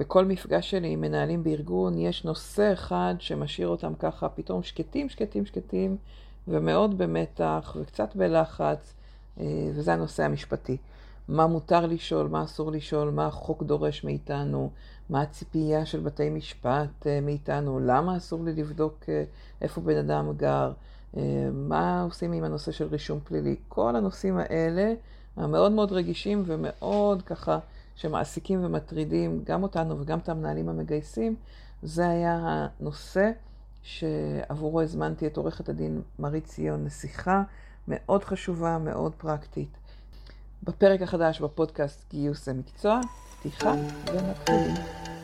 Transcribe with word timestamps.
בכל 0.00 0.24
מפגש 0.24 0.70
שלי 0.70 0.88
עם 0.88 1.00
מנהלים 1.00 1.44
בארגון 1.44 1.98
יש 1.98 2.24
נושא 2.24 2.72
אחד 2.72 3.14
שמשאיר 3.18 3.68
אותם 3.68 3.92
ככה 3.98 4.28
פתאום 4.28 4.62
שקטים, 4.62 5.08
שקטים, 5.08 5.46
שקטים, 5.46 5.96
ומאוד 6.48 6.98
במתח 6.98 7.76
וקצת 7.80 8.16
בלחץ, 8.16 8.94
אה, 9.40 9.44
וזה 9.74 9.92
הנושא 9.92 10.22
המשפטי. 10.24 10.76
מה 11.28 11.46
מותר 11.46 11.86
לשאול, 11.86 12.28
מה 12.28 12.44
אסור 12.44 12.72
לשאול, 12.72 13.10
מה 13.10 13.26
החוק 13.26 13.62
דורש 13.62 14.04
מאיתנו, 14.04 14.70
מה 15.10 15.22
הציפייה 15.22 15.86
של 15.86 16.00
בתי 16.00 16.30
משפט 16.30 17.06
אה, 17.06 17.20
מאיתנו, 17.20 17.80
למה 17.80 18.16
אסור 18.16 18.44
לי 18.44 18.52
לבדוק 18.52 18.98
אה, 19.08 19.24
איפה 19.62 19.80
בן 19.80 19.96
אדם 19.96 20.32
גר, 20.36 20.72
מה 21.52 22.02
עושים 22.02 22.32
עם 22.32 22.44
הנושא 22.44 22.72
של 22.72 22.86
רישום 22.86 23.20
פלילי. 23.24 23.56
כל 23.68 23.96
הנושאים 23.96 24.36
האלה 24.36 24.92
המאוד 25.36 25.72
מאוד 25.72 25.92
רגישים 25.92 26.42
ומאוד 26.46 27.22
ככה 27.22 27.58
שמעסיקים 28.00 28.64
ומטרידים 28.64 29.42
גם 29.44 29.62
אותנו 29.62 30.00
וגם 30.00 30.18
את 30.18 30.28
המנהלים 30.28 30.68
המגייסים, 30.68 31.36
זה 31.82 32.08
היה 32.08 32.66
הנושא 32.80 33.30
שעבורו 33.82 34.80
הזמנתי 34.80 35.26
את 35.26 35.36
עורכת 35.36 35.68
הדין 35.68 36.02
מרית 36.18 36.44
ציון 36.44 36.84
לשיחה 36.84 37.42
מאוד 37.88 38.24
חשובה, 38.24 38.78
מאוד 38.78 39.12
פרקטית. 39.14 39.76
בפרק 40.62 41.02
החדש 41.02 41.40
בפודקאסט 41.40 42.10
גיוס 42.10 42.48
המקצוע, 42.48 43.00
פתיחה 43.38 43.72
ומתחילים. 44.06 45.19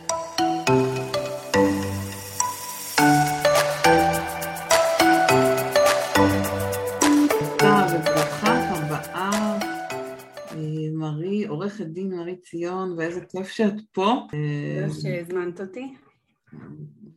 עורכת 11.57 11.87
דין 11.87 12.15
מרית 12.17 12.43
ציון, 12.43 12.93
ואיזה 12.99 13.21
כיף 13.21 13.49
שאת 13.49 13.75
פה. 13.93 14.13
תודה 14.31 14.95
שהזמנת 15.01 15.61
אותי. 15.61 15.95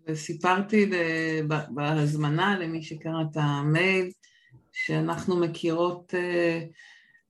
וסיפרתי 0.07 0.91
בהזמנה 1.69 2.59
למי 2.59 2.83
שקרא 2.83 3.21
את 3.21 3.37
המייל, 3.37 4.09
שאנחנו 4.71 5.39
מכירות, 5.39 6.13
אה, 6.13 6.65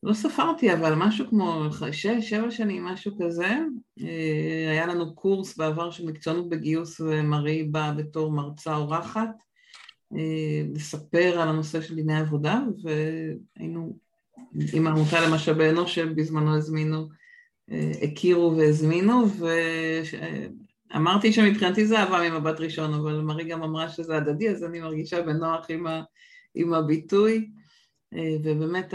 לא 0.04 0.14
ספרתי, 0.14 0.74
אבל 0.74 0.94
משהו 0.96 1.28
כמו 1.30 1.64
שש, 1.92 2.30
שבע 2.30 2.52
שנים, 2.52 2.86
משהו 2.86 3.12
כזה. 3.22 3.58
אה, 4.02 4.72
היה 4.72 4.86
לנו 4.86 5.16
קורס 5.16 5.58
בעבר 5.58 5.92
של 5.92 6.06
מקצוענות 6.06 6.50
בגיוס, 6.50 7.02
ומרי 7.02 7.64
באה 7.64 7.94
בתור 7.94 8.32
מרצה 8.32 8.76
אורחת, 8.76 9.30
אה, 10.16 10.64
לספר 10.74 11.42
על 11.42 11.50
הנושא 11.50 11.82
של 11.82 11.96
דיני 11.96 12.20
עבודה, 12.20 12.62
והיינו 12.84 13.98
עם 14.74 14.88
העמותה 14.88 15.28
למשאבי 15.28 15.70
אנוש 15.70 15.96
שבזמנו 15.96 16.58
הזמינו, 16.58 17.08
הכירו 18.02 18.58
והזמינו, 18.58 19.26
ואמרתי 20.94 21.34
שמבחינתי 21.34 21.86
זה 21.86 22.00
אהבה 22.00 22.30
ממבט 22.30 22.60
ראשון, 22.60 22.94
אבל 22.94 23.22
מרי 23.22 23.44
גם 23.44 23.64
אמרה 23.64 23.90
שזה 23.90 24.18
הדדי, 24.18 24.50
אז 24.50 24.64
אני 24.64 24.80
מרגישה 24.80 25.22
בנוח 25.22 25.66
עם, 25.70 25.88
ה, 25.88 26.02
עם 26.56 26.74
הביטוי. 26.74 27.50
ובאמת 28.44 28.94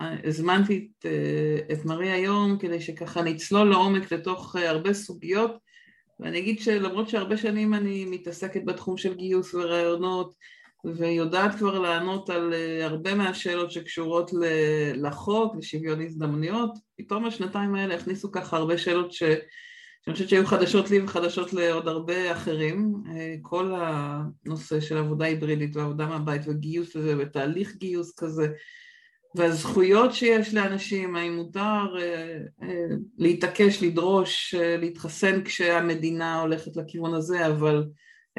הזמנתי 0.00 0.88
את, 0.98 1.06
את 1.72 1.84
מרי 1.84 2.10
היום 2.10 2.58
כדי 2.58 2.80
שככה 2.80 3.22
נצלול 3.22 3.70
לעומק 3.70 4.12
לתוך 4.12 4.56
הרבה 4.56 4.92
סוגיות 4.92 5.56
ואני 6.20 6.38
אגיד 6.38 6.60
שלמרות 6.60 7.08
שהרבה 7.08 7.36
שנים 7.36 7.74
אני 7.74 8.04
מתעסקת 8.04 8.64
בתחום 8.64 8.96
של 8.96 9.14
גיוס 9.14 9.54
ורעיונות 9.54 10.34
ויודעת 10.84 11.54
כבר 11.54 11.78
לענות 11.78 12.30
על 12.30 12.54
אה, 12.54 12.86
הרבה 12.86 13.14
מהשאלות 13.14 13.70
שקשורות 13.70 14.30
לחוק, 14.94 15.56
לשוויון 15.56 16.00
הזדמנויות, 16.02 16.70
פתאום 16.98 17.24
השנתיים 17.24 17.74
האלה 17.74 17.94
הכניסו 17.94 18.32
ככה 18.32 18.56
הרבה 18.56 18.78
שאלות 18.78 19.12
ש... 19.12 19.22
שאני 20.04 20.12
חושבת 20.14 20.28
שהיו 20.28 20.46
חדשות 20.46 20.90
לי 20.90 21.02
וחדשות 21.02 21.52
לעוד 21.52 21.88
הרבה 21.88 22.32
אחרים, 22.32 22.94
אה, 23.12 23.34
כל 23.42 23.74
הנושא 23.76 24.80
של 24.80 24.96
עבודה 24.96 25.24
היברידית 25.24 25.76
ועבודה 25.76 26.06
מהבית 26.06 26.42
וגיוס 26.46 26.96
וזה 26.96 27.14
ותהליך 27.18 27.76
גיוס 27.76 28.14
כזה 28.18 28.48
והזכויות 29.36 30.14
שיש 30.14 30.54
לאנשים, 30.54 31.16
האם 31.16 31.36
מותר 31.36 31.96
אה, 32.00 32.38
להתעקש, 33.18 33.82
לדרוש, 33.82 34.54
להתחסן 34.54 35.44
כשהמדינה 35.44 36.40
הולכת 36.40 36.76
לכיוון 36.76 37.14
הזה, 37.14 37.46
אבל 37.46 37.84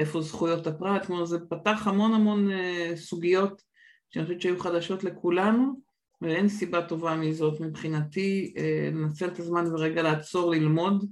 איפה 0.01 0.21
זכויות 0.21 0.67
הפרט, 0.67 1.05
כלומר 1.05 1.25
זה 1.25 1.39
פתח 1.49 1.81
המון 1.85 2.13
המון 2.13 2.51
אה, 2.51 2.91
סוגיות 2.95 3.61
שאני 4.09 4.25
חושבת 4.25 4.41
שהיו 4.41 4.59
חדשות 4.59 5.03
לכולנו 5.03 5.73
ואין 6.21 6.49
סיבה 6.49 6.81
טובה 6.81 7.15
מזאת 7.15 7.59
מבחינתי 7.59 8.53
אה, 8.57 8.89
לנצל 8.93 9.27
את 9.27 9.39
הזמן 9.39 9.65
ורגע 9.67 10.01
לעצור 10.01 10.51
ללמוד 10.51 11.05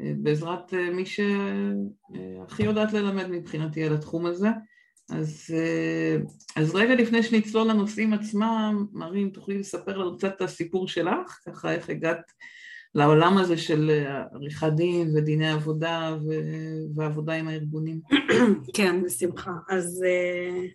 אה, 0.00 0.12
בעזרת 0.16 0.72
מי 0.72 1.04
שהכי 1.06 2.62
יודעת 2.62 2.92
ללמד 2.92 3.26
מבחינתי 3.30 3.84
על 3.84 3.94
התחום 3.94 4.26
הזה. 4.26 4.48
אז, 5.10 5.54
אז 6.56 6.74
רגע 6.74 6.94
לפני 6.94 7.22
שנצלול 7.22 7.68
לנושאים 7.68 8.12
עצמם, 8.12 8.86
מרים, 8.92 9.30
תוכלי 9.30 9.58
לספר 9.58 9.98
לנו 9.98 10.16
קצת 10.16 10.32
את 10.36 10.42
הסיפור 10.42 10.88
שלך, 10.88 11.38
ככה 11.46 11.72
איך 11.72 11.90
הגעת 11.90 12.32
לעולם 12.94 13.38
הזה 13.38 13.56
של 13.56 13.90
אה, 13.90 14.22
עריכת 14.32 14.72
דין 14.76 15.16
ודיני 15.16 15.50
עבודה 15.50 16.16
ועבודה 16.96 17.32
עם 17.32 17.48
הארגונים. 17.48 18.00
כן, 18.76 19.02
בשמחה. 19.02 19.52
אז, 19.68 20.04
אה, 20.06 20.66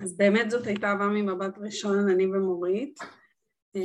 אז 0.00 0.16
באמת 0.16 0.50
זאת 0.50 0.66
הייתה 0.66 0.88
אהבה 0.88 1.06
ממבט 1.06 1.58
ראשון, 1.58 2.08
אני 2.08 2.26
ומורית, 2.26 3.00
אה, 3.76 3.80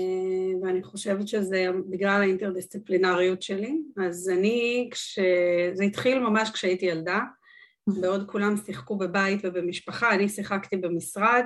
ואני 0.61 0.83
חושבת 0.83 1.27
שזה 1.27 1.65
בגלל 1.89 2.21
האינטרדיסציפלינריות 2.21 3.41
שלי. 3.41 3.81
אז 3.97 4.29
אני, 4.29 4.89
כש... 4.91 5.19
זה 5.73 5.83
התחיל 5.83 6.19
ממש 6.19 6.51
כשהייתי 6.51 6.85
ילדה, 6.85 7.19
בעוד 8.01 8.27
כולם 8.27 8.57
שיחקו 8.65 8.97
בבית 8.97 9.39
ובמשפחה, 9.43 10.13
אני 10.15 10.29
שיחקתי 10.29 10.77
במשרד, 10.77 11.45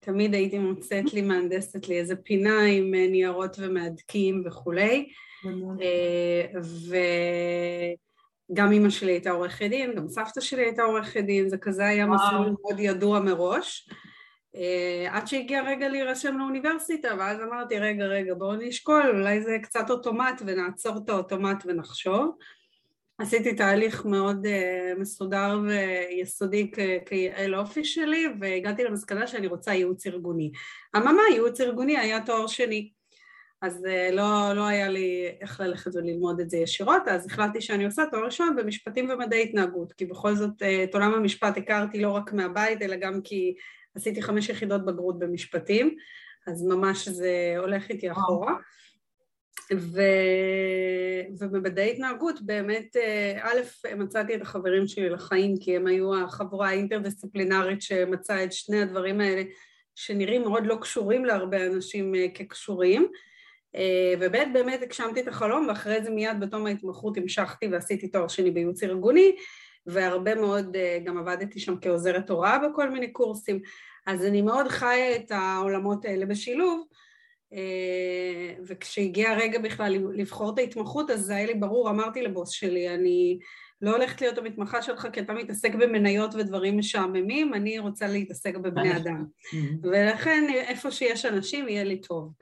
תמיד 0.00 0.34
הייתי 0.34 0.58
מוצאת 0.58 1.14
לי 1.14 1.22
מהנדסת 1.22 1.88
לי 1.88 1.98
איזה 1.98 2.16
פינה 2.16 2.64
עם 2.64 2.94
ניירות 2.94 3.56
ומהדקים 3.60 4.42
וכולי. 4.46 5.08
אה, 5.82 6.60
וגם 8.50 8.72
אימא 8.72 8.90
שלי 8.90 9.12
הייתה 9.12 9.30
עורכת 9.30 9.66
דין, 9.66 9.94
גם 9.94 10.08
סבתא 10.08 10.40
שלי 10.40 10.62
הייתה 10.62 10.82
עורכת 10.82 11.20
דין, 11.20 11.48
זה 11.48 11.56
כזה 11.56 11.86
היה 11.86 12.06
מסלול 12.06 12.46
מאוד 12.46 12.80
ידוע 12.80 13.20
מראש. 13.20 13.88
אה, 14.56 15.06
עד 15.10 15.26
שהגיע 15.26 15.62
רגע 15.62 15.88
להירשם 15.88 16.38
לאוניברסיטה, 16.38 17.08
ואז 17.18 17.40
אמרתי, 17.40 17.78
רגע, 17.78 18.04
רגע, 18.04 18.34
בואו 18.34 18.56
נשקול, 18.56 19.10
אולי 19.14 19.42
זה 19.42 19.56
קצת 19.62 19.90
אוטומט 19.90 20.42
ונעצור 20.46 20.96
את 21.04 21.08
האוטומט 21.08 21.62
ונחשוב. 21.66 22.36
עשיתי 23.18 23.54
תהליך 23.54 24.04
מאוד 24.04 24.46
uh, 24.46 25.00
מסודר 25.00 25.60
ויסודי 25.68 26.70
כיעל 27.06 27.54
אופי 27.54 27.84
שלי, 27.84 28.26
והגעתי 28.40 28.84
למסקנה 28.84 29.26
שאני 29.26 29.46
רוצה 29.46 29.74
ייעוץ 29.74 30.06
ארגוני. 30.06 30.52
אממה, 30.96 31.22
ייעוץ 31.30 31.60
ארגוני 31.60 31.98
היה 31.98 32.20
תואר 32.26 32.46
שני. 32.46 32.90
אז 33.62 33.84
אה, 33.86 34.10
לא, 34.10 34.52
לא 34.56 34.66
היה 34.66 34.88
לי 34.88 35.32
איך 35.40 35.60
ללכת 35.60 35.94
וללמוד 35.94 36.40
את 36.40 36.50
זה 36.50 36.56
ישירות, 36.56 37.02
אז 37.08 37.26
החלטתי 37.26 37.60
שאני 37.60 37.84
עושה 37.84 38.02
תואר 38.10 38.24
ראשון 38.24 38.56
במשפטים 38.56 39.10
ומדעי 39.10 39.42
התנהגות, 39.42 39.92
כי 39.92 40.06
בכל 40.06 40.34
זאת 40.34 40.62
אה, 40.62 40.84
את 40.84 40.94
עולם 40.94 41.14
המשפט 41.14 41.56
הכרתי 41.56 42.00
לא 42.00 42.10
רק 42.10 42.32
מהבית, 42.32 42.82
אלא 42.82 42.96
גם 42.96 43.20
כי 43.24 43.54
עשיתי 43.94 44.22
חמש 44.22 44.48
יחידות 44.48 44.84
בגרות 44.84 45.18
במשפטים, 45.18 45.96
אז 46.46 46.64
ממש 46.64 47.08
זה 47.08 47.54
הולך 47.58 47.90
איתי 47.90 48.12
אחורה. 48.12 48.54
ו... 49.76 50.00
ובמדעי 51.38 51.90
התנהגות 51.90 52.42
באמת, 52.42 52.96
אה, 52.96 53.38
א', 53.42 53.60
מצאתי 53.96 54.34
את 54.34 54.42
החברים 54.42 54.86
שלי 54.86 55.08
לחיים, 55.08 55.54
כי 55.60 55.76
הם 55.76 55.86
היו 55.86 56.24
החבורה 56.24 56.68
האינטרדיסציפלינרית 56.68 57.82
שמצאה 57.82 58.44
את 58.44 58.52
שני 58.52 58.82
הדברים 58.82 59.20
האלה, 59.20 59.42
שנראים 59.94 60.42
מאוד 60.42 60.66
לא 60.66 60.78
קשורים 60.80 61.24
להרבה 61.24 61.66
אנשים 61.66 62.14
כקשורים. 62.34 63.08
אה, 63.76 64.14
וב' 64.20 64.36
באמת 64.52 64.82
הגשמתי 64.82 65.20
את 65.20 65.28
החלום 65.28 65.66
ואחרי 65.68 66.04
זה 66.04 66.10
מיד 66.10 66.40
בתום 66.40 66.66
ההתמחות 66.66 67.16
המשכתי 67.16 67.66
ועשיתי 67.66 68.08
תואר 68.08 68.28
שני 68.28 68.50
בייעוץ 68.50 68.82
ארגוני 68.82 69.36
והרבה 69.86 70.34
מאוד 70.34 70.76
אה, 70.76 70.98
גם 71.04 71.18
עבדתי 71.18 71.60
שם 71.60 71.74
כעוזרת 71.80 72.30
הוראה 72.30 72.58
בכל 72.58 72.90
מיני 72.90 73.12
קורסים 73.12 73.60
אז 74.06 74.24
אני 74.24 74.42
מאוד 74.42 74.68
חיה 74.68 75.16
את 75.16 75.30
העולמות 75.30 76.04
האלה 76.04 76.26
בשילוב 76.26 76.86
אה, 77.52 78.54
וכשהגיע 78.66 79.30
הרגע 79.30 79.58
בכלל 79.58 79.96
לבחור 80.14 80.54
את 80.54 80.58
ההתמחות 80.58 81.10
אז 81.10 81.20
זה 81.20 81.36
היה 81.36 81.46
לי 81.46 81.54
ברור, 81.54 81.90
אמרתי 81.90 82.22
לבוס 82.22 82.50
שלי 82.50 82.94
אני 82.94 83.38
לא 83.82 83.90
הולכת 83.90 84.20
להיות 84.20 84.38
המתמחה 84.38 84.82
שלך 84.82 85.06
כי 85.12 85.20
אתה 85.20 85.32
מתעסק 85.32 85.74
במניות 85.74 86.34
ודברים 86.34 86.78
משעממים, 86.78 87.54
אני 87.54 87.78
רוצה 87.78 88.06
להתעסק 88.06 88.56
בבני 88.56 88.96
אדם. 88.96 89.24
ולכן 89.82 90.44
איפה 90.54 90.90
שיש 90.90 91.26
אנשים 91.26 91.68
יהיה 91.68 91.84
לי 91.84 92.00
טוב. 92.00 92.32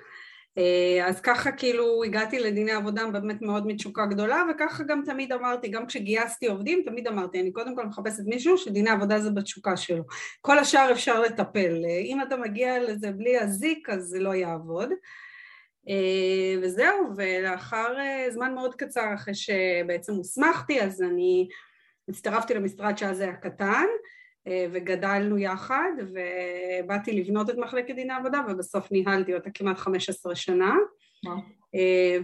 אה, 0.58 1.06
אז 1.06 1.20
ככה 1.20 1.52
כאילו 1.52 2.04
הגעתי 2.04 2.38
לדיני 2.38 2.72
עבודה 2.72 3.06
באמת 3.06 3.42
מאוד 3.42 3.66
מתשוקה 3.66 4.06
גדולה 4.06 4.42
וככה 4.50 4.84
גם 4.84 5.02
תמיד 5.06 5.32
אמרתי, 5.32 5.68
גם 5.68 5.86
כשגייסתי 5.86 6.46
עובדים 6.46 6.82
תמיד 6.84 7.08
אמרתי 7.08 7.40
אני 7.40 7.52
קודם 7.52 7.76
כל 7.76 7.86
מחפשת 7.86 8.22
מישהו 8.26 8.58
שדיני 8.58 8.90
עבודה 8.90 9.20
זה 9.20 9.30
בתשוקה 9.30 9.76
שלו. 9.76 10.04
כל 10.40 10.58
השאר 10.58 10.92
אפשר 10.92 11.20
לטפל, 11.20 11.82
אם 12.04 12.22
אתה 12.22 12.36
מגיע 12.36 12.82
לזה 12.82 13.10
בלי 13.10 13.38
הזיק 13.38 13.88
אז 13.88 14.02
זה 14.02 14.20
לא 14.20 14.34
יעבוד. 14.34 14.90
וזהו, 16.62 17.12
ולאחר 17.16 17.94
זמן 18.30 18.54
מאוד 18.54 18.74
קצר 18.74 19.14
אחרי 19.14 19.34
שבעצם 19.34 20.12
הוסמכתי, 20.12 20.82
אז 20.82 21.02
אני 21.02 21.48
הצטרפתי 22.08 22.54
למשרד 22.54 22.98
שאז 22.98 23.20
היה 23.20 23.36
קטן, 23.36 23.86
וגדלנו 24.48 25.38
יחד, 25.38 25.90
ובאתי 25.98 27.12
לבנות 27.12 27.50
את 27.50 27.58
מחלקת 27.58 27.94
דיני 27.94 28.12
עבודה, 28.12 28.40
ובסוף 28.48 28.92
ניהלתי 28.92 29.34
אותה 29.34 29.50
כמעט 29.54 29.78
15 29.78 30.34
שנה. 30.34 30.74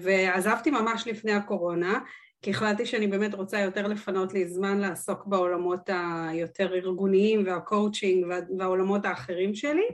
ועזבתי 0.00 0.70
ממש 0.70 1.06
לפני 1.06 1.32
הקורונה, 1.32 2.00
כי 2.42 2.50
החלטתי 2.50 2.86
שאני 2.86 3.06
באמת 3.06 3.34
רוצה 3.34 3.60
יותר 3.60 3.86
לפנות 3.86 4.34
לי 4.34 4.48
זמן 4.48 4.78
לעסוק 4.78 5.26
בעולמות 5.26 5.90
היותר 6.30 6.74
ארגוניים 6.74 7.42
והקואוצ'ינג 7.46 8.26
והעולמות 8.58 9.04
האחרים 9.04 9.54
שלי. 9.54 9.86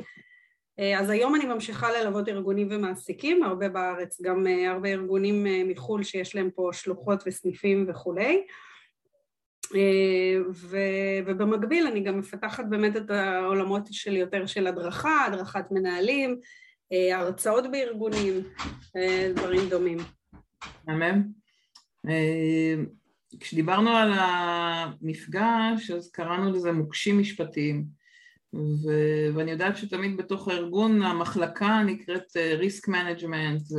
אז 0.98 1.10
היום 1.10 1.34
אני 1.34 1.44
ממשיכה 1.44 1.88
ללוות 1.92 2.28
ארגונים 2.28 2.69
ומעסיקים, 2.70 3.42
הרבה 3.42 3.69
בארץ, 3.69 4.20
גם 4.22 4.46
הרבה 4.66 4.88
ארגונים 4.88 5.46
מחו"ל 5.69 6.02
שיש 6.02 6.34
להם 6.34 6.50
פה 6.54 6.70
שלוחות 6.72 7.22
וסניפים 7.26 7.86
וכולי. 7.88 8.44
ובמקביל 11.24 11.86
אני 11.86 12.00
גם 12.00 12.19
מפתחת 12.19 12.64
באמת 12.70 12.96
את 12.96 13.10
העולמות 13.10 13.82
שלי 13.90 14.19
יותר 14.19 14.46
של 14.46 14.66
הדרכה, 14.66 15.24
הדרכת 15.26 15.64
מנהלים, 15.70 16.40
הרצאות 17.12 17.64
בארגונים, 17.70 18.34
דברים 19.34 19.69
דומים. 19.69 19.98
מהמם. 20.86 21.22
אה, 22.08 22.74
כשדיברנו 23.40 23.90
על 23.90 24.12
המפגש, 24.14 25.90
אז 25.90 26.10
קראנו 26.10 26.52
לזה 26.52 26.72
מוקשים 26.72 27.19
משפטיים, 27.19 27.84
ו- 28.54 29.28
ואני 29.34 29.50
יודעת 29.50 29.76
שתמיד 29.76 30.16
בתוך 30.16 30.48
הארגון 30.48 31.02
המחלקה 31.02 31.82
נקראת 31.86 32.36
אה, 32.36 32.56
risk 32.60 32.88
management, 32.88 33.74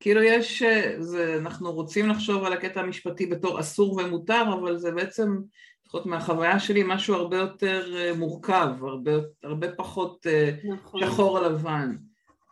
כאילו 0.00 0.22
יש, 0.22 0.62
אה, 0.62 0.94
זה, 0.98 1.36
אנחנו 1.38 1.72
רוצים 1.72 2.08
לחשוב 2.08 2.44
על 2.44 2.52
הקטע 2.52 2.80
המשפטי 2.80 3.26
בתור 3.26 3.60
אסור 3.60 3.92
ומותר, 3.92 4.42
אבל 4.52 4.76
זה 4.76 4.92
בעצם, 4.92 5.38
לפחות 5.86 6.06
מהחוויה 6.06 6.58
שלי, 6.58 6.82
משהו 6.86 7.14
הרבה 7.14 7.36
יותר 7.36 7.94
מורכב, 8.16 8.68
הרבה, 8.82 9.12
הרבה 9.44 9.72
פחות 9.72 10.26
נכון. 10.64 11.00
שחור 11.00 11.40
לבן. 11.40 11.96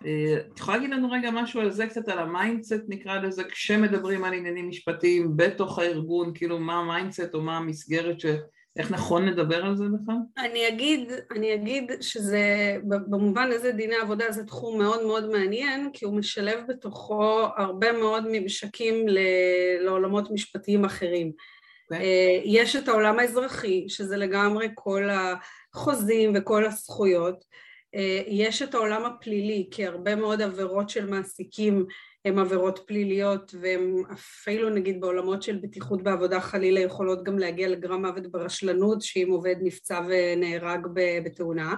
את 0.01 0.59
יכולה 0.59 0.77
להגיד 0.77 0.91
לנו 0.91 1.11
רגע 1.11 1.31
משהו 1.31 1.61
על 1.61 1.71
זה, 1.71 1.87
קצת 1.87 2.09
על 2.09 2.19
ה 2.19 2.27
mindset 2.27 2.85
נקרא 2.89 3.19
לזה, 3.19 3.45
כשמדברים 3.45 4.25
על 4.25 4.35
עניינים 4.35 4.69
משפטיים 4.69 5.37
בתוך 5.37 5.79
הארגון, 5.79 6.33
כאילו 6.35 6.59
מה 6.59 6.81
ה 6.81 6.87
mindset 6.88 7.35
או 7.35 7.43
מה 7.43 7.57
המסגרת 7.57 8.21
ש... 8.21 8.27
איך 8.79 8.91
נכון 8.91 9.27
לדבר 9.27 9.65
על 9.65 9.77
זה 9.77 9.85
בכלל? 9.85 10.17
אני 10.39 10.69
אגיד, 10.69 11.13
אני 11.31 11.55
אגיד 11.55 11.93
שזה, 12.01 12.77
במובן 12.85 13.51
הזה 13.53 13.73
דיני 13.73 13.97
עבודה 13.97 14.33
זה 14.33 14.45
תחום 14.45 14.79
מאוד 14.79 15.07
מאוד 15.07 15.31
מעניין, 15.31 15.91
כי 15.93 16.05
הוא 16.05 16.15
משלב 16.15 16.59
בתוכו 16.69 17.47
הרבה 17.57 17.93
מאוד 17.93 18.25
ממשקים 18.31 19.07
לעולמות 19.81 20.31
משפטיים 20.31 20.85
אחרים. 20.85 21.29
Okay. 21.29 21.95
אוקיי. 21.95 22.07
אה, 22.07 22.41
יש 22.45 22.77
את 22.77 22.89
העולם 22.89 23.19
האזרחי, 23.19 23.85
שזה 23.89 24.17
לגמרי 24.17 24.69
כל 24.75 25.09
החוזים 25.11 26.33
וכל 26.37 26.67
הזכויות. 26.67 27.45
אה, 27.95 28.23
יש 28.27 28.63
את 28.63 28.75
העולם 28.75 29.05
הפלילי, 29.05 29.69
כי 29.71 29.87
הרבה 29.87 30.15
מאוד 30.15 30.43
עבירות 30.43 30.91
של 30.91 31.07
מעסיקים 31.07 31.87
הן 32.29 32.39
עבירות 32.39 32.81
פליליות 32.87 33.55
והן 33.61 34.03
אפילו 34.13 34.71
נגיד 34.71 35.01
בעולמות 35.01 35.43
של 35.43 35.57
בטיחות 35.63 36.03
בעבודה 36.03 36.41
חלילה 36.41 36.81
יכולות 36.81 37.25
גם 37.25 37.39
להגיע 37.39 37.69
לגרם 37.69 38.07
מוות 38.07 38.27
ברשלנות 38.27 39.03
שאם 39.03 39.29
עובד 39.31 39.57
נפצע 39.63 40.01
ונהרג 40.09 40.87
בתאונה. 41.25 41.75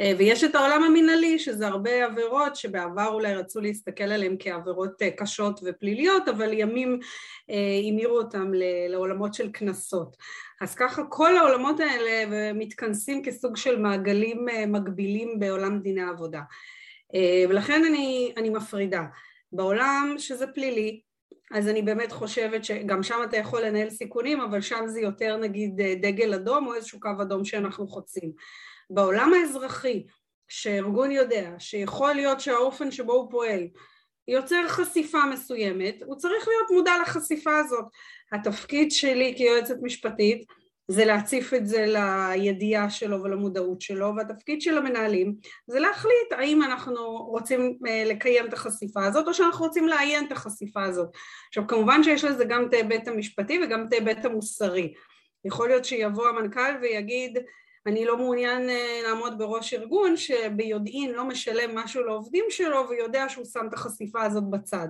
אה, 0.00 0.12
ויש 0.18 0.44
את 0.44 0.54
העולם 0.54 0.82
המינהלי 0.82 1.38
שזה 1.38 1.66
הרבה 1.66 2.04
עבירות 2.04 2.56
שבעבר 2.56 3.08
אולי 3.08 3.34
רצו 3.34 3.60
להסתכל 3.60 4.04
עליהן 4.04 4.36
כעבירות 4.38 5.02
אה, 5.02 5.10
קשות 5.10 5.60
ופליליות 5.64 6.28
אבל 6.28 6.52
ימים 6.52 6.98
המירו 7.88 8.18
אותם 8.18 8.50
לעולמות 8.88 9.34
של 9.34 9.52
קנסות. 9.52 10.16
אז 10.60 10.74
ככה 10.74 11.02
כל 11.08 11.36
העולמות 11.36 11.80
האלה 11.80 12.52
מתכנסים 12.54 13.22
כסוג 13.24 13.56
של 13.56 13.78
מעגלים 13.78 14.48
אה, 14.48 14.66
מקבילים 14.66 15.38
בעולם 15.38 15.78
דיני 15.78 16.02
העבודה. 16.02 16.40
אה, 17.14 17.44
ולכן 17.48 17.84
אני, 17.84 18.32
אני 18.36 18.50
מפרידה. 18.50 19.02
בעולם 19.52 20.14
שזה 20.18 20.46
פלילי 20.46 21.00
אז 21.52 21.68
אני 21.68 21.82
באמת 21.82 22.12
חושבת 22.12 22.64
שגם 22.64 23.02
שם 23.02 23.20
אתה 23.24 23.36
יכול 23.36 23.62
לנהל 23.62 23.90
סיכונים 23.90 24.40
אבל 24.40 24.60
שם 24.60 24.84
זה 24.86 25.00
יותר 25.00 25.36
נגיד 25.36 25.80
אה, 25.80 25.94
דגל 25.94 26.34
אדום 26.34 26.66
או 26.66 26.74
איזשהו 26.74 27.00
קו 27.00 27.08
אדום 27.22 27.44
שאנחנו 27.44 27.88
חוצים. 27.88 28.32
בעולם 28.90 29.32
האזרחי 29.34 30.06
שארגון 30.48 31.10
יודע 31.10 31.50
שיכול 31.58 32.12
להיות 32.12 32.40
שהאופן 32.40 32.90
שבו 32.90 33.12
הוא 33.12 33.30
פועל 33.30 33.68
יוצר 34.28 34.68
חשיפה 34.68 35.18
מסוימת, 35.32 36.02
הוא 36.06 36.16
צריך 36.16 36.48
להיות 36.48 36.70
מודע 36.70 36.92
לחשיפה 37.02 37.58
הזאת. 37.58 37.84
התפקיד 38.32 38.92
שלי 38.92 39.34
כיועצת 39.36 39.76
משפטית 39.82 40.44
זה 40.90 41.04
להציף 41.04 41.54
את 41.54 41.66
זה 41.66 41.86
לידיעה 41.86 42.90
שלו 42.90 43.22
ולמודעות 43.22 43.80
שלו, 43.80 44.12
והתפקיד 44.16 44.62
של 44.62 44.78
המנהלים 44.78 45.34
זה 45.66 45.80
להחליט 45.80 46.32
האם 46.32 46.62
אנחנו 46.62 47.16
רוצים 47.16 47.78
אה, 47.86 48.04
לקיים 48.06 48.46
את 48.46 48.52
החשיפה 48.52 49.04
הזאת 49.04 49.28
או 49.28 49.34
שאנחנו 49.34 49.64
רוצים 49.64 49.88
לעיין 49.88 50.26
את 50.26 50.32
החשיפה 50.32 50.84
הזאת. 50.84 51.08
עכשיו 51.48 51.66
כמובן 51.66 52.02
שיש 52.02 52.24
לזה 52.24 52.44
גם 52.44 52.66
את 52.68 52.72
ההיבט 52.72 53.08
המשפטי 53.08 53.60
וגם 53.64 53.86
את 53.88 53.92
ההיבט 53.92 54.24
המוסרי. 54.24 54.94
יכול 55.44 55.68
להיות 55.68 55.84
שיבוא 55.84 56.28
המנכ"ל 56.28 56.76
ויגיד 56.82 57.38
אני 57.86 58.04
לא 58.04 58.16
מעוניין 58.16 58.70
אה, 58.70 59.00
לעמוד 59.04 59.38
בראש 59.38 59.74
ארגון 59.74 60.16
שביודעין 60.16 61.12
לא 61.12 61.24
משלם 61.24 61.74
משהו 61.74 62.04
לעובדים 62.04 62.44
שלו 62.48 62.88
ויודע 62.88 63.24
שהוא 63.28 63.44
שם 63.44 63.66
את 63.68 63.74
החשיפה 63.74 64.22
הזאת 64.22 64.50
בצד. 64.50 64.88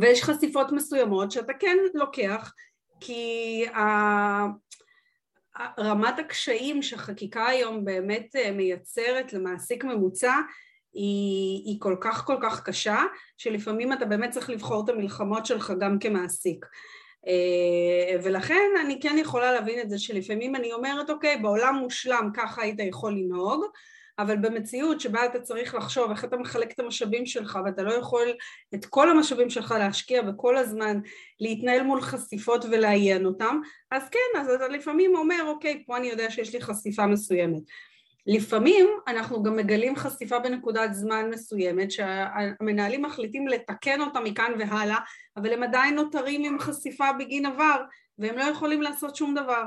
ויש 0.00 0.22
חשיפות 0.22 0.72
מסוימות 0.72 1.30
שאתה 1.30 1.52
כן 1.52 1.76
לוקח 1.94 2.52
כי 3.04 3.64
רמת 5.78 6.18
הקשיים 6.18 6.82
שחקיקה 6.82 7.46
היום 7.46 7.84
באמת 7.84 8.36
אה, 8.36 8.50
מייצרת 8.50 9.32
למעסיק 9.32 9.84
ממוצע 9.84 10.34
היא, 10.92 11.62
היא 11.64 11.76
כל 11.80 11.96
כך 12.00 12.26
כל 12.26 12.36
כך 12.42 12.62
קשה, 12.62 13.02
שלפעמים 13.38 13.92
אתה 13.92 14.04
באמת 14.04 14.30
צריך 14.30 14.50
לבחור 14.50 14.84
את 14.84 14.88
המלחמות 14.88 15.46
שלך 15.46 15.72
גם 15.80 15.98
כמעסיק. 15.98 16.66
אה, 17.26 18.16
ולכן 18.24 18.70
אני 18.84 19.00
כן 19.00 19.16
יכולה 19.18 19.52
להבין 19.52 19.80
את 19.80 19.90
זה 19.90 19.98
שלפעמים 19.98 20.56
אני 20.56 20.72
אומרת 20.72 21.10
אוקיי 21.10 21.36
בעולם 21.36 21.74
מושלם 21.74 22.30
ככה 22.34 22.62
היית 22.62 22.80
יכול 22.80 23.12
לנהוג 23.12 23.64
אבל 24.18 24.36
במציאות 24.36 25.00
שבה 25.00 25.26
אתה 25.26 25.40
צריך 25.40 25.74
לחשוב 25.74 26.10
איך 26.10 26.24
אתה 26.24 26.36
מחלק 26.36 26.72
את 26.72 26.80
המשאבים 26.80 27.26
שלך 27.26 27.58
ואתה 27.64 27.82
לא 27.82 27.92
יכול 27.92 28.28
את 28.74 28.84
כל 28.84 29.10
המשאבים 29.10 29.50
שלך 29.50 29.74
להשקיע 29.78 30.22
וכל 30.28 30.56
הזמן 30.56 31.00
להתנהל 31.40 31.82
מול 31.82 32.00
חשיפות 32.00 32.64
ולעיין 32.64 33.26
אותם 33.26 33.60
אז 33.90 34.08
כן 34.08 34.40
אז 34.40 34.48
אתה 34.50 34.68
לפעמים 34.68 35.16
אומר 35.16 35.42
אוקיי 35.46 35.84
פה 35.86 35.96
אני 35.96 36.06
יודע 36.06 36.30
שיש 36.30 36.54
לי 36.54 36.60
חשיפה 36.60 37.06
מסוימת. 37.06 37.62
לפעמים 38.26 38.86
אנחנו 39.08 39.42
גם 39.42 39.56
מגלים 39.56 39.96
חשיפה 39.96 40.38
בנקודת 40.38 40.94
זמן 40.94 41.30
מסוימת 41.30 41.90
שהמנהלים 41.90 43.02
מחליטים 43.02 43.48
לתקן 43.48 44.00
אותה 44.00 44.20
מכאן 44.20 44.52
והלאה 44.58 44.98
אבל 45.36 45.52
הם 45.52 45.62
עדיין 45.62 45.94
נותרים 45.94 46.44
עם 46.44 46.58
חשיפה 46.58 47.12
בגין 47.12 47.46
עבר 47.46 47.82
והם 48.18 48.38
לא 48.38 48.42
יכולים 48.42 48.82
לעשות 48.82 49.16
שום 49.16 49.34
דבר 49.34 49.64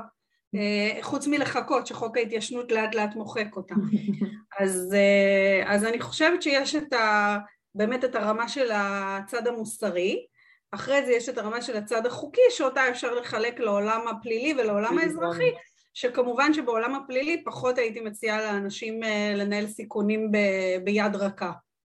חוץ 1.02 1.26
מלחכות 1.26 1.86
שחוק 1.86 2.16
ההתיישנות 2.16 2.72
לאט 2.72 2.94
לאט 2.94 3.14
מוחק 3.14 3.56
אותה 3.56 3.74
אז, 4.60 4.94
אה, 4.94 5.74
אז 5.74 5.84
אני 5.84 6.00
חושבת 6.00 6.42
שיש 6.42 6.74
את 6.74 6.92
ה, 6.92 7.36
באמת 7.74 8.04
את 8.04 8.14
הרמה 8.14 8.48
של 8.48 8.68
הצד 8.72 9.46
המוסרי 9.46 10.26
אחרי 10.72 11.06
זה 11.06 11.12
יש 11.12 11.28
את 11.28 11.38
הרמה 11.38 11.62
של 11.62 11.76
הצד 11.76 12.06
החוקי 12.06 12.40
שאותה 12.50 12.90
אפשר 12.90 13.14
לחלק 13.14 13.60
לעולם 13.60 14.08
הפלילי 14.08 14.54
ולעולם 14.58 14.98
האזרחי 14.98 15.50
שכמובן 15.94 16.54
שבעולם 16.54 16.94
הפלילי 16.94 17.44
פחות 17.44 17.78
הייתי 17.78 18.00
מציעה 18.00 18.42
לאנשים 18.42 19.04
אה, 19.04 19.32
לנהל 19.36 19.66
סיכונים 19.66 20.32
ב, 20.32 20.36
ביד 20.84 21.16
רכה. 21.16 21.52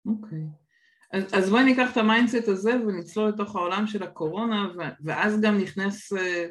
אוקיי. 0.06 0.38
Okay. 0.38 0.62
אז, 1.12 1.24
אז 1.32 1.50
בואי 1.50 1.64
ניקח 1.64 1.92
את 1.92 1.96
ה 1.96 2.02
mindset 2.02 2.48
הזה 2.48 2.70
ונצלול 2.70 3.28
לתוך 3.28 3.56
העולם 3.56 3.86
של 3.86 4.02
הקורונה 4.02 4.68
ואז 5.04 5.40
גם 5.40 5.58
נכנס, 5.58 6.12
אה, 6.12 6.46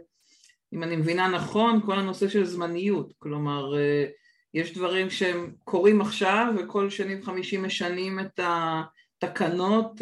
אם 0.73 0.83
אני 0.83 0.95
מבינה 0.95 1.27
נכון, 1.27 1.81
כל 1.85 1.99
הנושא 1.99 2.29
של 2.29 2.45
זמניות, 2.45 3.13
כלומר 3.19 3.77
אה, 3.77 4.05
יש 4.53 4.73
דברים 4.73 5.09
שהם 5.09 5.53
קורים 5.63 6.01
עכשיו 6.01 6.53
וכל 6.57 6.89
שני 6.89 7.15
וחמישי 7.19 7.57
משנים 7.57 8.19
את 8.19 8.39
התקנות, 8.43 10.01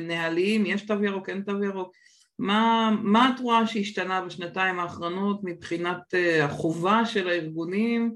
נהלים, 0.00 0.66
יש 0.66 0.82
תו 0.82 1.04
ירוק, 1.04 1.28
אין 1.28 1.42
תו 1.42 1.64
ירוק, 1.64 1.92
מה, 2.40 2.90
מה 3.02 3.32
את 3.34 3.40
רואה 3.40 3.66
שהשתנה 3.66 4.20
בשנתיים 4.20 4.78
האחרונות 4.78 5.40
מבחינת 5.44 6.14
אה, 6.14 6.44
החובה 6.44 7.06
של 7.06 7.28
הארגונים 7.28 8.14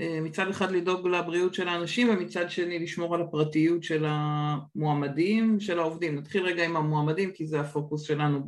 אה, 0.00 0.18
מצד 0.22 0.48
אחד 0.48 0.70
לדאוג 0.70 1.08
לבריאות 1.08 1.54
של 1.54 1.68
האנשים 1.68 2.08
ומצד 2.08 2.50
שני 2.50 2.78
לשמור 2.78 3.14
על 3.14 3.22
הפרטיות 3.22 3.82
של 3.82 4.04
המועמדים, 4.08 5.60
של 5.60 5.78
העובדים. 5.78 6.18
נתחיל 6.18 6.42
רגע 6.42 6.64
עם 6.64 6.76
המועמדים 6.76 7.32
כי 7.32 7.46
זה 7.46 7.60
הפוקוס 7.60 8.02
שלנו 8.02 8.44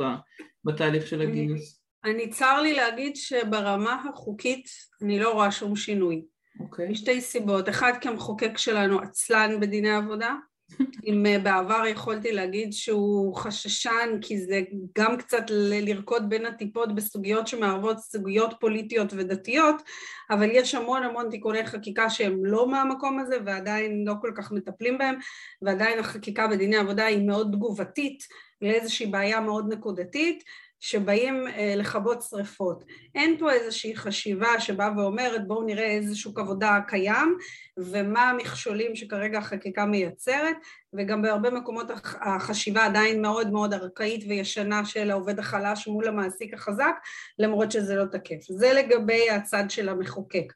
בתהליך 0.65 1.07
של 1.07 1.21
הגיוס. 1.21 1.82
אני, 2.05 2.31
צר 2.31 2.61
לי 2.61 2.75
להגיד 2.75 3.17
שברמה 3.17 4.03
החוקית 4.09 4.69
אני 5.03 5.19
לא 5.19 5.33
רואה 5.33 5.51
שום 5.51 5.77
שינוי. 5.77 6.23
אוקיי. 6.61 6.87
Okay. 6.87 6.91
משתי 6.91 7.21
סיבות. 7.21 7.69
אחד, 7.69 7.93
כי 8.01 8.09
המחוקק 8.09 8.59
שלנו 8.59 9.01
עצלן 9.01 9.61
בדיני 9.61 9.91
עבודה. 9.91 10.35
אם 11.07 11.27
אה, 11.27 11.39
בעבר 11.39 11.87
יכולתי 11.87 12.33
להגיד 12.33 12.73
שהוא 12.73 13.35
חששן 13.35 14.19
כי 14.21 14.39
זה 14.39 14.61
גם 14.99 15.17
קצת 15.17 15.45
לרקוד 15.51 16.29
בין 16.29 16.47
הטיפות 16.47 16.95
בסוגיות 16.95 17.47
שמערבות 17.47 17.99
סוגיות 17.99 18.55
פוליטיות 18.61 19.13
ודתיות, 19.13 19.83
אבל 20.31 20.49
יש 20.51 20.75
המון 20.75 21.03
המון 21.03 21.31
תיקוני 21.31 21.67
חקיקה 21.67 22.11
שהם 22.11 22.45
לא 22.45 22.71
מהמקום 22.71 23.19
הזה 23.19 23.37
ועדיין 23.47 24.05
לא 24.07 24.15
כל 24.21 24.33
כך 24.37 24.53
מטפלים 24.53 24.99
בהם, 24.99 25.15
ועדיין 25.63 25.99
החקיקה 25.99 26.49
בדיני 26.49 26.77
עבודה 26.77 27.05
היא 27.05 27.27
מאוד 27.27 27.51
תגובתית 27.53 28.25
לאיזושהי 28.63 29.07
בעיה 29.07 29.41
מאוד 29.41 29.73
נקודתית, 29.73 30.45
שבאים 30.85 31.47
אה, 31.49 31.75
לכבות 31.77 32.23
שריפות. 32.23 32.85
אין 33.15 33.39
פה 33.39 33.53
איזושהי 33.53 33.97
חשיבה 33.97 34.61
שבאה 34.61 34.99
ואומרת 34.99 35.47
בואו 35.47 35.63
נראה 35.63 35.85
איזה 35.85 36.17
שוק 36.17 36.39
עבודה 36.39 36.79
קיים 36.89 37.39
ומה 37.79 38.31
המכשולים 38.31 38.97
שכרגע 38.97 39.39
החקיקה 39.39 39.87
מייצרת 39.87 40.57
וגם 40.93 41.23
בהרבה 41.23 41.51
מקומות 41.51 41.87
החשיבה 42.21 42.85
עדיין 42.85 43.23
מאוד 43.23 43.51
מאוד 43.51 43.75
ארכאית 43.75 44.25
וישנה 44.29 44.85
של 44.85 45.11
העובד 45.11 45.39
החלש 45.39 45.87
מול 45.87 46.09
המעסיק 46.09 46.55
החזק 46.55 46.95
למרות 47.39 47.73
שזה 47.73 47.97
לא 47.97 48.05
תקף. 48.05 48.43
זה 48.49 48.73
לגבי 48.73 49.31
הצד 49.31 49.65
של 49.69 49.89
המחוקק. 49.89 50.53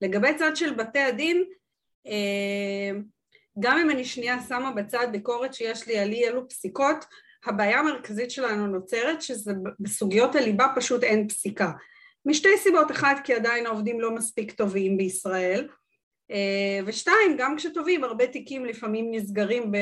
לגבי 0.00 0.34
צד 0.34 0.56
של 0.56 0.74
בתי 0.74 1.00
הדין 1.00 1.44
אה, 2.06 2.98
גם 3.60 3.78
אם 3.78 3.90
אני 3.90 4.04
שנייה 4.04 4.36
שמה 4.48 4.72
בצד 4.72 5.06
ביקורת 5.12 5.54
שיש 5.54 5.86
לי 5.86 5.98
על 5.98 6.12
אי 6.12 6.28
אלו 6.28 6.48
פסיקות 6.48 7.04
הבעיה 7.48 7.80
המרכזית 7.80 8.30
שלנו 8.30 8.66
נוצרת 8.66 9.22
שזה 9.22 9.52
בסוגיות 9.80 10.34
הליבה 10.34 10.66
פשוט 10.76 11.02
אין 11.02 11.28
פסיקה. 11.28 11.72
משתי 12.26 12.48
סיבות, 12.58 12.90
אחת 12.90 13.16
כי 13.24 13.34
עדיין 13.34 13.66
העובדים 13.66 14.00
לא 14.00 14.14
מספיק 14.14 14.52
טובים 14.52 14.96
בישראל 14.96 15.68
אה, 16.30 16.80
ושתיים, 16.86 17.36
גם 17.38 17.56
כשטובים 17.56 18.04
הרבה 18.04 18.26
תיקים 18.26 18.64
לפעמים 18.64 19.10
נסגרים 19.10 19.72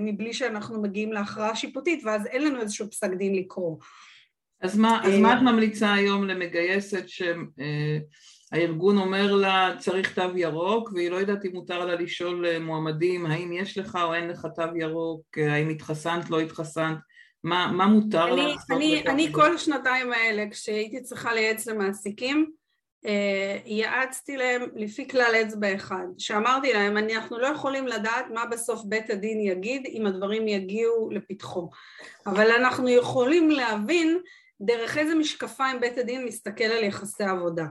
מבלי 0.00 0.32
שאנחנו 0.32 0.82
מגיעים 0.82 1.12
להכרעה 1.12 1.56
שיפוטית 1.56 2.04
ואז 2.04 2.26
אין 2.26 2.44
לנו 2.44 2.60
איזשהו 2.60 2.90
פסק 2.90 3.10
דין 3.10 3.34
לקרוא. 3.34 3.76
אז 4.60 4.78
מה, 4.78 5.00
אז 5.04 5.18
מה 5.18 5.38
את 5.38 5.42
ממליצה 5.42 5.92
היום 5.92 6.26
למגייסת 6.26 7.04
שהארגון 7.06 8.98
אומר 8.98 9.32
לה 9.32 9.74
צריך 9.78 10.14
תו 10.14 10.36
ירוק 10.36 10.90
והיא 10.94 11.10
לא 11.10 11.16
יודעת 11.16 11.44
אם 11.44 11.50
מותר 11.52 11.84
לה 11.84 11.94
לשאול 11.94 12.58
מועמדים 12.58 13.26
האם 13.26 13.52
יש 13.52 13.78
לך 13.78 13.98
או 14.02 14.14
אין 14.14 14.28
לך 14.28 14.46
תו 14.54 14.76
ירוק, 14.76 15.38
האם 15.38 15.68
התחסנת, 15.68 16.30
לא 16.30 16.40
התחסנת, 16.40 16.98
מה, 17.44 17.72
מה 17.72 17.86
מותר 17.86 18.32
אני, 18.32 18.42
לעשות? 18.42 18.70
אני, 18.70 19.02
אני 19.06 19.32
כל 19.32 19.54
השנתיים 19.54 20.12
האלה, 20.12 20.44
כשהייתי 20.50 21.02
צריכה 21.02 21.34
לייעץ 21.34 21.66
למעסיקים, 21.66 22.50
אה, 23.06 23.58
יעצתי 23.66 24.36
להם 24.36 24.62
לפי 24.76 25.08
כלל 25.08 25.34
אצבע 25.42 25.74
אחד, 25.74 26.06
שאמרתי 26.18 26.72
להם, 26.72 26.98
אנחנו 26.98 27.38
לא 27.38 27.46
יכולים 27.46 27.86
לדעת 27.86 28.24
מה 28.34 28.46
בסוף 28.46 28.84
בית 28.84 29.10
הדין 29.10 29.40
יגיד 29.40 29.86
אם 29.86 30.06
הדברים 30.06 30.48
יגיעו 30.48 31.10
לפתחו, 31.10 31.70
אבל 32.26 32.50
אנחנו 32.50 32.88
יכולים 32.88 33.50
להבין 33.50 34.18
דרך 34.60 34.98
איזה 34.98 35.14
משקפיים 35.14 35.80
בית 35.80 35.98
הדין 35.98 36.24
מסתכל 36.24 36.64
על 36.64 36.84
יחסי 36.84 37.24
עבודה. 37.24 37.66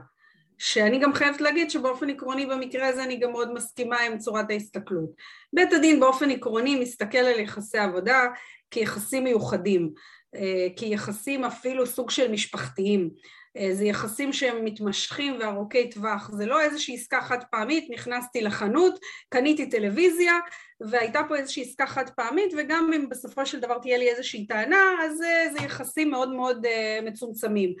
שאני 0.58 0.98
גם 0.98 1.12
חייבת 1.12 1.40
להגיד 1.40 1.70
שבאופן 1.70 2.10
עקרוני 2.10 2.46
במקרה 2.46 2.88
הזה 2.88 3.04
אני 3.04 3.16
גם 3.16 3.32
מאוד 3.32 3.54
מסכימה 3.54 4.00
עם 4.00 4.18
צורת 4.18 4.50
ההסתכלות. 4.50 5.10
בית 5.52 5.72
הדין 5.72 6.00
באופן 6.00 6.30
עקרוני 6.30 6.80
מסתכל 6.80 7.18
על 7.18 7.40
יחסי 7.40 7.78
עבודה 7.78 8.26
כיחסים 8.70 9.24
מיוחדים, 9.24 9.92
אה, 10.34 10.66
כיחסים 10.76 11.44
אפילו 11.44 11.86
סוג 11.86 12.10
של 12.10 12.32
משפחתיים. 12.32 13.10
אה, 13.56 13.70
זה 13.72 13.84
יחסים 13.84 14.32
שהם 14.32 14.64
מתמשכים 14.64 15.36
וארוכי 15.40 15.90
טווח, 15.90 16.30
זה 16.32 16.46
לא 16.46 16.60
איזושהי 16.60 16.94
עסקה 16.94 17.20
חד 17.20 17.38
פעמית, 17.50 17.90
נכנסתי 17.90 18.40
לחנות, 18.40 18.98
קניתי 19.28 19.70
טלוויזיה 19.70 20.32
והייתה 20.80 21.20
פה 21.28 21.36
איזושהי 21.36 21.62
עסקה 21.62 21.86
חד 21.86 22.10
פעמית 22.10 22.52
וגם 22.58 22.90
אם 22.96 23.08
בסופו 23.08 23.46
של 23.46 23.60
דבר 23.60 23.78
תהיה 23.78 23.98
לי 23.98 24.10
איזושהי 24.10 24.46
טענה 24.46 24.94
אז 25.04 25.22
אה, 25.22 25.52
זה 25.52 25.64
יחסים 25.64 26.10
מאוד 26.10 26.32
מאוד 26.32 26.66
מצומצמים. 27.02 27.74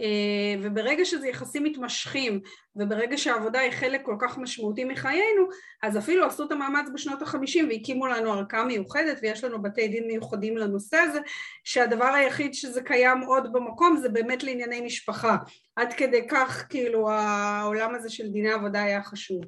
אה, 0.00 0.54
וברגע 0.62 1.04
שזה 1.04 1.28
יחסים 1.28 1.64
מתמשכים 1.64 2.40
וברגע 2.76 3.18
שהעבודה 3.18 3.58
היא 3.60 3.70
חלק 3.70 4.02
כל 4.04 4.16
כך 4.20 4.38
משמעותי 4.38 4.84
מחיינו 4.84 5.48
אז 5.82 5.98
אפילו 5.98 6.26
עשו 6.26 6.44
את 6.44 6.52
המאמץ 6.52 6.88
בשנות 6.94 7.22
החמישים 7.22 7.68
והקימו 7.68 8.06
לנו 8.06 8.32
ערכאה 8.32 8.64
מיוחדת 8.64 9.18
ויש 9.22 9.44
לנו 9.44 9.62
בתי 9.62 9.88
דין 9.88 10.06
מיוחדים 10.06 10.56
לנושא 10.56 10.96
הזה 10.96 11.18
שהדבר 11.64 12.04
היחיד 12.04 12.54
שזה 12.54 12.82
קיים 12.82 13.20
עוד 13.20 13.52
במקום 13.52 13.96
זה 13.96 14.08
באמת 14.08 14.44
לענייני 14.44 14.80
משפחה. 14.80 15.36
עד 15.76 15.92
כדי 15.92 16.28
כך 16.28 16.66
כאילו 16.68 17.10
העולם 17.10 17.94
הזה 17.94 18.10
של 18.10 18.28
דיני 18.28 18.52
עבודה 18.52 18.82
היה 18.82 19.02
חשוב. 19.02 19.40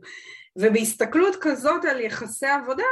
ובהסתכלות 0.57 1.37
כזאת 1.41 1.85
על 1.85 2.01
יחסי 2.01 2.47
עבודה 2.47 2.85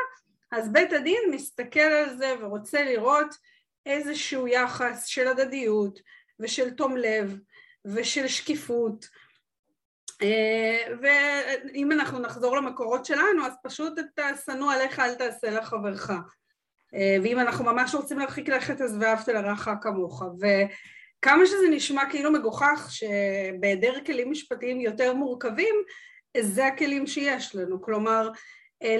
אז 0.52 0.72
בית 0.72 0.92
הדין 0.92 1.22
מסתכל 1.30 1.80
על 1.80 2.16
זה 2.16 2.34
ורוצה 2.40 2.84
לראות 2.84 3.34
איזשהו 3.86 4.48
יחס 4.48 5.06
של 5.06 5.28
הדדיות 5.28 6.00
ושל 6.40 6.70
תום 6.70 6.96
לב 6.96 7.38
ושל 7.84 8.28
שקיפות. 8.28 9.08
אה, 10.22 10.94
ואם 11.02 11.92
אנחנו 11.92 12.18
נחזור 12.18 12.56
למקורות 12.56 13.04
שלנו 13.04 13.46
אז 13.46 13.52
פשוט 13.62 13.98
את 13.98 14.18
השנוא 14.18 14.72
עליך 14.72 15.00
אל 15.00 15.14
תעשה 15.14 15.50
לחברך. 15.50 16.10
אה, 16.94 17.16
ואם 17.22 17.38
אנחנו 17.38 17.64
ממש 17.64 17.94
רוצים 17.94 18.18
להרחיק 18.18 18.48
לכת 18.48 18.80
אז 18.80 18.96
ואהבת 19.00 19.28
לרעך 19.28 19.68
כמוך. 19.82 20.22
וכמה 20.22 21.46
שזה 21.46 21.68
נשמע 21.70 22.10
כאילו 22.10 22.32
מגוחך 22.32 22.88
שבהיעדר 22.90 24.04
כלים 24.06 24.30
משפטיים 24.30 24.80
יותר 24.80 25.14
מורכבים 25.14 25.74
זה 26.40 26.66
הכלים 26.66 27.06
שיש 27.06 27.56
לנו. 27.56 27.82
כלומר 27.82 28.30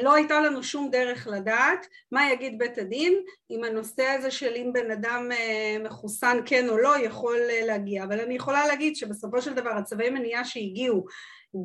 לא 0.02 0.14
הייתה 0.14 0.40
לנו 0.40 0.62
שום 0.62 0.90
דרך 0.90 1.26
לדעת 1.30 1.87
מה 2.12 2.33
יגיד 2.33 2.59
בית 2.59 2.78
הדין 2.78 3.23
אם 3.50 3.64
הנושא 3.64 4.02
הזה 4.02 4.30
של 4.30 4.52
אם 4.56 4.71
בן 4.75 4.90
אדם 4.90 5.28
אה, 5.33 5.76
מחוסן 5.85 6.37
כן 6.47 6.68
או 6.68 6.78
לא 6.78 6.99
יכול 6.99 7.37
אה, 7.50 7.66
להגיע. 7.66 8.04
אבל 8.04 8.21
אני 8.21 8.35
יכולה 8.35 8.66
להגיד 8.66 8.97
שבסופו 8.97 9.42
של 9.42 9.54
דבר 9.54 9.71
הצווי 9.71 10.11
מניעה 10.11 10.45
שהגיעו 10.45 11.04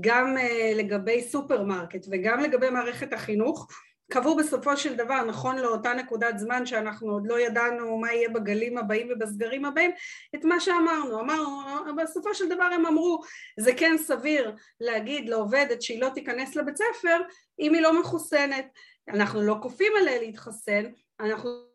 גם 0.02 0.36
לגבי 0.76 1.22
סופרמרקט 1.22 2.06
וגם 2.12 2.40
לגבי 2.40 2.70
מערכת 2.70 3.14
החינוך 3.14 3.68
קבעו 4.12 4.36
בסופו 4.36 4.78
של 4.78 4.96
דבר, 4.96 5.24
נכון 5.24 5.58
לאותה 5.58 5.94
נקודת 5.94 6.40
זמן 6.40 6.66
שאנחנו 6.66 7.12
עוד 7.12 7.28
לא 7.28 7.40
ידענו 7.40 7.98
מה 7.98 8.14
יהיה 8.14 8.30
בגלים 8.30 8.78
הבאים 8.78 9.08
ובסגרים 9.12 9.66
הבאים, 9.66 9.92
את 10.36 10.46
מה 10.46 10.60
שאמרנו. 10.60 11.20
אמרנו, 11.20 11.62
בסופו 11.98 12.36
של 12.36 12.50
דבר 12.50 12.64
הם 12.64 12.86
אמרו, 12.86 13.22
זה 13.60 13.72
כן 13.78 13.96
סביר 13.98 14.56
להגיד 14.80 15.30
לעובדת 15.30 15.82
שהיא 15.82 16.02
לא 16.02 16.10
תיכנס 16.10 16.56
לבית 16.56 16.78
ספר 16.78 17.22
אם 17.60 17.74
היא 17.74 17.82
לא 17.82 18.02
מחוסנת. 18.02 18.66
אנחנו 19.10 19.42
לא 19.42 19.56
כופים 19.62 19.92
עליה 20.02 20.20
להתחסן, 20.20 20.84
אנחנו 21.20 21.71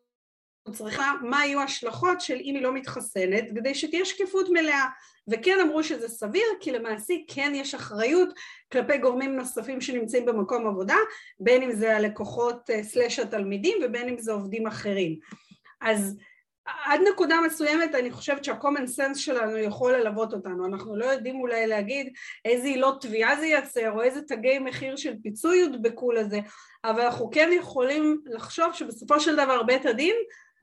צריכה 0.73 1.13
מה 1.23 1.47
יהיו 1.47 1.61
ההשלכות 1.61 2.21
של 2.21 2.35
אם 2.35 2.55
היא 2.55 2.63
לא 2.63 2.73
מתחסנת 2.73 3.45
כדי 3.55 3.75
שתהיה 3.75 4.05
שקיפות 4.05 4.49
מלאה. 4.51 4.87
וכן 5.29 5.59
אמרו 5.63 5.83
שזה 5.83 6.09
סביר 6.09 6.47
כי 6.61 6.73
למעסיק 6.73 7.25
כן 7.35 7.53
יש 7.55 7.75
אחריות 7.75 8.29
כלפי 8.73 8.99
גורמים 8.99 9.37
נוספים 9.37 9.81
שנמצאים 9.81 10.27
במקום 10.27 10.67
עבודה 10.67 10.97
בין 11.41 11.63
אם 11.63 11.73
זה 11.73 11.97
הלקוחות 11.97 12.71
אה, 12.71 12.83
סלש 12.83 13.19
התלמידים 13.19 13.79
ובין 13.85 14.09
אם 14.09 14.19
זה 14.19 14.33
עובדים 14.33 14.67
אחרים. 14.67 15.19
אז 15.81 16.17
עד 16.85 17.01
נקודה 17.13 17.41
מסוימת 17.47 17.95
אני 17.95 18.11
חושבת 18.11 18.45
שהcommon 18.45 18.99
sense 18.99 19.19
שלנו 19.19 19.59
יכול 19.59 19.93
ללוות 19.93 20.33
אותנו, 20.33 20.67
אנחנו 20.67 20.97
לא 20.97 21.05
יודעים 21.05 21.41
אולי 21.41 21.67
להגיד 21.67 22.13
איזה 22.45 22.67
עילות 22.67 23.03
תביעה 23.03 23.37
זה 23.37 23.47
ייצר 23.47 23.91
או 23.93 24.03
איזה 24.03 24.23
תגי 24.23 24.59
מחיר 24.59 24.97
של 24.97 25.15
פיצוי 25.23 25.59
יודבקו 25.59 26.13
לזה, 26.13 26.41
אבל 26.85 27.01
אנחנו 27.01 27.31
כן 27.31 27.51
יכולים 27.53 28.21
לחשוב 28.27 28.73
שבסופו 28.73 29.21
של 29.21 29.37
דבר 29.37 29.63
בית 29.63 29.87
הדין 29.87 30.17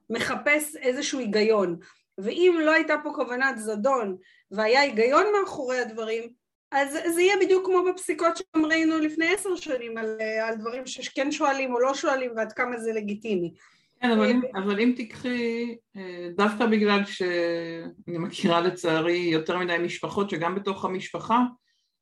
מחפש 0.09 0.75
איזשהו 0.75 1.19
היגיון, 1.19 1.77
ואם 2.17 2.59
לא 2.65 2.71
הייתה 2.71 2.95
פה 3.03 3.11
כוונת 3.15 3.57
זדון 3.57 4.17
והיה 4.51 4.81
היגיון 4.81 5.23
מאחורי 5.39 5.79
הדברים, 5.79 6.29
אז 6.71 6.97
זה 7.15 7.21
יהיה 7.21 7.35
בדיוק 7.41 7.65
כמו 7.65 7.83
בפסיקות 7.91 8.37
שראינו 8.37 8.99
לפני 8.99 9.27
עשר 9.27 9.55
שנים 9.55 9.97
על, 9.97 10.17
על 10.47 10.55
דברים 10.55 10.85
שכן 10.85 11.31
שואלים 11.31 11.73
או 11.73 11.79
לא 11.79 11.93
שואלים 11.93 12.31
ועד 12.35 12.53
כמה 12.53 12.77
זה 12.77 12.93
לגיטימי. 12.93 13.53
כן, 14.01 14.11
אבל 14.11 14.25
אם, 14.25 14.41
אבל 14.55 14.79
אם 14.79 14.93
תיקחי, 14.95 15.75
אה, 15.97 16.29
דווקא 16.35 16.65
בגלל 16.65 17.05
שאני 17.05 18.17
מכירה 18.17 18.61
לצערי 18.61 19.17
יותר 19.17 19.57
מדי 19.57 19.77
משפחות 19.77 20.29
שגם 20.29 20.55
בתוך 20.55 20.85
המשפחה 20.85 21.39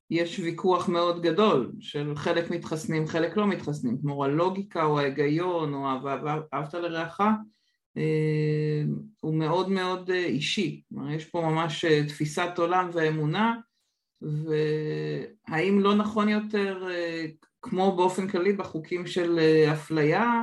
יש 0.10 0.40
ויכוח 0.40 0.90
מאוד 0.90 1.22
גדול 1.22 1.72
של 1.80 2.16
חלק 2.16 2.52
מתחסנים, 2.52 3.08
חלק 3.08 3.38
לא 3.38 3.48
מתחסנים, 3.48 3.98
כמו 4.02 4.26
הלוגיקה 4.26 4.84
או 4.84 5.00
ההיגיון 5.00 5.74
או 5.74 5.88
אהבת 6.54 6.74
לרעך, 6.74 7.22
אה, 7.22 7.32
הוא 9.20 9.36
מאוד 9.36 9.70
מאוד 9.70 10.10
אה, 10.10 10.26
אישי, 10.26 10.82
יש 11.10 11.26
פה 11.26 11.42
ממש 11.42 11.86
אה, 11.86 12.04
תפיסת 12.08 12.50
עולם 12.58 12.90
ואמונה 12.94 13.56
והאם 14.22 15.80
לא 15.80 15.96
נכון 15.96 16.30
יותר 16.30 16.88
כמו 17.62 17.96
באופן 17.96 18.28
כללי 18.28 18.54
בחוקים 18.54 19.08
של 19.08 19.40
אפליה 19.74 20.42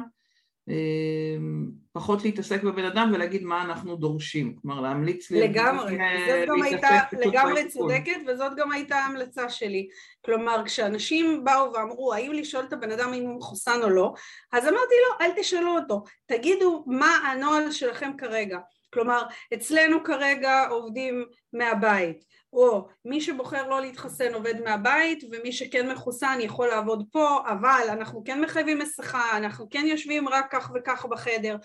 פחות 1.93 2.25
להתעסק 2.25 2.63
בבן 2.63 2.85
אדם 2.85 3.11
ולהגיד 3.15 3.45
מה 3.45 3.63
אנחנו 3.63 3.97
דורשים, 3.97 4.57
כלומר 4.63 4.81
להמליץ 4.81 5.31
לי... 5.31 5.41
לגמרי, 5.41 5.99
זאת 6.29 6.49
גם 6.49 6.63
הייתה 6.63 6.89
לגמרי 7.13 7.69
צודקת 7.69 8.17
וזאת 8.27 8.53
גם 8.57 8.73
הייתה 8.73 8.97
ההמלצה 8.97 9.49
שלי. 9.49 9.89
כלומר, 10.25 10.63
כשאנשים 10.65 11.45
באו 11.45 11.73
ואמרו 11.73 12.15
האם 12.15 12.33
לשאול 12.33 12.65
את 12.65 12.73
הבן 12.73 12.91
אדם 12.91 13.13
אם 13.13 13.23
הוא 13.23 13.37
מחוסן 13.37 13.81
או 13.83 13.91
לא, 13.91 14.13
אז 14.53 14.65
אמרתי 14.65 14.95
לו 15.09 15.27
אל 15.27 15.31
תשאלו 15.37 15.79
אותו, 15.79 16.05
תגידו 16.27 16.85
מה 16.87 17.17
הנוהל 17.17 17.71
שלכם 17.71 18.11
כרגע. 18.19 18.59
כלומר, 18.93 19.23
אצלנו 19.55 20.05
כרגע 20.05 20.67
עובדים 20.71 21.27
מהבית, 21.53 22.25
או 22.53 22.89
מי 23.05 23.21
שבוחר 23.21 23.69
לא 23.69 23.81
להתחסן 23.81 24.35
עובד 24.35 24.61
מהבית 24.65 25.25
ומי 25.33 25.53
שכן 25.53 25.93
מחוסן 25.93 26.39
יכול 26.41 26.69
לעבוד 26.69 27.05
פה, 27.13 27.41
אבל 27.47 27.87
אנחנו 27.89 28.25
כן 28.25 28.41
מחייבים 28.41 28.79
מסכה, 28.79 29.37
אנחנו 29.37 29.67
כן 29.71 29.85
יושבים 29.87 30.29
רק 30.29 30.47
כך 30.51 30.71
וכך 30.75 31.07
בחדר, 31.11 31.57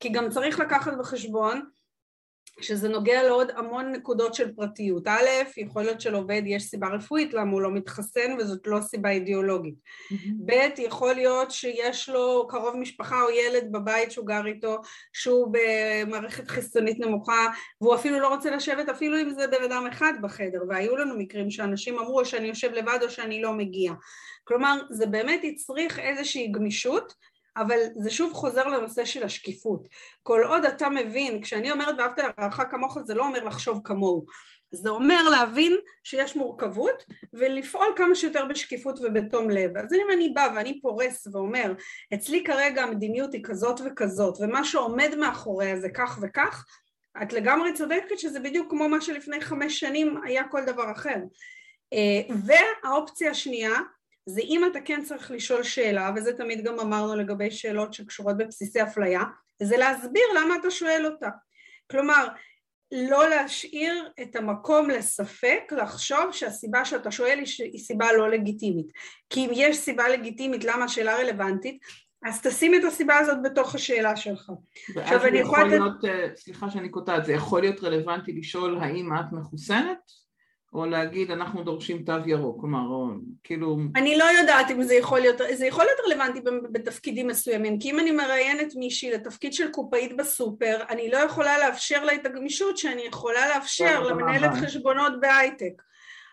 כי 0.00 0.08
גם 0.08 0.30
צריך 0.30 0.60
לקחת 0.60 0.92
בחשבון 0.98 1.62
שזה 2.60 2.88
נוגע 2.88 3.22
לעוד 3.22 3.50
המון 3.56 3.92
נקודות 3.92 4.34
של 4.34 4.52
פרטיות. 4.54 5.06
א', 5.06 5.26
יכול 5.56 5.82
להיות 5.82 6.00
שלעובד 6.00 6.42
יש 6.46 6.62
סיבה 6.62 6.88
רפואית 6.88 7.34
למה 7.34 7.52
הוא 7.52 7.60
לא 7.60 7.70
מתחסן 7.70 8.36
וזאת 8.38 8.66
לא 8.66 8.80
סיבה 8.80 9.10
אידיאולוגית. 9.10 9.74
Mm-hmm. 9.74 10.32
ב', 10.44 10.78
יכול 10.78 11.14
להיות 11.14 11.50
שיש 11.50 12.08
לו 12.08 12.46
קרוב 12.48 12.76
משפחה 12.76 13.22
או 13.22 13.30
ילד 13.30 13.72
בבית 13.72 14.10
שהוא 14.12 14.26
גר 14.26 14.46
איתו 14.46 14.76
שהוא 15.12 15.52
במערכת 15.52 16.48
חיסונית 16.48 17.00
נמוכה 17.00 17.46
והוא 17.80 17.94
אפילו 17.94 18.20
לא 18.20 18.28
רוצה 18.28 18.50
לשבת 18.50 18.88
אפילו 18.88 19.20
אם 19.20 19.30
זה 19.30 19.46
בן 19.46 19.62
אדם 19.64 19.86
אחד 19.92 20.12
בחדר 20.22 20.62
והיו 20.68 20.96
לנו 20.96 21.18
מקרים 21.18 21.50
שאנשים 21.50 21.98
אמרו 21.98 22.24
שאני 22.24 22.48
יושב 22.48 22.72
לבד 22.72 22.98
או 23.02 23.10
שאני 23.10 23.42
לא 23.42 23.52
מגיע. 23.52 23.92
כלומר, 24.44 24.80
זה 24.90 25.06
באמת 25.06 25.40
הצריך 25.44 25.98
איזושהי 25.98 26.48
גמישות 26.48 27.14
אבל 27.58 27.78
זה 27.96 28.10
שוב 28.10 28.32
חוזר 28.32 28.68
לנושא 28.68 29.04
של 29.04 29.24
השקיפות. 29.24 29.88
כל 30.22 30.42
עוד 30.48 30.64
אתה 30.64 30.88
מבין, 30.88 31.42
כשאני 31.42 31.70
אומרת 31.70 31.94
ואהבת 31.98 32.18
לרעך 32.18 32.60
כמוך 32.70 32.98
זה 33.04 33.14
לא 33.14 33.26
אומר 33.26 33.44
לחשוב 33.44 33.80
כמוהו, 33.84 34.26
זה 34.70 34.90
אומר 34.90 35.28
להבין 35.28 35.76
שיש 36.04 36.36
מורכבות 36.36 37.04
ולפעול 37.32 37.86
כמה 37.96 38.14
שיותר 38.14 38.44
בשקיפות 38.44 38.98
ובתום 39.02 39.50
לב. 39.50 39.76
אז 39.76 39.92
אם 39.94 40.06
אני 40.12 40.28
בא 40.28 40.48
ואני 40.54 40.80
פורס 40.80 41.26
ואומר, 41.32 41.72
אצלי 42.14 42.44
כרגע 42.44 42.82
המדיניות 42.82 43.32
היא 43.32 43.44
כזאת 43.44 43.80
וכזאת 43.86 44.38
ומה 44.40 44.64
שעומד 44.64 45.14
מאחוריה 45.18 45.80
זה 45.80 45.88
כך 45.94 46.18
וכך, 46.22 46.64
את 47.22 47.32
לגמרי 47.32 47.72
צודקת 47.72 48.18
שזה 48.18 48.40
בדיוק 48.40 48.70
כמו 48.70 48.88
מה 48.88 49.00
שלפני 49.00 49.40
חמש 49.40 49.80
שנים 49.80 50.20
היה 50.24 50.48
כל 50.48 50.64
דבר 50.64 50.92
אחר. 50.92 51.16
אה, 51.92 52.34
והאופציה 52.44 53.30
השנייה 53.30 53.74
זה 54.28 54.40
אם 54.40 54.62
אתה 54.70 54.80
כן 54.80 55.02
צריך 55.04 55.30
לשאול 55.30 55.62
שאלה, 55.62 56.10
וזה 56.16 56.32
תמיד 56.32 56.64
גם 56.64 56.80
אמרנו 56.80 57.16
לגבי 57.16 57.50
שאלות 57.50 57.94
שקשורות 57.94 58.36
בבסיסי 58.36 58.82
אפליה, 58.82 59.22
זה 59.62 59.76
להסביר 59.76 60.22
למה 60.36 60.54
אתה 60.60 60.70
שואל 60.70 61.06
אותה. 61.06 61.28
כלומר, 61.90 62.28
לא 62.92 63.28
להשאיר 63.28 64.08
את 64.22 64.36
המקום 64.36 64.90
לספק, 64.90 65.72
לחשוב 65.82 66.32
שהסיבה 66.32 66.84
שאתה 66.84 67.10
שואל 67.10 67.38
היא 67.58 67.80
סיבה 67.80 68.12
לא 68.12 68.30
לגיטימית. 68.30 68.86
כי 69.30 69.46
אם 69.46 69.50
יש 69.54 69.76
סיבה 69.76 70.08
לגיטימית 70.08 70.64
למה 70.64 70.84
השאלה 70.84 71.16
רלוונטית, 71.16 71.78
אז 72.24 72.42
תשים 72.42 72.74
את 72.74 72.84
הסיבה 72.84 73.18
הזאת 73.18 73.38
בתוך 73.42 73.74
השאלה 73.74 74.16
שלך. 74.16 74.50
עכשיו 74.96 75.24
אני 75.26 75.38
יכולה... 75.38 75.64
להיות, 75.64 76.04
אה, 76.04 76.26
סליחה 76.36 76.70
שאני 76.70 76.88
קוטעת, 76.88 77.24
זה 77.24 77.32
יכול 77.32 77.60
להיות 77.60 77.84
רלוונטי 77.84 78.32
לשאול 78.32 78.78
האם 78.80 79.10
את 79.20 79.32
מחוסנת? 79.32 79.98
או 80.72 80.86
להגיד 80.86 81.30
אנחנו 81.30 81.62
דורשים 81.62 82.02
תו 82.02 82.12
ירוק, 82.26 82.60
כלומר, 82.60 82.88
או, 82.88 83.06
כאילו... 83.44 83.78
אני 83.96 84.18
לא 84.18 84.24
יודעת 84.24 84.70
אם 84.70 84.82
זה 84.82 84.94
יכול 84.94 85.20
להיות, 85.20 85.36
זה 85.52 85.66
יכול 85.66 85.84
להיות 85.84 85.98
רלוונטי 86.06 86.40
בתפקידים 86.72 87.26
מסוימים, 87.26 87.78
כי 87.78 87.90
אם 87.90 87.98
אני 87.98 88.10
מראיינת 88.10 88.72
מישהי 88.76 89.10
לתפקיד 89.10 89.52
של 89.52 89.70
קופאית 89.70 90.16
בסופר, 90.16 90.78
אני 90.88 91.10
לא 91.10 91.16
יכולה 91.16 91.58
לאפשר 91.58 92.04
לה 92.04 92.14
את 92.14 92.26
הגמישות 92.26 92.78
שאני 92.78 93.02
יכולה 93.02 93.48
לאפשר 93.48 94.02
למנהלת 94.02 94.50
חשבונות 94.64 95.20
בהייטק. 95.20 95.82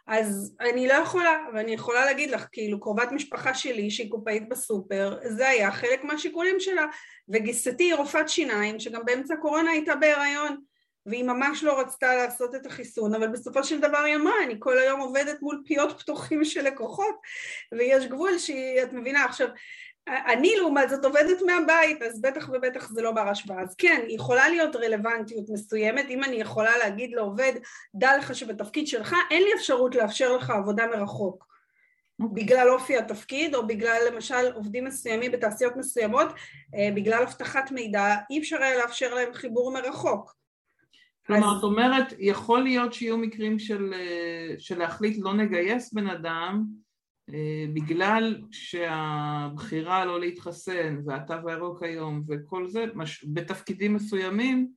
אז 0.08 0.56
אני 0.62 0.88
לא 0.88 0.94
יכולה, 0.94 1.38
ואני 1.54 1.72
יכולה 1.72 2.06
להגיד 2.06 2.32
לך, 2.32 2.48
כאילו 2.52 2.80
קרובת 2.80 3.12
משפחה 3.12 3.54
שלי 3.54 3.90
שהיא 3.92 4.12
קופאית 4.12 4.50
בסופר, 4.50 5.18
זה 5.24 5.50
היה 5.50 5.72
חלק 5.72 6.04
מהשיקולים 6.04 6.60
שלה, 6.60 6.86
וגיסתי 7.30 7.84
היא 7.84 7.96
רופאת 7.96 8.30
שיניים, 8.30 8.80
שגם 8.80 9.02
באמצע 9.06 9.34
הקורונה 9.34 9.72
הייתה 9.72 9.96
בהיריון. 9.96 10.58
והיא 11.06 11.24
ממש 11.24 11.64
לא 11.64 11.80
רצתה 11.80 12.16
לעשות 12.16 12.56
את 12.56 12.66
החיסון, 12.66 13.16
אבל 13.16 13.28
בסופו 13.28 13.64
של 13.64 13.80
דבר 13.80 13.98
היא 13.98 14.16
אמרה, 14.16 14.34
אני 14.46 14.56
כל 14.60 14.78
היום 14.78 15.00
עובדת 15.00 15.42
מול 15.42 15.64
פיות 15.66 16.00
פתוחים 16.00 16.46
של 16.46 16.62
לקוחות, 16.62 17.16
ויש 17.72 18.06
גבול 18.06 18.38
שהיא, 18.38 18.84
את 18.84 18.94
מבינה, 18.94 19.26
עכשיו, 19.26 19.48
אני 20.08 20.56
לעומת 20.58 20.90
זאת 20.90 21.06
עובדת 21.06 21.42
מהבית, 21.42 22.02
אז 22.02 22.22
בטח 22.22 22.50
ובטח 22.54 22.90
זה 22.90 23.02
לא 23.02 23.12
בר 23.12 23.30
השוואה. 23.30 23.62
אז 23.62 23.76
כן, 23.76 24.02
יכולה 24.08 24.50
להיות 24.50 24.76
רלוונטיות 24.76 25.50
מסוימת, 25.50 26.06
אם 26.10 26.24
אני 26.24 26.36
יכולה 26.36 26.78
להגיד 26.78 27.12
לעובד, 27.14 27.54
דע 27.96 28.18
לך 28.18 28.36
שבתפקיד 28.36 28.88
שלך 28.88 29.16
אין 29.32 29.44
לי 29.44 29.50
אפשרות 29.56 29.96
לאפשר 29.96 30.38
לך 30.38 30.50
עבודה 30.50 30.88
מרחוק. 30.88 31.44
Okay. 31.44 31.56
אוקיי. 32.24 32.44
בגלל 32.44 32.70
אופי 32.70 32.98
התפקיד, 32.98 33.56
או 33.56 33.68
בגלל 33.68 34.02
למשל 34.12 34.52
עובדים 34.54 34.86
מסוימים 34.86 35.32
בתעשיות 35.32 35.76
מסוימות, 35.76 36.28
אה, 36.76 36.90
בגלל 36.96 37.24
אבטחת 37.24 37.72
מידע, 37.72 38.16
אי 38.30 38.40
אפשר 38.40 38.64
היה 38.64 38.78
לאפשר 38.78 39.14
להם 39.14 39.34
חיבור 39.34 39.74
מרחוק. 39.74 40.36
כלומר, 41.28 41.52
אז... 41.52 41.58
את 41.58 41.64
אומרת, 41.64 42.14
יכול 42.20 42.64
להיות 42.64 42.94
שיהיו 42.94 43.18
מקרים 43.18 43.60
של, 43.60 43.94
אה, 43.94 44.56
של 44.58 44.80
להחליט 44.80 45.18
לא 45.22 45.34
נגייס 45.34 45.94
בן 45.94 46.08
אדם 46.08 46.64
אה, 47.34 47.66
בגלל 47.74 48.42
שהבחירה 48.52 50.06
לא 50.06 50.20
להתחסן 50.20 50.98
והתו 51.06 51.34
הירוק 51.46 51.84
היום 51.84 52.24
וכל 52.28 52.68
זה, 52.68 52.86
מש... 52.96 53.26
בתפקידים 53.34 53.94
מסוימים 53.94 54.68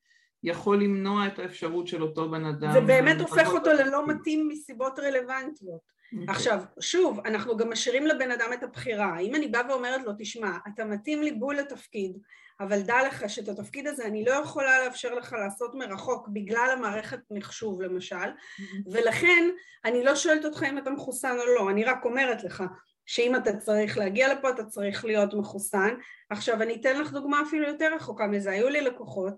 יכול 0.42 0.82
למנוע 0.82 1.26
את 1.26 1.38
האפשרות 1.38 1.86
של 1.86 2.02
אותו 2.02 2.30
בן 2.30 2.44
אדם. 2.44 2.72
זה 2.72 2.80
באמת 2.80 3.20
הופך 3.20 3.48
אותו 3.48 3.70
ללא 3.70 4.06
מתאים 4.06 4.48
מסיבות 4.48 4.98
רלוונטיות. 4.98 5.97
Okay. 6.08 6.20
אוקיי. 6.20 6.34
עכשיו, 6.34 6.60
שוב, 6.80 7.20
אנחנו 7.26 7.56
גם 7.56 7.70
משאירים 7.70 8.06
לבן 8.06 8.30
אדם 8.30 8.52
את 8.52 8.62
הבחירה. 8.62 9.18
אם 9.18 9.34
אני 9.34 9.48
באה 9.48 9.62
ואומרת 9.68 10.00
לו, 10.04 10.12
תשמע, 10.18 10.50
אתה 10.74 10.84
מתאים 10.84 11.22
לי 11.22 11.32
בול 11.32 11.56
לתפקיד, 11.56 12.18
אבל 12.60 12.80
דע 12.80 13.06
לך 13.06 13.24
שאת 13.30 13.48
התפקיד 13.48 13.86
הזה 13.86 14.06
אני 14.06 14.24
לא 14.24 14.32
יכולה 14.32 14.84
לאפשר 14.84 15.14
לך 15.14 15.32
לעשות 15.32 15.74
מרחוק 15.74 16.28
בגלל 16.28 16.68
המערכת 16.72 17.20
מחשוב 17.30 17.82
למשל, 17.82 18.16
mm-hmm. 18.16 18.62
ולכן 18.92 19.48
אני 19.84 20.04
לא 20.04 20.16
שואלת 20.16 20.44
אותך 20.44 20.62
אם 20.62 20.78
אתה 20.78 20.90
מחוסן 20.90 21.36
או 21.38 21.46
לא, 21.46 21.70
אני 21.70 21.84
רק 21.84 22.04
אומרת 22.04 22.44
לך 22.44 22.62
שאם 23.06 23.36
אתה 23.36 23.56
צריך 23.56 23.98
להגיע 23.98 24.34
לפה 24.34 24.50
אתה 24.50 24.64
צריך 24.64 25.04
להיות 25.04 25.34
מחוסן. 25.34 25.94
עכשיו 26.30 26.62
אני 26.62 26.74
אתן 26.80 27.00
לך 27.00 27.12
דוגמה 27.12 27.42
אפילו 27.42 27.68
יותר 27.68 27.94
רחוקה 27.94 28.26
מזה, 28.26 28.50
היו 28.50 28.68
לי 28.68 28.80
לקוחות 28.80 29.34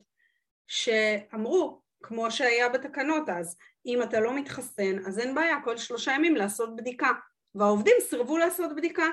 שאמרו, 0.66 1.80
כמו 2.03 2.31
שהיה 2.31 2.69
בתקנות 2.69 3.29
אז, 3.29 3.57
אם 3.87 4.03
אתה 4.03 4.21
לא 4.21 4.35
מתחסן 4.35 4.99
אז 5.07 5.19
אין 5.19 5.35
בעיה 5.35 5.57
כל 5.65 5.77
שלושה 5.77 6.13
ימים 6.13 6.37
לעשות 6.37 6.77
בדיקה, 6.77 7.11
והעובדים 7.55 7.95
סירבו 8.01 8.39
לעשות 8.39 8.77
בדיקה 8.77 9.07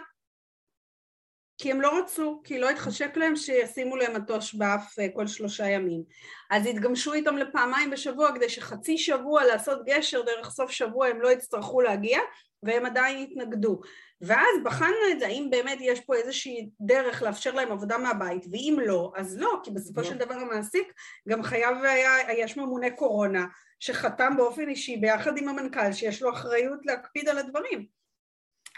כי 1.58 1.72
הם 1.72 1.82
לא 1.82 2.00
רצו, 2.00 2.42
כי 2.44 2.60
לא 2.60 2.70
התחשק 2.70 3.18
להם 3.18 3.36
שישימו 3.36 3.96
להם 3.96 4.16
מטוש 4.16 4.56
באף 4.56 5.00
אה, 5.00 5.08
כל 5.14 5.28
שלושה 5.28 5.70
ימים. 5.70 6.04
אז 6.50 6.66
התגמשו 6.66 7.14
איתם 7.14 7.38
לפעמיים 7.38 7.92
בשבוע 7.92 8.36
כדי 8.36 8.50
שחצי 8.50 8.98
שבוע 8.98 9.44
לעשות 9.44 9.86
גשר 9.86 10.22
דרך 10.22 10.50
סוף 10.50 10.72
שבוע 10.72 11.08
הם 11.08 11.22
לא 11.22 11.32
יצטרכו 11.32 11.82
להגיע 11.82 12.20
והם 12.64 12.86
עדיין 12.86 13.24
התנגדו. 13.24 13.82
ואז 14.22 14.64
בחנו 14.64 14.96
את 15.12 15.20
זה, 15.20 15.28
האם 15.28 15.48
באמת 15.52 15.78
יש 15.82 16.00
פה 16.00 16.16
איזושהי 16.16 16.70
דרך 16.82 17.22
לאפשר 17.22 17.54
להם 17.54 17.72
עבודה 17.72 17.98
מהבית, 17.98 18.46
ואם 18.52 18.78
לא, 18.86 19.12
אז 19.16 19.38
לא, 19.38 19.60
כי 19.64 19.72
בסופו 19.72 20.04
של 20.04 20.18
דבר 20.18 20.36
המעסיק 20.36 20.94
גם 21.30 21.44
חייב 21.44 21.84
היה, 21.84 22.34
יש 22.38 22.58
ממונה 22.58 22.90
קורונה 22.90 23.46
שחתם 23.80 24.34
באופן 24.38 24.70
אישי 24.70 24.98
ביחד 24.98 25.38
עם 25.38 25.50
המנכ"ל 25.50 25.92
שיש 25.94 26.22
לו 26.22 26.32
אחריות 26.32 26.86
להקפיד 26.86 27.30
על 27.30 27.38
הדברים. 27.38 27.86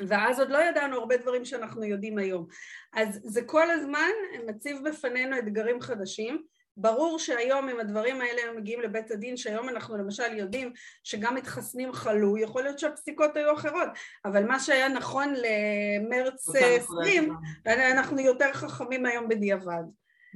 ואז 0.08 0.40
עוד 0.40 0.50
לא 0.50 0.58
ידענו 0.58 0.98
הרבה 0.98 1.18
דברים 1.18 1.46
שאנחנו 1.46 1.84
יודעים 1.84 2.18
היום. 2.18 2.48
אז 2.94 3.20
זה 3.24 3.42
כל 3.46 3.72
הזמן 3.72 4.10
מציב 4.48 4.90
בפנינו 4.90 5.38
אתגרים 5.38 5.82
חדשים. 5.82 6.44
ברור 6.82 7.20
שהיום 7.20 7.70
אם 7.70 7.80
הדברים 7.80 8.22
האלה 8.22 8.42
היו 8.44 8.54
מגיעים 8.60 8.82
לבית 8.82 9.12
הדין, 9.12 9.38
שהיום 9.38 9.70
אנחנו 9.70 9.98
למשל 9.98 10.34
יודעים 10.38 10.72
שגם 11.04 11.36
מתחסנים 11.36 11.94
חלו, 11.94 12.38
יכול 12.38 12.64
להיות 12.64 12.80
שהפסיקות 12.80 13.38
היו 13.38 13.54
אחרות, 13.54 13.90
אבל 14.26 14.46
מה 14.46 14.60
שהיה 14.60 14.90
נכון 14.90 15.34
למרץ 15.34 16.50
20, 16.56 17.34
אנחנו 17.66 18.20
יותר 18.20 18.54
חכמים 18.54 19.06
היום 19.06 19.28
בדיעבד. 19.28 19.84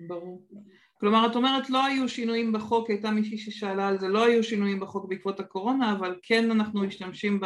ברור. 0.08 0.42
כלומר, 1.00 1.28
את 1.32 1.36
אומרת 1.36 1.70
לא 1.70 1.86
היו 1.86 2.10
שינויים 2.10 2.52
בחוק, 2.52 2.90
הייתה 2.90 3.12
מישהי 3.12 3.38
ששאלה 3.38 3.88
על 3.88 4.00
זה, 4.00 4.08
לא 4.08 4.26
היו 4.26 4.44
שינויים 4.44 4.80
בחוק 4.80 5.10
בעקבות 5.10 5.40
הקורונה, 5.40 5.92
אבל 5.92 6.20
כן 6.24 6.52
אנחנו 6.52 6.82
משתמשים 6.82 7.40
ב... 7.40 7.46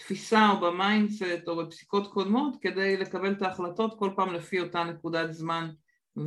בתפיסה 0.00 0.50
או 0.50 0.60
ב 0.60 0.71
mindset 0.71 1.48
או 1.48 1.56
בפסיקות 1.56 2.12
קודמות 2.12 2.56
כדי 2.60 2.96
לקבל 2.96 3.32
את 3.32 3.42
ההחלטות 3.42 3.98
כל 3.98 4.10
פעם 4.16 4.34
לפי 4.34 4.60
אותה 4.60 4.84
נקודת 4.84 5.32
זמן. 5.32 5.70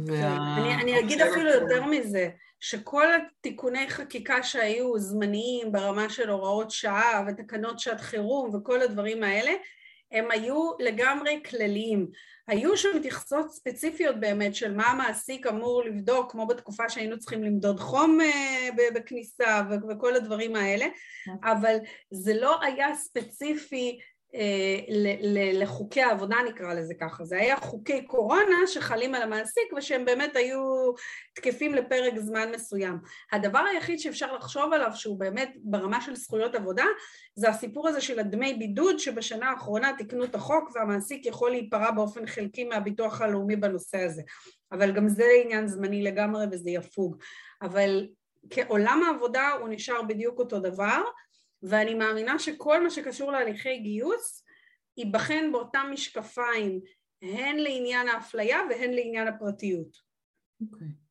וה... 0.08 0.58
אני, 0.58 0.76
אני 0.76 1.00
אגיד 1.00 1.22
אפילו 1.22 1.50
יותר 1.50 1.84
מזה, 1.86 2.30
שכל 2.60 3.08
התיקוני 3.14 3.90
חקיקה 3.90 4.44
שהיו 4.44 5.00
זמניים 5.00 5.72
ברמה 5.72 6.10
של 6.10 6.30
הוראות 6.30 6.72
שעה 6.72 7.26
ותקנות 7.28 7.80
שעת 7.80 8.02
חירום 8.02 8.56
וכל 8.56 8.82
הדברים 8.82 9.24
האלה, 9.24 9.52
הם 10.12 10.32
היו 10.32 10.72
לגמרי 10.80 11.42
כלליים. 11.50 12.08
היו 12.48 12.78
שם 12.78 12.90
מתייחסות 12.96 13.52
ספציפיות 13.52 14.20
באמת 14.20 14.56
של 14.56 14.76
מה 14.76 14.88
המעסיק 14.88 15.48
אמור 15.48 15.84
לבדוק, 15.84 16.32
כמו 16.32 16.48
בתקופה 16.48 16.90
שהיינו 16.90 17.20
צריכים 17.20 17.44
למדוד 17.44 17.80
חום 17.80 18.22
אה, 18.22 18.70
בכניסה 18.96 19.62
וכל 19.90 20.16
הדברים 20.16 20.56
האלה, 20.56 20.86
כן. 21.26 21.32
אבל 21.44 21.78
זה 22.12 22.34
לא 22.42 22.64
היה 22.64 22.96
ספציפי 22.96 24.00
לחוקי 25.54 26.02
העבודה 26.02 26.36
נקרא 26.50 26.74
לזה 26.74 26.94
ככה, 26.94 27.26
זה 27.26 27.38
היה 27.38 27.58
חוקי 27.58 28.06
קורונה 28.06 28.56
שחלים 28.68 29.16
על 29.16 29.22
המעסיק 29.22 29.74
ושהם 29.78 30.06
באמת 30.06 30.36
היו 30.36 30.92
תקפים 31.36 31.74
לפרק 31.74 32.14
זמן 32.18 32.52
מסוים. 32.56 32.98
הדבר 33.32 33.60
היחיד 33.60 34.00
שאפשר 34.00 34.36
לחשוב 34.36 34.74
עליו 34.74 34.90
שהוא 34.94 35.20
באמת 35.20 35.54
ברמה 35.64 36.02
של 36.02 36.16
זכויות 36.16 36.56
עבודה 36.56 36.86
זה 37.36 37.50
הסיפור 37.50 37.88
הזה 37.88 38.02
של 38.02 38.20
הדמי 38.20 38.54
בידוד 38.54 39.00
שבשנה 39.00 39.50
האחרונה 39.50 39.92
תיקנו 39.98 40.24
את 40.24 40.36
החוק 40.36 40.72
והמעסיק 40.76 41.26
יכול 41.26 41.52
להיפרע 41.52 41.92
באופן 41.92 42.28
חלקי 42.28 42.64
מהביטוח 42.64 43.22
הלאומי 43.22 43.56
בנושא 43.56 43.98
הזה, 43.98 44.22
אבל 44.72 44.92
גם 44.92 45.08
זה 45.08 45.28
עניין 45.44 45.68
זמני 45.68 46.04
לגמרי 46.04 46.46
וזה 46.52 46.70
יפוג, 46.70 47.18
אבל 47.62 48.08
כעולם 48.50 49.04
העבודה 49.08 49.50
הוא 49.60 49.70
נשאר 49.70 50.02
בדיוק 50.02 50.40
אותו 50.40 50.60
דבר 50.60 51.02
ואני 51.64 51.94
מאמינה 51.94 52.40
שכל 52.40 52.84
מה 52.84 52.90
שקשור 52.90 53.32
להליכי 53.32 53.78
גיוס 53.78 54.46
ייבחן 54.98 55.52
באותם 55.52 55.88
משקפיים 55.92 56.80
הן 57.22 57.58
לעניין 57.58 58.08
האפליה 58.08 58.60
והן 58.70 58.94
לעניין 58.94 59.28
הפרטיות. 59.28 59.98
אוקיי. 60.62 60.88
Okay. 60.88 61.04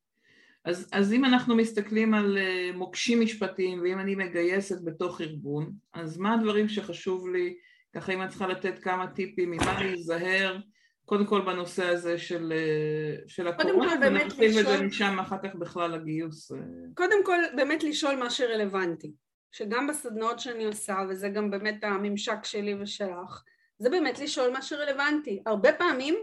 אז, 0.65 0.89
אז 0.91 1.13
אם 1.13 1.25
אנחנו 1.25 1.55
מסתכלים 1.55 2.13
על 2.13 2.37
uh, 2.37 2.75
מוקשים 2.77 3.21
משפטיים 3.21 3.81
ואם 3.81 3.99
אני 3.99 4.15
מגייסת 4.15 4.83
בתוך 4.83 5.21
ארגון, 5.21 5.73
אז 5.93 6.17
מה 6.17 6.33
הדברים 6.33 6.69
שחשוב 6.69 7.27
לי, 7.29 7.55
ככה 7.95 8.13
אם 8.13 8.23
את 8.23 8.29
צריכה 8.29 8.47
לתת 8.47 8.79
כמה 8.79 9.07
טיפים, 9.07 9.51
ממה 9.51 9.79
להיזהר, 9.79 10.57
קודם 11.05 11.25
כל 11.25 11.41
בנושא 11.41 11.85
הזה 11.85 12.17
של, 12.17 12.53
uh, 12.53 13.29
של 13.29 13.47
הקורונה, 13.47 13.93
ונרחיב 14.01 14.57
את 14.57 14.65
זה 14.65 14.81
משם 14.81 15.19
אחר 15.19 15.37
כך 15.43 15.55
בכלל 15.55 15.91
לגיוס. 15.91 16.51
Uh... 16.51 16.55
קודם 16.93 17.25
כל 17.25 17.39
באמת 17.55 17.83
לשאול 17.83 18.15
מה 18.15 18.29
שרלוונטי. 18.29 19.11
שגם 19.53 19.87
בסדנאות 19.87 20.39
שאני 20.39 20.65
עושה, 20.65 20.97
וזה 21.09 21.29
גם 21.29 21.51
באמת 21.51 21.83
הממשק 21.83 22.45
שלי 22.45 22.75
ושלך, 22.81 23.43
זה 23.79 23.89
באמת 23.89 24.19
לשאול 24.19 24.51
מה 24.51 24.61
שרלוונטי. 24.61 25.43
הרבה 25.45 25.73
פעמים 25.73 26.15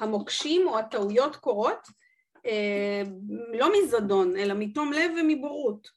המוקשים 0.00 0.68
או 0.68 0.78
הטעויות 0.78 1.36
קורות 1.36 1.88
אה, 2.46 3.02
לא 3.52 3.68
מזדון, 3.72 4.36
אלא 4.36 4.54
מתום 4.58 4.92
לב 4.92 5.10
ומבורות. 5.20 5.88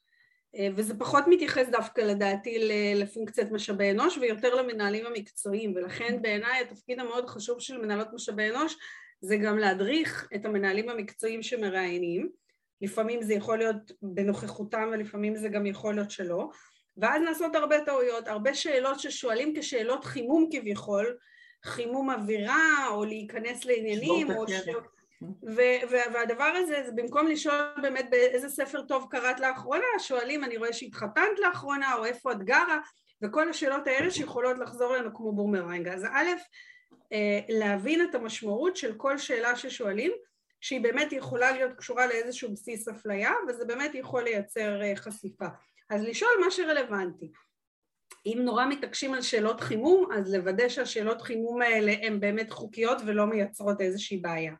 אה, 0.56 0.68
וזה 0.76 0.98
פחות 0.98 1.24
מתייחס 1.26 1.68
דווקא 1.68 2.00
לדעתי 2.00 2.58
לפונקציית 2.94 3.50
משאבי 3.50 3.90
אנוש 3.90 4.18
ויותר 4.18 4.54
למנהלים 4.54 5.06
המקצועיים, 5.06 5.72
ולכן 5.76 6.22
בעיניי 6.22 6.60
התפקיד 6.60 7.00
המאוד 7.00 7.26
חשוב 7.26 7.60
של 7.60 7.78
מנהלות 7.78 8.08
משאבי 8.12 8.50
אנוש 8.50 8.76
זה 9.20 9.36
גם 9.36 9.58
להדריך 9.58 10.28
את 10.34 10.44
המנהלים 10.44 10.88
המקצועיים 10.88 11.42
שמראיינים, 11.42 12.28
לפעמים 12.80 13.22
זה 13.22 13.34
יכול 13.34 13.58
להיות 13.58 13.92
בנוכחותם 14.02 14.88
ולפעמים 14.92 15.36
זה 15.36 15.48
גם 15.48 15.66
יכול 15.66 15.94
להיות 15.94 16.10
שלא, 16.10 16.50
ואז 16.96 17.22
נעשות 17.22 17.54
הרבה 17.54 17.84
טעויות, 17.84 18.28
הרבה 18.28 18.54
שאלות 18.54 19.00
ששואלים 19.00 19.54
כשאלות 19.56 20.04
חימום 20.04 20.48
כביכול, 20.52 21.16
חימום 21.64 22.10
אווירה 22.10 22.86
או 22.90 23.04
להיכנס 23.04 23.64
לעניינים 23.64 24.30
או 24.30 24.48
ש... 24.48 24.52
ו- 25.46 25.88
והדבר 25.90 26.52
הזה 26.56 26.82
זה 26.86 26.92
במקום 26.92 27.28
לשאול 27.28 27.54
באמת 27.82 28.10
באיזה 28.10 28.48
ספר 28.48 28.82
טוב 28.82 29.06
קראת 29.10 29.40
לאחרונה, 29.40 29.84
שואלים 29.98 30.44
אני 30.44 30.56
רואה 30.56 30.72
שהתחתנת 30.72 31.38
לאחרונה 31.38 31.94
או 31.94 32.04
איפה 32.04 32.32
את 32.32 32.42
גרה 32.42 32.78
וכל 33.22 33.48
השאלות 33.48 33.86
האלה 33.86 34.10
שיכולות 34.10 34.58
לחזור 34.58 34.92
לנו 34.92 35.14
כמו 35.14 35.32
בומרנג. 35.32 35.88
אז 35.88 36.04
א', 36.04 36.28
אה, 37.12 37.40
להבין 37.48 38.02
את 38.02 38.14
המשמעות 38.14 38.76
של 38.76 38.94
כל 38.96 39.18
שאלה 39.18 39.56
ששואלים 39.56 40.12
שהיא 40.60 40.80
באמת 40.80 41.12
יכולה 41.12 41.52
להיות 41.52 41.72
קשורה 41.76 42.06
לאיזשהו 42.06 42.52
בסיס 42.52 42.88
אפליה 42.88 43.32
וזה 43.48 43.64
באמת 43.64 43.94
יכול 43.94 44.22
לייצר 44.22 44.82
אה, 44.82 44.96
חשיפה. 44.96 45.46
אז 45.92 46.02
לשאול 46.02 46.30
מה 46.44 46.50
שרלוונטי. 46.50 47.32
אם 48.26 48.38
נורא 48.44 48.66
מתעקשים 48.66 49.14
על 49.14 49.22
שאלות 49.22 49.60
חימום, 49.60 50.12
אז 50.12 50.34
לוודא 50.34 50.68
שהשאלות 50.68 51.22
חימום 51.22 51.62
האלה 51.62 51.92
הן 52.02 52.20
באמת 52.20 52.50
חוקיות 52.50 52.98
ולא 53.06 53.26
מייצרות 53.26 53.80
איזושהי 53.80 54.16
בעיה. 54.16 54.54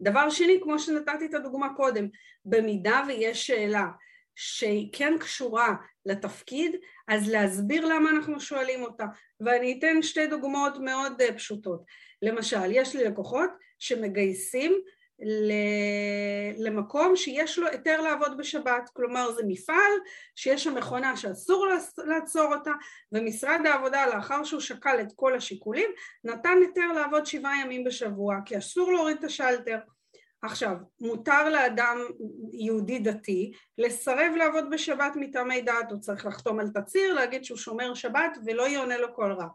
דבר 0.00 0.30
שני, 0.30 0.58
כמו 0.62 0.78
שנתתי 0.78 1.26
את 1.26 1.34
הדוגמה 1.34 1.74
קודם, 1.76 2.08
במידה 2.44 3.02
ויש 3.08 3.46
שאלה 3.46 3.86
שהיא 4.34 4.88
כן 4.92 5.14
קשורה 5.20 5.74
לתפקיד, 6.06 6.76
אז 7.08 7.30
להסביר 7.30 7.86
למה 7.86 8.10
אנחנו 8.10 8.40
שואלים 8.40 8.82
אותה. 8.82 9.04
ואני 9.40 9.78
אתן 9.78 10.02
שתי 10.02 10.26
דוגמאות 10.26 10.76
מאוד 10.80 11.20
אה, 11.20 11.34
פשוטות. 11.34 11.84
למשל, 12.22 12.70
יש 12.72 12.96
לי 12.96 13.04
לקוחות 13.04 13.50
שמגייסים 13.78 14.80
למקום 16.58 17.16
שיש 17.16 17.58
לו 17.58 17.66
היתר 17.66 18.00
לעבוד 18.00 18.36
בשבת, 18.36 18.90
כלומר 18.92 19.32
זה 19.32 19.42
מפעל 19.46 19.92
שיש 20.36 20.64
שם 20.64 20.74
מכונה 20.74 21.16
שאסור 21.16 21.66
לעצור 21.98 22.54
אותה 22.54 22.72
ומשרד 23.12 23.60
העבודה 23.66 24.06
לאחר 24.06 24.44
שהוא 24.44 24.60
שקל 24.60 25.00
את 25.00 25.12
כל 25.16 25.34
השיקולים 25.34 25.90
נתן 26.24 26.58
היתר 26.60 26.92
לעבוד 26.92 27.26
שבעה 27.26 27.60
ימים 27.62 27.84
בשבוע 27.84 28.36
כי 28.46 28.58
אסור 28.58 28.92
להוריד 28.92 29.16
את 29.16 29.24
השלטר. 29.24 29.78
עכשיו, 30.42 30.76
מותר 31.00 31.48
לאדם 31.48 31.98
יהודי 32.52 32.98
דתי 32.98 33.52
לסרב 33.78 34.32
לעבוד 34.36 34.64
בשבת 34.70 35.12
מטעמי 35.16 35.62
דת, 35.62 35.90
הוא 35.90 36.00
צריך 36.00 36.26
לחתום 36.26 36.60
על 36.60 36.68
תצהיר, 36.68 37.14
להגיד 37.14 37.44
שהוא 37.44 37.58
שומר 37.58 37.94
שבת 37.94 38.38
ולא 38.46 38.68
יעונה 38.68 38.98
לו 38.98 39.14
כל 39.14 39.32
רע. 39.32 39.46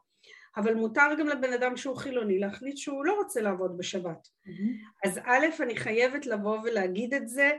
אבל 0.57 0.73
מותר 0.73 1.07
גם 1.19 1.27
לבן 1.27 1.53
אדם 1.53 1.77
שהוא 1.77 1.95
חילוני 1.95 2.39
להחליט 2.39 2.77
שהוא 2.77 3.05
לא 3.05 3.13
רוצה 3.13 3.41
לעבוד 3.41 3.77
בשבת. 3.77 4.27
Mm-hmm. 4.27 5.07
אז 5.07 5.19
א', 5.23 5.45
אני 5.59 5.75
חייבת 5.75 6.25
לבוא 6.25 6.57
ולהגיד 6.63 7.13
את 7.13 7.29
זה, 7.29 7.51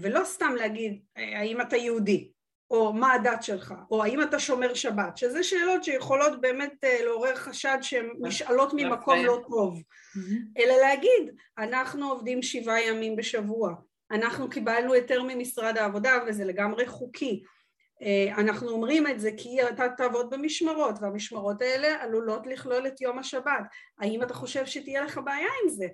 ולא 0.00 0.24
סתם 0.24 0.54
להגיד 0.58 1.02
האם 1.16 1.60
אתה 1.60 1.76
יהודי, 1.76 2.30
או 2.70 2.92
מה 2.92 3.12
הדת 3.12 3.42
שלך, 3.42 3.74
או 3.90 4.04
האם 4.04 4.22
אתה 4.22 4.38
שומר 4.38 4.74
שבת, 4.74 5.16
שזה 5.16 5.42
שאלות 5.42 5.84
שיכולות 5.84 6.40
באמת 6.40 6.84
אה, 6.84 7.04
לעורר 7.04 7.34
חשד 7.34 7.78
שהן 7.82 8.10
נשאלות 8.20 8.72
ממקום 8.76 9.24
לא 9.24 9.42
טוב, 9.48 9.78
mm-hmm. 9.78 10.60
אלא 10.62 10.74
להגיד, 10.80 11.36
אנחנו 11.58 12.10
עובדים 12.10 12.42
שבעה 12.42 12.82
ימים 12.82 13.16
בשבוע, 13.16 13.74
אנחנו 14.10 14.50
קיבלנו 14.50 14.92
היתר 14.92 15.22
ממשרד 15.22 15.78
העבודה 15.78 16.12
וזה 16.26 16.44
לגמרי 16.44 16.86
חוקי, 16.86 17.42
אנחנו 18.38 18.70
אומרים 18.70 19.06
את 19.06 19.20
זה 19.20 19.30
כי 19.36 19.68
אתה 19.68 19.88
תעבוד 19.96 20.30
במשמרות 20.30 20.94
והמשמרות 21.00 21.62
האלה 21.62 22.02
עלולות 22.02 22.46
לכלול 22.46 22.86
את 22.86 23.00
יום 23.00 23.18
השבת 23.18 23.62
האם 23.98 24.22
אתה 24.22 24.34
חושב 24.34 24.66
שתהיה 24.66 25.04
לך 25.04 25.20
בעיה 25.24 25.48
עם 25.62 25.68
זה? 25.68 25.86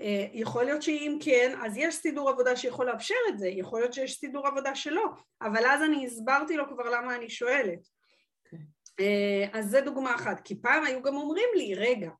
אה, 0.00 0.26
יכול 0.32 0.64
להיות 0.64 0.82
שאם 0.82 1.18
כן 1.20 1.54
אז 1.64 1.76
יש 1.76 1.94
סידור 1.94 2.30
עבודה 2.30 2.56
שיכול 2.56 2.86
לאפשר 2.86 3.14
את 3.28 3.38
זה 3.38 3.48
יכול 3.48 3.80
להיות 3.80 3.92
שיש 3.92 4.14
סידור 4.14 4.46
עבודה 4.46 4.74
שלא 4.74 5.04
אבל 5.42 5.66
אז 5.66 5.82
אני 5.82 6.06
הסברתי 6.06 6.56
לו 6.56 6.68
כבר 6.68 6.90
למה 6.90 7.16
אני 7.16 7.30
שואלת 7.30 7.78
okay. 7.78 8.56
אה, 9.00 9.46
אז 9.52 9.70
זה 9.70 9.80
דוגמה 9.80 10.14
אחת 10.14 10.40
כי 10.40 10.60
פעם 10.62 10.84
היו 10.84 11.02
גם 11.02 11.16
אומרים 11.16 11.48
לי 11.54 11.74
רגע 11.74 12.10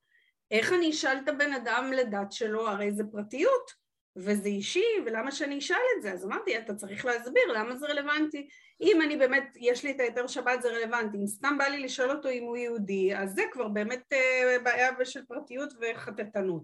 איך 0.51 0.73
אני 0.73 0.91
אשאל 0.91 1.19
את 1.25 1.29
הבן 1.29 1.53
אדם 1.53 1.93
לדת 1.93 2.33
שלו 2.33 2.69
הרי 2.69 2.93
זה 2.93 3.05
פרטיות 3.13 3.86
וזה 4.17 4.49
אישי, 4.49 4.85
ולמה 5.07 5.31
שאני 5.31 5.59
אשאל 5.59 5.77
את 5.97 6.03
זה? 6.03 6.13
אז 6.13 6.25
אמרתי, 6.25 6.59
אתה 6.59 6.75
צריך 6.75 7.05
להסביר 7.05 7.43
למה 7.55 7.77
זה 7.77 7.87
רלוונטי. 7.87 8.49
אם 8.81 9.03
אני 9.03 9.17
באמת, 9.17 9.57
יש 9.61 9.85
לי 9.85 9.91
את 9.91 10.01
ההיתר 10.01 10.27
שבת 10.27 10.63
זה 10.63 10.69
רלוונטי, 10.69 11.17
אם 11.17 11.27
סתם 11.27 11.59
בא 11.59 11.65
לי 11.65 11.79
לשאול 11.79 12.11
אותו 12.11 12.29
אם 12.29 12.43
הוא 12.43 12.57
יהודי, 12.57 13.17
אז 13.17 13.35
זה 13.35 13.43
כבר 13.53 13.69
באמת 13.69 14.13
אה, 14.13 14.57
בעיה 14.65 14.91
של 15.05 15.25
פרטיות 15.29 15.73
וחטטנות. 15.81 16.63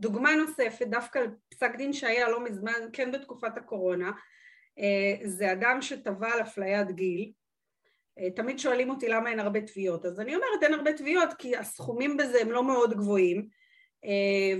דוגמה 0.00 0.36
נוספת, 0.36 0.86
דווקא 0.86 1.20
פסק 1.50 1.76
דין 1.76 1.92
שהיה 1.92 2.28
לא 2.28 2.44
מזמן, 2.44 2.88
כן 2.92 3.12
בתקופת 3.12 3.56
הקורונה, 3.56 4.10
אה, 4.78 5.28
זה 5.28 5.52
אדם 5.52 5.82
שטבע 5.82 6.32
על 6.32 6.42
אפליית 6.42 6.90
גיל, 6.90 7.32
אה, 8.18 8.30
תמיד 8.30 8.58
שואלים 8.58 8.90
אותי 8.90 9.08
למה 9.08 9.30
אין 9.30 9.40
הרבה 9.40 9.60
תביעות, 9.60 10.04
אז 10.04 10.20
אני 10.20 10.34
אומרת 10.34 10.62
אין 10.62 10.74
הרבה 10.74 10.92
תביעות 10.92 11.28
כי 11.38 11.56
הסכומים 11.56 12.16
בזה 12.16 12.40
הם 12.40 12.50
לא 12.50 12.64
מאוד 12.64 12.94
גבוהים 12.94 13.48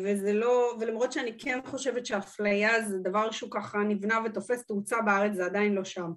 וזה 0.04 0.32
לא, 0.32 0.76
ולמרות 0.80 1.12
שאני 1.12 1.38
כן 1.38 1.58
חושבת 1.64 2.06
שאפליה 2.06 2.82
זה 2.82 2.98
דבר 2.98 3.30
שהוא 3.30 3.50
ככה 3.50 3.78
נבנה 3.78 4.18
ותופס 4.24 4.66
תאוצה 4.66 5.00
בארץ, 5.00 5.34
זה 5.34 5.44
עדיין 5.44 5.74
לא 5.74 5.84
שם. 5.84 6.10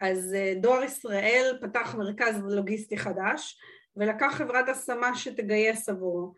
אז 0.00 0.34
אה, 0.34 0.54
דואר 0.56 0.82
ישראל 0.82 1.58
פתח 1.60 1.94
מרכז 1.94 2.40
לוגיסטי 2.48 2.96
חדש 2.96 3.58
ולקח 3.96 4.34
חברת 4.34 4.68
השמה 4.68 5.16
שתגייס 5.16 5.88
עבורו. 5.88 6.34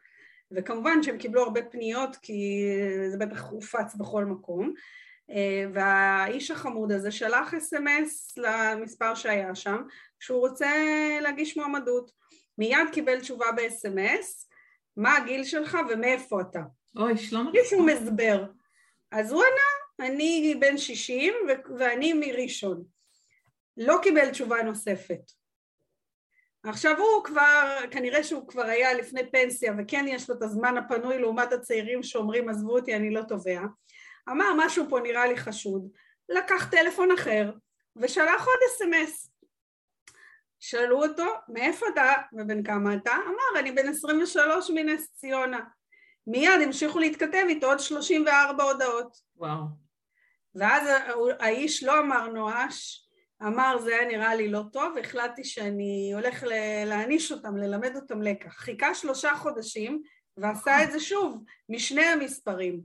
וכמובן 0.50 1.02
שהם 1.02 1.18
קיבלו 1.18 1.42
הרבה 1.42 1.62
פניות 1.62 2.16
כי 2.16 2.66
זה 3.10 3.16
בטח 3.18 3.44
הופץ 3.50 3.94
בכל 3.94 4.24
מקום. 4.24 4.74
אה, 5.30 5.64
והאיש 5.72 6.50
החמוד 6.50 6.92
הזה 6.92 7.10
שלח 7.10 7.54
אס.אם.אס 7.54 8.38
למספר 8.38 9.14
שהיה 9.14 9.54
שם 9.54 9.82
שהוא 10.20 10.40
רוצה 10.40 10.70
להגיש 11.20 11.56
מועמדות. 11.56 12.10
מיד 12.58 12.88
קיבל 12.92 13.20
תשובה 13.20 13.46
ב-אס.אם.אס 13.56 14.48
מה 14.96 15.16
הגיל 15.16 15.44
שלך 15.44 15.78
ומאיפה 15.90 16.40
אתה. 16.40 16.60
אוי, 16.96 17.18
שלום. 17.18 17.52
בלי 17.52 17.64
שום 17.70 17.88
הסבר. 17.88 18.44
אז 19.10 19.32
הוא 19.32 19.42
ענה, 19.42 20.08
אני 20.08 20.54
בן 20.60 20.78
60 20.78 21.34
ו- 21.48 21.78
ואני 21.78 22.12
מראשון. 22.12 22.84
לא 23.76 23.98
קיבל 24.02 24.30
תשובה 24.30 24.62
נוספת. 24.62 25.20
עכשיו 26.64 26.98
הוא 26.98 27.24
כבר, 27.24 27.78
כנראה 27.90 28.24
שהוא 28.24 28.48
כבר 28.48 28.62
היה 28.62 28.94
לפני 28.94 29.30
פנסיה 29.30 29.72
וכן 29.78 30.04
יש 30.08 30.30
לו 30.30 30.36
את 30.36 30.42
הזמן 30.42 30.76
הפנוי 30.76 31.18
לעומת 31.18 31.52
הצעירים 31.52 32.02
שאומרים 32.02 32.48
עזבו 32.48 32.78
אותי 32.78 32.96
אני 32.96 33.10
לא 33.10 33.22
תובע, 33.22 33.60
אמר 34.30 34.46
משהו 34.56 34.84
פה 34.88 35.00
נראה 35.00 35.26
לי 35.26 35.36
חשוד, 35.36 35.88
לקח 36.28 36.70
טלפון 36.70 37.10
אחר 37.12 37.52
ושלח 37.96 38.46
עוד 38.46 38.58
אס.אם.אס. 38.68 39.30
שאלו 40.60 41.04
אותו, 41.04 41.24
מאיפה 41.48 41.86
אתה 41.92 42.12
ובן 42.32 42.62
כמה 42.62 42.94
אתה? 42.94 43.12
אמר, 43.12 43.60
אני 43.60 43.72
בן 43.72 43.88
23 43.88 44.70
מנס 44.70 45.08
ציונה. 45.14 45.60
מיד 46.26 46.60
המשיכו 46.62 46.98
להתכתב 46.98 47.44
איתו 47.48 47.66
עוד 47.66 47.78
34 47.78 48.64
הודעות. 48.64 49.16
וואו. 49.36 49.62
ואז 50.54 50.88
האיש 51.40 51.84
לא 51.84 51.98
אמר 51.98 52.26
נואש, 52.26 53.08
אמר 53.42 53.78
זה 53.78 53.94
היה 53.94 54.08
נראה 54.08 54.34
לי 54.34 54.48
לא 54.48 54.62
טוב, 54.72 54.98
החלטתי 54.98 55.44
שאני 55.44 56.10
הולך 56.14 56.44
להעניש 56.86 57.32
אותם, 57.32 57.56
ללמד 57.56 57.96
אותם 57.96 58.22
לקח. 58.22 58.54
חיכה 58.54 58.94
שלושה 58.94 59.34
חודשים 59.34 60.02
ועשה 60.36 60.84
את 60.84 60.92
זה 60.92 61.00
שוב, 61.00 61.44
משני 61.68 62.04
המספרים. 62.04 62.80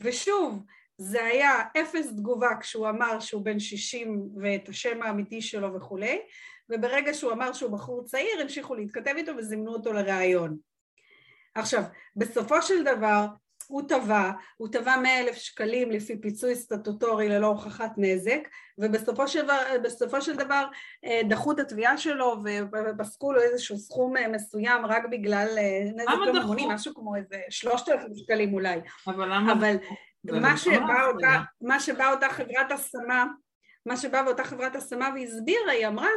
ושוב, 0.00 0.64
זה 0.98 1.24
היה 1.24 1.62
אפס 1.80 2.08
תגובה 2.16 2.48
כשהוא 2.60 2.88
אמר 2.88 3.20
שהוא 3.20 3.44
בן 3.44 3.58
60 3.58 4.28
ואת 4.42 4.68
השם 4.68 5.02
האמיתי 5.02 5.42
שלו 5.42 5.74
וכולי, 5.74 6.20
וברגע 6.70 7.14
שהוא 7.14 7.32
אמר 7.32 7.52
שהוא 7.52 7.70
בחור 7.70 8.04
צעיר 8.04 8.40
המשיכו 8.40 8.74
להתכתב 8.74 9.14
איתו 9.16 9.32
וזימנו 9.36 9.72
אותו 9.72 9.92
לראיון. 9.92 10.56
עכשיו, 11.54 11.82
בסופו 12.16 12.62
של 12.62 12.84
דבר 12.84 13.26
הוא 13.68 13.82
תבע, 13.88 14.30
הוא 14.56 14.68
תבע 14.72 14.96
מאה 14.96 15.20
אלף 15.20 15.36
שקלים 15.36 15.90
לפי 15.90 16.20
פיצוי 16.20 16.54
סטטוטורי 16.54 17.28
ללא 17.28 17.46
הוכחת 17.46 17.92
נזק 17.96 18.48
ובסופו 18.78 19.28
של, 19.28 19.44
דבר, 19.44 20.20
של 20.20 20.36
דבר 20.36 20.64
אה, 21.04 21.20
דחו 21.28 21.52
את 21.52 21.58
התביעה 21.58 21.98
שלו 21.98 22.36
ופסקו 22.44 23.32
לו 23.32 23.40
איזשהו 23.40 23.78
סכום 23.78 24.16
אה, 24.16 24.28
מסוים 24.28 24.86
רק 24.86 25.02
בגלל 25.10 25.48
אה, 25.58 25.84
נזק 25.94 26.10
לא 26.26 26.42
ממוני, 26.42 26.66
משהו 26.66 26.94
כמו 26.94 27.16
איזה 27.16 27.36
שלושת 27.50 27.88
אלפים 27.88 28.14
שקלים 28.14 28.54
אולי. 28.54 28.80
אבל 29.06 29.24
למה? 29.24 29.52
אבל 29.52 29.76
מה 30.32 30.56
שבאה 30.56 31.06
אותה, 31.06 31.42
מה 31.60 31.80
שבא 31.80 32.10
אותה 32.12 32.28
חברת 32.28 32.72
השמה, 32.72 33.26
מה 33.86 33.96
שבאה 33.96 34.26
אותה 34.26 34.44
חברת 34.44 34.76
השמה 34.76 35.10
והסבירה, 35.14 35.72
היא 35.72 35.86
אמרה 35.86 36.08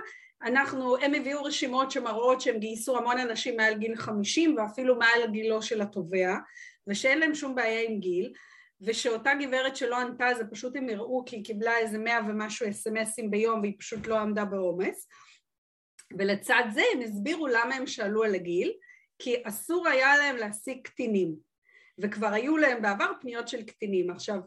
אנחנו, 0.44 0.98
הם 0.98 1.14
הביאו 1.14 1.44
רשימות 1.44 1.92
שמראות 1.92 2.42
שהם 2.42 2.60
גייסו 2.60 2.98
המון 2.98 3.18
אנשים 3.18 3.58
מעל 3.58 3.78
גיל 3.78 3.96
50 3.96 4.58
ואפילו 4.58 4.96
מעל 4.96 5.32
גילו 5.32 5.62
של 5.62 5.82
התובע 5.82 6.38
ושאין 6.88 7.20
להם 7.20 7.36
שום 7.36 7.56
בעיה 7.56 7.90
עם 7.90 8.00
גיל 8.00 8.34
ושאותה 8.82 9.32
גברת 9.34 9.76
שלא 9.76 10.00
ענתה 10.00 10.26
זה 10.38 10.44
פשוט 10.52 10.76
הם 10.76 10.90
הראו 10.90 11.24
כי 11.26 11.36
היא 11.36 11.46
קיבלה 11.46 11.78
איזה 11.78 11.98
מאה 11.98 12.20
ומשהו 12.28 12.70
אסמסים 12.70 13.32
ביום 13.32 13.62
והיא 13.62 13.76
פשוט 13.80 14.08
לא 14.08 14.20
עמדה 14.20 14.46
בעומס 14.46 15.08
ולצד 16.18 16.64
זה 16.74 16.82
הם 16.94 17.02
הסבירו 17.02 17.48
למה 17.48 17.76
הם 17.76 17.88
שאלו 17.88 18.24
על 18.24 18.36
הגיל 18.36 18.74
כי 19.20 19.36
אסור 19.44 19.88
היה 19.88 20.18
להם 20.18 20.36
להשיג 20.36 20.78
קטינים 20.84 21.36
וכבר 22.02 22.28
היו 22.28 22.58
להם 22.58 22.82
בעבר 22.82 23.12
פניות 23.22 23.48
של 23.48 23.64
קטינים. 23.64 24.10
עכשיו 24.10 24.40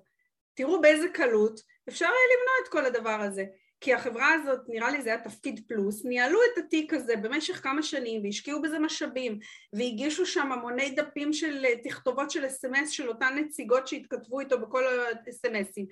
תראו 0.54 0.80
באיזה 0.80 1.08
קלות 1.08 1.60
אפשר 1.88 2.04
היה 2.04 2.14
למנוע 2.14 2.54
את 2.62 2.68
כל 2.68 2.84
הדבר 2.84 3.20
הזה. 3.20 3.44
כי 3.80 3.94
החברה 3.94 4.32
הזאת, 4.32 4.60
נראה 4.68 4.90
לי 4.90 5.02
זה 5.02 5.08
היה 5.08 5.20
תפקיד 5.20 5.60
פלוס, 5.68 6.04
ניהלו 6.04 6.38
את 6.42 6.58
התיק 6.58 6.94
הזה 6.94 7.16
במשך 7.16 7.62
כמה 7.62 7.82
שנים 7.82 8.24
והשקיעו 8.24 8.62
בזה 8.62 8.78
משאבים 8.78 9.38
והגישו 9.72 10.26
שם 10.26 10.52
המוני 10.52 10.90
דפים 10.90 11.32
של 11.32 11.64
תכתובות 11.84 12.30
של 12.30 12.46
אס.אם.אס 12.46 12.90
של 12.90 13.08
אותן 13.08 13.34
נציגות 13.38 13.88
שהתכתבו 13.88 14.40
איתו 14.40 14.60
בכל 14.60 14.84
האס.אם.אסים 14.86 15.86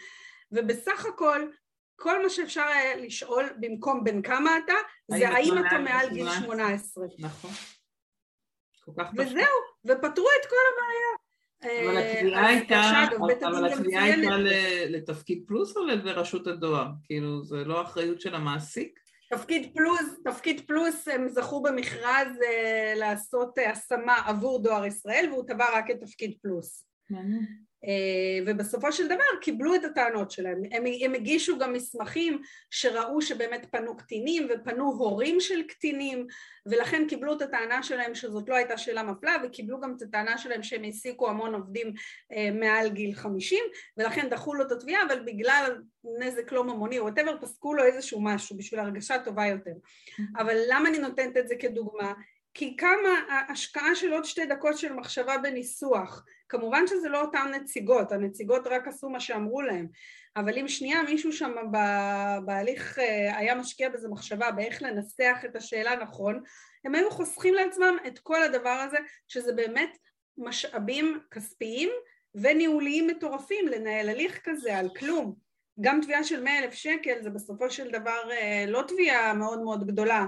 ובסך 0.53 1.07
הכל 1.07 1.49
כל 1.97 2.23
מה 2.23 2.31
שאפשר 2.31 2.63
היה 2.63 2.97
לשאול 2.97 3.53
במקום 3.61 4.05
בין 4.05 4.23
כמה 4.23 4.59
אתה 4.59 4.75
זה 5.09 5.29
האם 5.29 5.55
אתה 5.67 5.79
מעל 5.79 6.09
גיל 6.09 6.27
18 6.41 7.05
נכון. 7.19 7.51
וזהו, 8.89 9.59
ופתרו 9.85 10.29
את 10.41 10.47
כל 10.47 10.65
הבעיה 10.73 11.32
אבל 11.65 11.97
אה, 11.97 12.13
התביעה 12.13 12.47
הייתה, 12.47 13.05
אבל 13.49 13.73
התביעה 13.73 14.05
הייתה 14.05 14.37
לתפקיד 14.89 15.45
פלוס 15.47 15.77
או 15.77 15.83
לרשות 15.87 16.47
הדואר? 16.47 16.89
כאילו, 17.05 17.45
זה 17.45 17.65
לא 17.65 17.83
אחריות 17.83 18.21
של 18.21 18.35
המעסיק? 18.35 18.99
תפקיד 19.31 19.71
פלוס, 19.75 20.21
תפקיד 20.25 20.61
פלוס 20.67 21.09
הם 21.09 21.29
זכו 21.29 21.63
במכרז 21.63 22.29
אה, 22.45 22.93
לעשות 22.97 23.59
אה, 23.59 23.71
השמה 23.71 24.17
עבור 24.27 24.63
דואר 24.63 24.85
ישראל 24.85 25.29
והוא 25.33 25.45
תבע 25.47 25.65
רק 25.75 25.91
את 25.91 26.01
תפקיד 26.01 26.35
פלוס. 26.43 26.87
אה, 27.85 28.45
ובסופו 28.47 28.93
של 28.93 29.07
דבר 29.07 29.25
קיבלו 29.41 29.75
את 29.75 29.85
הטענות 29.85 30.31
שלהם. 30.31 30.63
הם, 30.73 30.85
הם 31.05 31.15
הגישו 31.15 31.59
גם 31.59 31.73
מסמכים 31.73 32.43
שראו 32.71 33.23
שבאמת 33.23 33.67
פנו 33.71 33.97
קטינים 33.97 34.49
ופנו 34.51 34.85
הורים 34.85 35.41
של 35.41 35.63
קטינים 35.63 36.27
ולכן 36.67 37.05
קיבלו 37.09 37.37
את 37.37 37.43
הטענה 37.43 37.83
שלהם 37.83 38.15
שזאת 38.15 38.49
לא 38.49 38.55
הייתה 38.55 38.79
שאלה 38.79 39.03
מפלה 39.03 39.37
וקיבלו 39.45 39.81
גם 39.81 39.95
את 39.97 40.03
הטענה 40.03 40.39
שלהם 40.39 40.63
שהם 40.63 40.85
העסיקו 40.85 41.31
המון 41.31 41.55
עובדים 41.55 41.93
אה, 42.33 42.51
מעל 42.51 42.89
גיל 42.89 43.15
50 43.15 43.59
ולכן 43.97 44.29
דחו 44.31 44.55
לו 44.55 44.67
את 44.67 44.73
התביעה 44.73 45.03
אבל 45.07 45.21
בגלל 45.27 45.83
נזק 46.21 46.53
לא 46.53 46.65
ממוני 46.65 46.99
או 46.99 47.05
וואטאבר 47.05 47.37
פסקו 47.41 47.75
לו 47.75 47.85
איזשהו 47.85 48.21
משהו 48.21 48.57
בשביל 48.57 48.81
הרגשה 48.81 49.19
טובה 49.25 49.47
יותר. 49.47 49.75
אבל 50.37 50.57
למה 50.69 50.89
אני 50.89 50.99
נותנת 50.99 51.37
את 51.37 51.49
זה 51.49 51.55
כדוגמה? 51.57 52.13
כי 52.55 52.77
כמה 52.77 53.09
השקעה 53.49 53.95
של 53.95 54.13
עוד 54.13 54.25
שתי 54.25 54.47
דקות 54.47 54.79
של 54.79 54.93
מחשבה 54.93 55.39
בניסוח 55.39 56.25
כמובן 56.53 56.87
שזה 56.87 57.09
לא 57.09 57.21
אותן 57.21 57.51
נציגות, 57.55 58.13
הנציגות 58.13 58.67
רק 58.67 58.89
עשו 58.89 59.09
מה 59.09 59.21
שאמרו 59.21 59.63
להם, 59.63 59.87
אבל 60.37 60.59
אם 60.59 60.69
שנייה 60.69 61.03
מישהו 61.03 61.33
שם 61.33 61.53
בהליך 62.45 62.99
אה, 62.99 63.39
היה 63.39 63.55
משקיע 63.55 63.89
בזה 63.89 64.09
מחשבה 64.09 64.51
באיך 64.51 64.83
לנסח 64.83 65.43
את 65.45 65.57
השאלה 65.57 65.97
נכון, 65.97 66.43
הם 66.85 66.95
היו 66.95 67.11
חוסכים 67.11 67.55
לעצמם 67.55 67.97
את 68.07 68.19
כל 68.19 68.43
הדבר 68.43 68.69
הזה, 68.87 68.97
שזה 69.29 69.53
באמת 69.53 69.99
משאבים 70.39 71.21
כספיים 71.31 71.91
וניהוליים 72.35 73.07
מטורפים 73.07 73.69
לנהל 73.69 74.09
הליך 74.09 74.41
כזה 74.45 74.77
על 74.77 74.89
כלום. 74.99 75.35
גם 75.81 76.01
תביעה 76.03 76.25
של 76.25 76.43
מאה 76.43 76.59
אלף 76.59 76.75
שקל 76.75 77.23
זה 77.23 77.31
בסופו 77.31 77.71
של 77.71 77.91
דבר 77.91 78.31
אה, 78.33 78.65
לא 78.69 78.85
תביעה 78.89 79.35
מאוד 79.35 79.63
מאוד 79.63 79.87
גדולה 79.87 80.27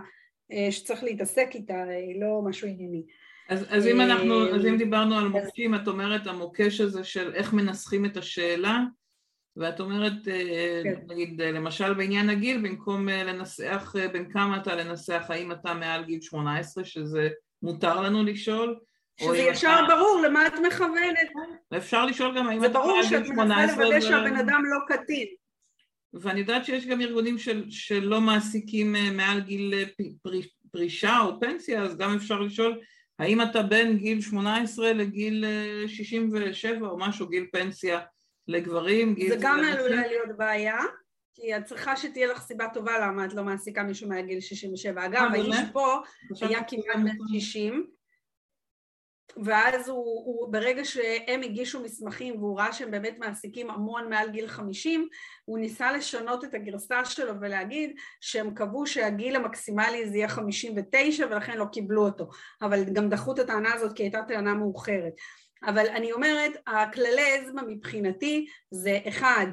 אה, 0.52 0.72
שצריך 0.72 1.04
להתעסק 1.04 1.48
איתה, 1.54 1.84
לא 2.20 2.42
משהו 2.44 2.68
ענייני. 2.68 3.02
אז, 3.48 3.66
אז 3.68 3.86
אם 3.86 4.00
אנחנו, 4.00 4.54
אז 4.54 4.66
אם 4.66 4.76
דיברנו 4.76 5.18
על 5.18 5.28
מוקשים, 5.28 5.74
את 5.74 5.88
אומרת 5.88 6.26
המוקש 6.26 6.80
הזה 6.80 7.04
של 7.04 7.34
איך 7.34 7.52
מנסחים 7.52 8.04
את 8.04 8.16
השאלה, 8.16 8.80
ואת 9.56 9.80
אומרת, 9.80 10.28
אה, 10.28 10.80
כן. 10.84 11.00
נגיד, 11.06 11.42
למשל 11.42 11.94
בעניין 11.94 12.30
הגיל, 12.30 12.68
במקום 12.68 13.08
אה, 13.08 13.24
לנסח 13.24 13.94
אה, 13.98 14.08
בין 14.08 14.30
כמה 14.30 14.56
אתה 14.56 14.74
לנסח 14.74 15.24
האם 15.28 15.52
אתה 15.52 15.74
מעל 15.74 16.04
גיל 16.04 16.20
18, 16.20 16.84
שזה 16.84 17.28
מותר 17.62 18.00
לנו 18.00 18.24
לשאול, 18.24 18.78
שזה 19.20 19.38
ישר 19.38 19.76
אתה... 19.84 19.94
ברור 19.94 20.22
למה 20.26 20.46
את 20.46 20.52
מכוונת. 20.66 21.28
ואפשר 21.70 22.06
לשאול 22.06 22.38
גם 22.38 22.48
האם 22.48 22.64
אתה 22.64 22.78
מעל 22.78 23.02
גיל 23.08 23.24
18. 23.24 23.24
זה 23.24 23.24
ברור 23.24 23.26
שאת 23.26 23.28
מנסה 23.28 23.82
לוודא 23.82 24.00
שהבן 24.00 24.36
אדם 24.36 24.62
לא 24.64 24.96
קטין. 24.96 25.26
ואני 26.14 26.40
יודעת 26.40 26.64
שיש 26.64 26.86
גם 26.86 27.00
ארגונים 27.00 27.38
של, 27.38 27.70
שלא 27.70 28.20
מעסיקים 28.20 28.96
מעל 29.16 29.40
גיל 29.40 29.74
פרישה 30.72 31.20
או 31.20 31.40
פנסיה, 31.40 31.82
אז 31.82 31.96
גם 31.96 32.14
אפשר 32.14 32.40
לשאול 32.40 32.80
האם 33.18 33.42
אתה 33.42 33.62
בין 33.62 33.96
גיל 33.96 34.20
18 34.20 34.92
לגיל 34.92 35.44
67 35.86 36.86
אה, 36.86 36.90
או 36.90 36.98
משהו, 36.98 37.28
גיל 37.28 37.46
פנסיה 37.52 38.00
לגברים, 38.48 39.14
גיל... 39.14 39.28
זה 39.28 39.36
גם 39.40 39.60
עלולה 39.72 40.06
להיות 40.06 40.36
בעיה, 40.36 40.78
כי 41.34 41.56
את 41.56 41.64
צריכה 41.64 41.96
שתהיה 41.96 42.26
לך 42.26 42.40
סיבה 42.40 42.66
טובה 42.74 42.98
למה 42.98 43.24
את 43.24 43.34
לא 43.34 43.44
מעסיקה 43.44 43.82
מישהו 43.82 44.08
מהגיל 44.08 44.40
67. 44.40 45.06
אגב, 45.06 45.22
אה, 45.22 45.30
האיש 45.30 45.56
פה 45.72 45.96
היה 46.40 46.64
כמעט 46.64 46.96
בן 46.96 47.38
60, 47.38 47.86
ואז 49.44 49.88
הוא, 49.88 50.24
הוא, 50.26 50.52
ברגע 50.52 50.84
שהם 50.84 51.42
הגישו 51.42 51.82
מסמכים 51.82 52.36
והוא 52.36 52.58
ראה 52.58 52.72
שהם 52.72 52.90
באמת 52.90 53.18
מעסיקים 53.18 53.70
המון 53.70 54.10
מעל 54.10 54.30
גיל 54.30 54.48
50, 54.48 55.08
הוא 55.44 55.58
ניסה 55.58 55.92
לשנות 55.92 56.44
את 56.44 56.54
הגרסה 56.54 57.04
שלו 57.04 57.32
ולהגיד 57.40 57.96
שהם 58.20 58.54
קבעו 58.54 58.86
שהגיל 58.86 59.36
המקסימלי 59.36 60.08
זה 60.08 60.16
יהיה 60.16 60.28
59 60.28 61.26
ולכן 61.30 61.58
לא 61.58 61.64
קיבלו 61.72 62.04
אותו, 62.04 62.28
אבל 62.62 62.84
גם 62.84 63.08
דחו 63.08 63.32
את 63.32 63.38
הטענה 63.38 63.74
הזאת 63.74 63.96
כי 63.96 64.02
הייתה 64.02 64.22
טענה 64.28 64.54
מאוחרת. 64.54 65.12
אבל 65.66 65.86
אני 65.86 66.12
אומרת, 66.12 66.52
הכללי 66.66 67.38
אצבע 67.38 67.62
מבחינתי 67.66 68.46
זה 68.70 68.98
אחד, 69.08 69.46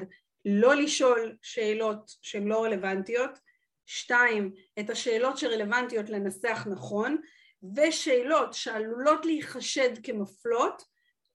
לא 0.44 0.74
לשאול 0.74 1.36
שאלות 1.42 2.10
שהן 2.22 2.48
לא 2.48 2.64
רלוונטיות, 2.64 3.30
שתיים, 3.86 4.52
את 4.78 4.90
השאלות 4.90 5.38
שרלוונטיות 5.38 6.10
לנסח 6.10 6.66
נכון, 6.70 7.16
ושאלות 7.76 8.54
שעלולות 8.54 9.24
להיחשד 9.24 9.90
כמפלות, 10.02 10.82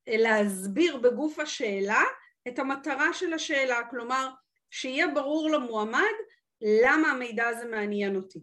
להסביר 0.07 0.97
בגוף 0.97 1.39
השאלה 1.39 2.03
את 2.47 2.59
המטרה 2.59 3.13
של 3.13 3.33
השאלה, 3.33 3.83
כלומר 3.89 4.29
שיהיה 4.71 5.07
ברור 5.07 5.49
למועמד 5.51 6.15
למה 6.61 7.11
המידע 7.11 7.47
הזה 7.47 7.65
מעניין 7.65 8.15
אותי. 8.15 8.39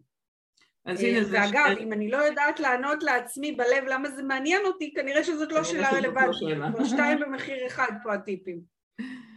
אז 0.85 1.01
הנה 1.03 1.25
זה... 1.25 1.39
ואגב, 1.39 1.79
אם 1.81 1.93
אני 1.93 2.11
לא 2.11 2.17
יודעת 2.17 2.61
לענות 2.61 3.03
לעצמי 3.03 3.53
בלב 3.53 3.85
למה 3.87 4.11
זה 4.11 4.23
מעניין 4.23 4.67
אותי, 4.67 4.95
כנראה 4.95 5.25
שזאת 5.25 5.53
לא 5.53 5.65
שאלה 5.65 5.93
לא 5.93 5.97
רלוונטית. 5.97 6.75
כבר 6.75 6.85
שתיים 6.85 7.21
במחיר 7.21 7.67
אחד 7.67 7.93
פה 8.03 8.15
הטיפים. 8.15 8.61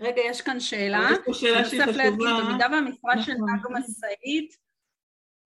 רגע, 0.01 0.21
יש 0.21 0.41
כאן 0.41 0.59
שאלה. 0.59 1.09
יש 1.11 1.17
פה 1.25 1.33
שאלה 1.33 1.65
שהיא 1.65 1.81
חשובה. 1.81 2.09
במידה 2.11 2.67
והמשרה 2.71 3.23
של 3.23 3.31
נכון. 3.33 3.49
נהג 3.49 3.79
משאית 3.79 4.57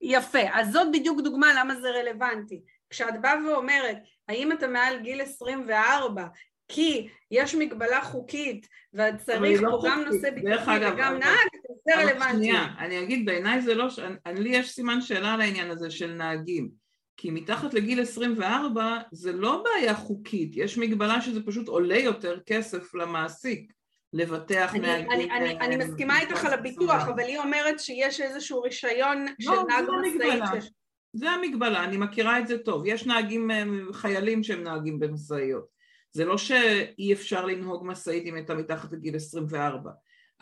יפה, 0.01 0.49
אז 0.53 0.71
זאת 0.71 0.87
בדיוק 0.93 1.21
דוגמה 1.21 1.47
למה 1.59 1.75
זה 1.75 1.89
רלוונטי. 1.89 2.63
כשאת 2.91 3.21
באה 3.21 3.34
ואומרת, 3.47 3.97
האם 4.27 4.51
אתה 4.51 4.67
מעל 4.67 4.99
גיל 4.99 5.21
24, 5.21 6.25
כי 6.67 7.08
יש 7.32 7.56
מגבלה 7.56 8.01
חוקית 8.01 8.67
ואת 8.93 9.17
צריך 9.17 9.62
לא 9.62 9.69
פה 9.69 9.88
גם 9.88 10.04
נושא 10.08 10.30
ביטוחי 10.30 10.77
וגם 10.77 11.17
נהג, 11.17 11.47
זה 11.86 11.95
רלוונטי. 11.95 12.36
שנייה, 12.36 12.65
אני 12.80 13.04
אגיד, 13.04 13.25
בעיניי 13.25 13.62
זה 13.62 13.75
לא, 13.75 13.88
לי 14.25 14.49
יש 14.49 14.71
סימן 14.71 15.01
שאלה 15.01 15.34
על 15.34 15.41
העניין 15.41 15.71
הזה 15.71 15.91
של 15.91 16.13
נהגים. 16.13 16.69
כי 17.17 17.32
מתחת 17.32 17.73
לגיל 17.73 18.01
24 18.01 18.99
זה 19.12 19.34
לא 19.34 19.63
בעיה 19.63 19.95
חוקית, 19.95 20.51
יש 20.56 20.77
מגבלה 20.77 21.21
שזה 21.21 21.45
פשוט 21.45 21.67
עולה 21.67 21.97
יותר 21.97 22.39
כסף 22.45 22.93
למעסיק. 22.93 23.71
לבטח 24.13 24.73
נהגים. 24.75 25.12
אני, 25.12 25.32
אני, 25.32 25.60
אני 25.60 25.75
מסכימה 25.75 26.19
איתך 26.19 26.45
על 26.45 26.54
הביטוח, 26.54 27.04
אבל 27.08 27.23
היא 27.23 27.39
אומרת 27.39 27.80
שיש 27.80 28.21
איזשהו 28.21 28.62
רישיון 28.62 29.25
לא, 29.25 29.56
של 29.56 29.62
נהג 29.67 29.86
משאית. 30.01 30.71
זה 31.13 31.30
המגבלה, 31.30 31.84
אני 31.84 31.97
מכירה 31.97 32.39
את 32.39 32.47
זה 32.47 32.58
טוב. 32.58 32.84
יש 32.86 33.06
נהגים, 33.06 33.52
אה, 33.52 33.63
חיילים 33.93 34.43
שהם 34.43 34.63
נהגים 34.63 35.00
במשאיות. 35.00 35.65
זה 36.12 36.26
לא 36.26 36.38
שאי 36.38 37.13
אפשר 37.13 37.45
לנהוג 37.45 37.86
משאית 37.86 38.26
אם 38.26 38.36
הייתה 38.36 38.54
מתחת 38.54 38.91
לגיל 38.91 39.15
24, 39.15 39.91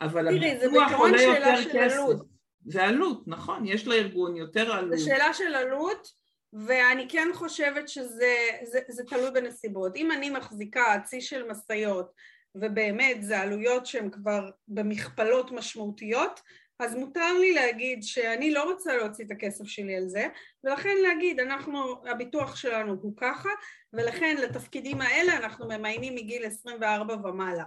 אבל 0.00 0.28
הביטוח 0.28 0.92
עולה 0.92 1.22
יותר 1.22 1.56
כסף. 1.72 1.94
עלות. 1.94 2.26
זה 2.66 2.84
עלות, 2.84 3.28
נכון, 3.28 3.66
יש 3.66 3.86
לארגון 3.86 4.36
יותר 4.36 4.72
עלות. 4.72 4.98
זה 4.98 5.04
שאלה 5.04 5.34
של 5.34 5.54
עלות, 5.54 6.08
ואני 6.52 7.08
כן 7.08 7.28
חושבת 7.34 7.88
שזה 7.88 8.34
זה, 8.62 8.78
זה 8.88 9.02
תלוי 9.04 9.30
בנסיבות. 9.30 9.96
אם 9.96 10.12
אני 10.12 10.30
מחזיקה 10.30 11.00
צי 11.04 11.20
של 11.20 11.48
משאיות 11.50 12.10
ובאמת 12.54 13.22
זה 13.22 13.40
עלויות 13.40 13.86
שהן 13.86 14.10
כבר 14.10 14.50
במכפלות 14.68 15.52
משמעותיות, 15.52 16.40
אז 16.80 16.94
מותר 16.94 17.38
לי 17.38 17.52
להגיד 17.52 18.02
שאני 18.02 18.50
לא 18.50 18.72
רוצה 18.72 18.96
להוציא 18.96 19.24
את 19.24 19.30
הכסף 19.30 19.64
שלי 19.64 19.96
על 19.96 20.08
זה, 20.08 20.26
ולכן 20.64 20.96
להגיד, 21.02 21.40
אנחנו, 21.40 22.06
הביטוח 22.06 22.56
שלנו 22.56 22.96
הוא 23.02 23.12
ככה, 23.16 23.48
ולכן 23.92 24.36
לתפקידים 24.36 25.00
האלה 25.00 25.36
אנחנו 25.36 25.68
ממיינים 25.68 26.14
מגיל 26.14 26.44
24 26.44 27.28
ומעלה. 27.28 27.64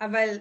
אבל 0.00 0.36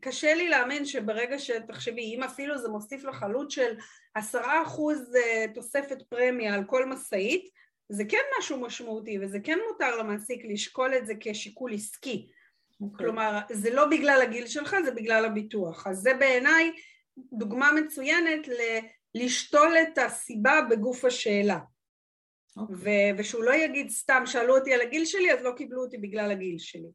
קשה 0.00 0.34
לי 0.34 0.48
להאמין 0.48 0.84
שברגע 0.84 1.38
שתחשבי, 1.38 2.14
אם 2.16 2.22
אפילו 2.22 2.58
זה 2.58 2.68
מוסיף 2.68 3.04
לך 3.04 3.22
עלות 3.22 3.50
של 3.50 3.76
עשרה 4.14 4.62
אחוז 4.62 5.14
אה, 5.16 5.44
תוספת 5.54 6.02
פרמיה 6.08 6.54
על 6.54 6.64
כל 6.64 6.86
משאית, 6.86 7.50
זה 7.88 8.04
כן 8.08 8.22
משהו 8.38 8.60
משמעותי 8.60 9.18
וזה 9.22 9.38
כן 9.44 9.58
מותר 9.70 9.96
למעסיק 9.96 10.44
לשקול 10.44 10.94
את 10.94 11.06
זה 11.06 11.14
כשיקול 11.20 11.74
עסקי. 11.74 12.26
Okay. 12.30 12.84
אוקיי. 12.84 13.06
כלומר, 13.06 13.38
זה 13.52 13.74
לא 13.74 13.86
בגלל 13.86 14.20
הגיל 14.22 14.46
שלך, 14.46 14.76
זה 14.84 14.90
בגלל 14.90 15.24
הביטוח. 15.24 15.86
אז 15.86 15.98
זה 15.98 16.14
בעיניי 16.14 16.72
דוגמה 17.18 17.72
מצוינת 17.72 18.48
ל- 18.48 18.80
לשתול 19.14 19.74
את 19.82 19.98
הסיבה 19.98 20.60
בגוף 20.70 21.04
השאלה. 21.04 21.58
Okay. 21.58 22.60
אוקיי. 22.60 22.76
ו- 22.76 23.18
ושהוא 23.18 23.44
לא 23.44 23.54
יגיד 23.54 23.90
סתם, 23.90 24.22
שאלו 24.26 24.58
אותי 24.58 24.74
על 24.74 24.80
הגיל 24.80 25.04
שלי, 25.04 25.32
אז 25.32 25.42
לא 25.42 25.52
קיבלו 25.56 25.84
אותי 25.84 25.98
בגלל 25.98 26.30
הגיל 26.30 26.58
שלי. 26.58 26.90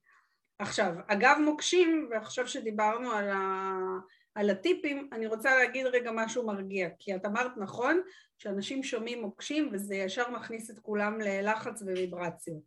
עכשיו, 0.59 0.93
אגב 1.07 1.37
מוקשים, 1.45 2.07
ועכשיו 2.11 2.47
שדיברנו 2.47 3.11
על, 3.11 3.29
ה... 3.29 3.75
על 4.35 4.49
הטיפים, 4.49 5.09
אני 5.13 5.27
רוצה 5.27 5.55
להגיד 5.55 5.85
רגע 5.85 6.11
משהו 6.13 6.45
מרגיע, 6.45 6.89
כי 6.99 7.15
את 7.15 7.25
אמרת 7.25 7.51
נכון 7.57 8.01
שאנשים 8.37 8.83
שומעים 8.83 9.21
מוקשים 9.21 9.69
וזה 9.73 9.95
ישר 9.95 10.29
מכניס 10.29 10.69
את 10.71 10.79
כולם 10.79 11.21
ללחץ 11.21 11.81
וויברציות. 11.81 12.63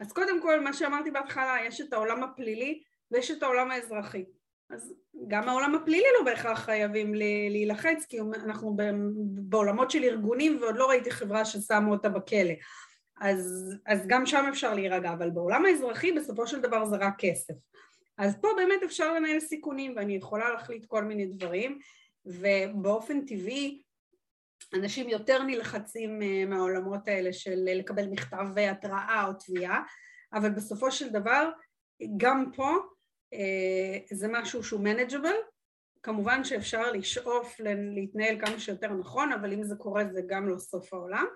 אז 0.00 0.12
קודם 0.12 0.42
כל, 0.42 0.60
מה 0.60 0.72
שאמרתי 0.72 1.10
בהתחלה, 1.10 1.56
יש 1.66 1.80
את 1.80 1.92
העולם 1.92 2.22
הפלילי 2.22 2.82
ויש 3.10 3.30
את 3.30 3.42
העולם 3.42 3.70
האזרחי. 3.70 4.24
אז 4.70 4.94
גם 5.28 5.48
העולם 5.48 5.74
הפלילי 5.74 6.06
לא 6.18 6.24
בהכרח 6.24 6.58
חייבים 6.58 7.14
להילחץ, 7.50 8.06
כי 8.08 8.20
אנחנו 8.20 8.76
בעולמות 9.20 9.90
של 9.90 10.04
ארגונים 10.04 10.58
ועוד 10.60 10.76
לא 10.76 10.88
ראיתי 10.88 11.10
חברה 11.10 11.44
ששמו 11.44 11.92
אותה 11.92 12.08
בכלא. 12.08 12.54
אז, 13.20 13.74
אז 13.86 14.06
גם 14.06 14.26
שם 14.26 14.44
אפשר 14.48 14.74
להירגע, 14.74 15.12
אבל 15.12 15.30
בעולם 15.30 15.64
האזרחי 15.64 16.12
בסופו 16.12 16.46
של 16.46 16.60
דבר 16.60 16.84
זה 16.84 16.96
רק 16.96 17.14
כסף. 17.18 17.54
אז 18.18 18.36
פה 18.40 18.48
באמת 18.56 18.82
אפשר 18.84 19.14
לנהל 19.14 19.40
סיכונים 19.40 19.92
ואני 19.96 20.16
יכולה 20.16 20.50
להחליט 20.50 20.84
כל 20.86 21.04
מיני 21.04 21.26
דברים 21.26 21.78
ובאופן 22.24 23.24
טבעי 23.24 23.82
אנשים 24.74 25.08
יותר 25.08 25.42
נלחצים 25.42 26.22
אה, 26.22 26.44
מהעולמות 26.46 27.08
האלה 27.08 27.32
של 27.32 27.56
לקבל 27.56 28.06
מכתב 28.06 28.46
התראה 28.70 29.24
או 29.26 29.32
תביעה, 29.32 29.82
אבל 30.32 30.50
בסופו 30.50 30.90
של 30.90 31.08
דבר 31.08 31.50
גם 32.16 32.44
פה 32.56 32.68
אה, 32.68 32.76
זה 34.10 34.28
משהו 34.28 34.64
שהוא 34.64 34.80
מנג'בל, 34.80 35.36
כמובן 36.02 36.44
שאפשר 36.44 36.92
לשאוף 36.92 37.60
להתנהל 37.94 38.46
כמה 38.46 38.60
שיותר 38.60 38.92
נכון, 38.92 39.32
אבל 39.32 39.52
אם 39.52 39.62
זה 39.62 39.74
קורה 39.76 40.04
זה 40.12 40.20
גם 40.26 40.48
לא 40.48 40.58
סוף 40.58 40.94
העולם. 40.94 41.26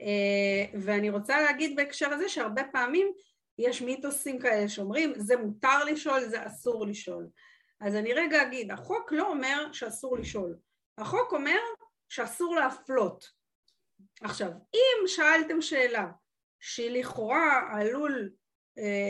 אה, 0.00 0.80
ואני 0.80 1.10
רוצה 1.10 1.40
להגיד 1.42 1.76
בהקשר 1.76 2.12
הזה 2.12 2.28
שהרבה 2.28 2.62
פעמים 2.72 3.12
יש 3.58 3.82
מיתוסים 3.82 4.38
כאלה 4.38 4.68
שאומרים 4.68 5.12
זה 5.16 5.36
מותר 5.36 5.84
לשאול, 5.84 6.20
זה 6.20 6.46
אסור 6.46 6.86
לשאול. 6.86 7.28
אז 7.80 7.94
אני 7.94 8.12
רגע 8.12 8.42
אגיד, 8.42 8.70
החוק 8.70 9.12
לא 9.12 9.28
אומר 9.28 9.72
שאסור 9.72 10.18
לשאול, 10.18 10.56
החוק 10.98 11.32
אומר 11.32 11.58
שאסור 12.08 12.54
להפלות. 12.54 13.30
עכשיו, 14.22 14.50
אם 14.74 15.06
שאלתם 15.06 15.60
שאלה 15.60 16.08
שלכאורה 16.60 17.60
עלול 17.72 18.30
אה, 18.30 18.41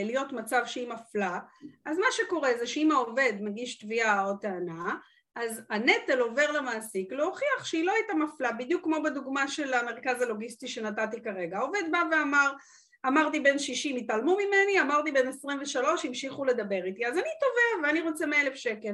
להיות 0.05 0.33
מצב 0.33 0.63
שהיא 0.67 0.89
מפלה, 0.89 1.39
אז 1.85 1.99
מה 1.99 2.07
שקורה 2.11 2.51
זה 2.59 2.67
שאם 2.67 2.93
העובד 2.93 3.33
מגיש 3.41 3.79
תביעה 3.79 4.25
או 4.25 4.37
טענה, 4.37 4.95
אז 5.37 5.63
הנטל 5.71 6.21
עובר 6.21 6.53
למעסיק 6.53 7.13
להוכיח 7.13 7.65
שהיא 7.65 7.85
לא 7.85 7.93
הייתה 7.93 8.15
מפלה, 8.15 8.53
בדיוק 8.53 8.85
כמו 8.85 9.03
בדוגמה 9.03 9.49
של 9.49 9.75
המרכז 9.75 10.23
הלוגיסטי 10.23 10.69
שנתתי 10.69 11.23
כרגע. 11.23 11.59
העובד 11.59 11.83
בא 11.91 12.03
ואמר, 12.11 12.53
אמרתי 13.07 13.41
בן 13.41 13.59
60 13.59 13.97
התעלמו 13.97 14.37
ממני, 14.37 14.81
אמרתי 14.81 15.13
בן 15.13 15.29
23 15.29 16.05
המשיכו 16.05 16.45
לדבר 16.45 16.85
איתי, 16.85 17.07
אז 17.07 17.15
אני 17.15 17.29
תובע 17.41 17.87
ואני 17.87 18.01
רוצה 18.01 18.27
100 18.27 18.41
אלף 18.41 18.55
שקל. 18.55 18.93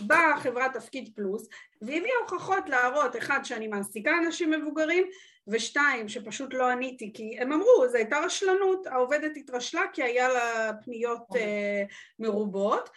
באה 0.00 0.40
חברת 0.40 0.72
תפקיד 0.72 1.10
פלוס 1.14 1.48
והביאה 1.82 2.16
הוכחות 2.22 2.68
להראות 2.68 3.16
אחד 3.16 3.40
שאני 3.44 3.68
מעסיקה 3.68 4.10
אנשים 4.18 4.50
מבוגרים 4.50 5.06
ושתיים 5.48 6.08
שפשוט 6.08 6.54
לא 6.54 6.68
עניתי 6.68 7.12
כי 7.14 7.38
הם 7.38 7.52
אמרו 7.52 7.88
זו 7.90 7.96
הייתה 7.96 8.18
רשלנות 8.18 8.86
העובדת 8.86 9.36
התרשלה 9.36 9.82
כי 9.92 10.02
היה 10.02 10.28
לה 10.28 10.70
פניות 10.84 11.26
uh, 11.30 11.94
מרובות 12.18 12.90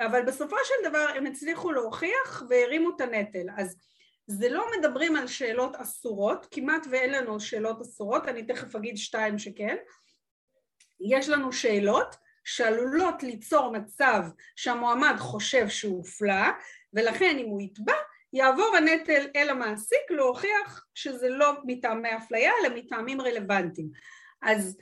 אבל 0.00 0.22
בסופו 0.22 0.56
של 0.64 0.88
דבר 0.88 1.06
הם 1.14 1.26
הצליחו 1.26 1.72
להוכיח 1.72 2.42
והרימו 2.48 2.90
את 2.96 3.00
הנטל. 3.00 3.46
אז 3.56 3.76
זה 4.26 4.48
לא 4.48 4.66
מדברים 4.78 5.16
על 5.16 5.26
שאלות 5.26 5.76
אסורות, 5.76 6.46
כמעט 6.50 6.86
ואין 6.90 7.12
לנו 7.12 7.40
שאלות 7.40 7.80
אסורות, 7.80 8.28
אני 8.28 8.42
תכף 8.42 8.76
אגיד 8.76 8.96
שתיים 8.96 9.38
שכן, 9.38 9.76
יש 11.00 11.28
לנו 11.28 11.52
שאלות 11.52 12.16
שעלולות 12.44 13.22
ליצור 13.22 13.72
מצב 13.72 14.22
שהמועמד 14.56 15.14
חושב 15.18 15.68
שהוא 15.68 15.96
הופלא 15.96 16.50
ולכן 16.92 17.36
אם 17.38 17.46
הוא 17.46 17.60
יתבע 17.60 17.94
יעבור 18.32 18.76
הנטל 18.76 19.26
אל 19.36 19.50
המעסיק 19.50 20.10
להוכיח 20.10 20.86
שזה 20.94 21.28
לא 21.28 21.52
מטעמי 21.64 22.16
אפליה 22.16 22.52
אלא 22.60 22.76
מטעמים 22.76 23.20
רלוונטיים. 23.20 23.90
אז 24.42 24.78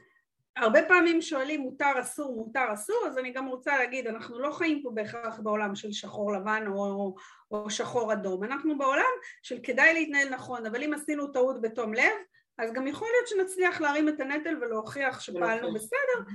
הרבה 0.57 0.83
פעמים 0.89 1.23
שואלים 1.23 1.61
מותר 1.61 1.93
אסור 2.01 2.37
מותר 2.37 2.65
אסור 2.75 3.05
אז 3.07 3.19
אני 3.19 3.33
גם 3.33 3.47
רוצה 3.47 3.79
להגיד 3.79 4.07
אנחנו 4.07 4.39
לא 4.39 4.53
חיים 4.53 4.83
פה 4.83 4.91
בהכרח 4.95 5.41
בעולם 5.41 5.75
של 5.75 5.93
שחור 5.93 6.33
לבן 6.33 6.65
או, 6.69 7.15
או 7.51 7.71
שחור 7.71 8.13
אדום. 8.13 8.45
אנחנו 8.45 8.79
בעולם 8.79 9.05
של 9.43 9.59
כדאי 9.63 9.95
להתנהל 9.95 10.29
נכון 10.29 10.67
אבל 10.67 10.83
אם 10.83 10.95
עשינו 10.95 11.27
טעות 11.27 11.61
בתום 11.61 11.95
לב 11.95 12.13
אז 12.59 12.73
גם 12.73 12.87
יכול 12.87 13.09
להיות 13.13 13.29
שנצליח 13.29 13.81
להרים 13.81 14.09
את 14.09 14.21
הנטל 14.21 14.57
ולהוכיח 14.61 15.21
שפעלנו 15.21 15.75
בסדר 15.75 16.19
לא 16.19 16.33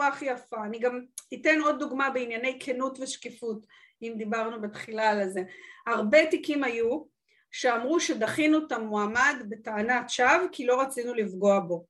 בצורה 0.00 0.08
הכי 0.08 0.24
יפה. 0.24 0.64
אני 0.64 0.78
גם 0.78 1.00
אתן 1.34 1.60
עוד 1.60 1.78
דוגמה 1.78 2.10
בענייני 2.10 2.58
כנות 2.60 3.00
ושקיפות 3.00 3.66
אם 4.02 4.14
דיברנו 4.16 4.60
בתחילה 4.60 5.10
על 5.10 5.28
זה. 5.28 5.42
הרבה 5.86 6.26
תיקים 6.26 6.64
היו 6.64 7.04
שאמרו 7.50 8.00
שדחינו 8.00 8.66
את 8.66 8.72
המועמד 8.72 9.36
בטענת 9.48 10.10
שווא 10.10 10.48
כי 10.52 10.66
לא 10.66 10.80
רצינו 10.80 11.14
לפגוע 11.14 11.60
בו. 11.60 11.86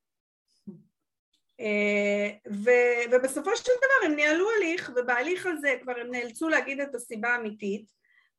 אה, 1.59 2.29
ו- 2.53 3.11
ובסופו 3.11 3.55
של 3.55 3.71
דבר 3.77 4.05
הם 4.05 4.15
ניהלו 4.15 4.47
הליך 4.57 4.91
ובהליך 4.95 5.45
הזה 5.45 5.75
כבר 5.81 5.93
הם 6.01 6.11
נאלצו 6.11 6.49
להגיד 6.49 6.79
את 6.79 6.95
הסיבה 6.95 7.29
האמיתית 7.29 7.85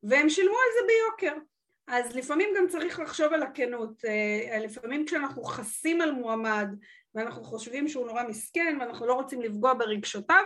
והם 0.02 0.28
שילמו 0.28 0.54
על 0.54 0.70
זה 0.80 0.86
ביוקר. 0.86 1.38
אז 1.86 2.16
לפעמים 2.16 2.48
גם 2.56 2.68
צריך 2.68 3.00
לחשוב 3.00 3.32
על 3.32 3.42
הכנות, 3.42 4.04
אה, 4.04 4.58
לפעמים 4.58 5.06
כשאנחנו 5.06 5.44
חסים 5.44 6.00
על 6.00 6.12
מועמד 6.12 6.68
ואנחנו 7.14 7.44
חושבים 7.44 7.88
שהוא 7.88 8.06
נורא 8.06 8.22
מסכן 8.22 8.76
ואנחנו 8.80 9.06
לא 9.06 9.14
רוצים 9.14 9.42
לפגוע 9.42 9.74
ברגשותיו 9.74 10.42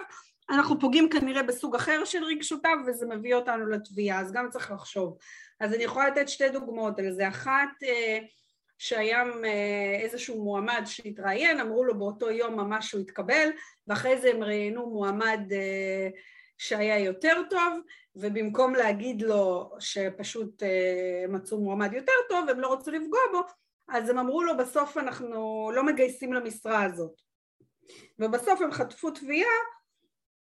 אנחנו 0.51 0.81
פוגעים 0.81 1.09
כנראה 1.09 1.43
בסוג 1.43 1.75
אחר 1.75 2.05
של 2.05 2.25
רגשותיו 2.25 2.77
וזה 2.87 3.07
מביא 3.07 3.35
אותנו 3.35 3.67
לתביעה 3.67 4.21
אז 4.21 4.33
גם 4.33 4.51
צריך 4.51 4.71
לחשוב. 4.71 5.19
אז 5.61 5.75
אני 5.75 5.85
יכולה 5.85 6.09
לתת 6.09 6.29
שתי 6.29 6.49
דוגמאות 6.49 6.99
על 6.99 7.13
זה. 7.13 7.29
אחת 7.29 7.69
אה, 7.83 8.19
שהיה 8.79 9.25
אה, 9.45 9.99
איזשהו 10.01 10.45
מועמד 10.45 10.83
שהתראיין, 10.85 11.61
אמרו 11.61 11.85
לו 11.85 11.99
באותו 11.99 12.31
יום 12.31 12.55
ממש 12.55 12.89
שהוא 12.89 13.01
התקבל, 13.01 13.49
ואחרי 13.87 14.21
זה 14.21 14.31
הם 14.31 14.43
ראיינו 14.43 14.91
מועמד 14.91 15.41
אה, 15.53 16.09
שהיה 16.59 16.99
יותר 16.99 17.43
טוב, 17.51 17.81
ובמקום 18.17 18.75
להגיד 18.75 19.23
לו 19.23 19.71
שפשוט 19.79 20.63
מצאו 21.29 21.61
מועמד 21.61 21.93
יותר 21.93 22.13
טוב, 22.29 22.49
הם 22.49 22.61
לא 22.61 22.73
רצו 22.73 22.91
לפגוע 22.91 23.21
בו, 23.33 23.41
אז 23.89 24.09
הם 24.09 24.19
אמרו 24.19 24.43
לו 24.43 24.57
בסוף 24.57 24.97
אנחנו 24.97 25.71
לא 25.75 25.87
מגייסים 25.87 26.33
למשרה 26.33 26.83
הזאת. 26.83 27.21
ובסוף 28.19 28.61
הם 28.61 28.73
חטפו 28.73 29.11
תביעה 29.11 29.57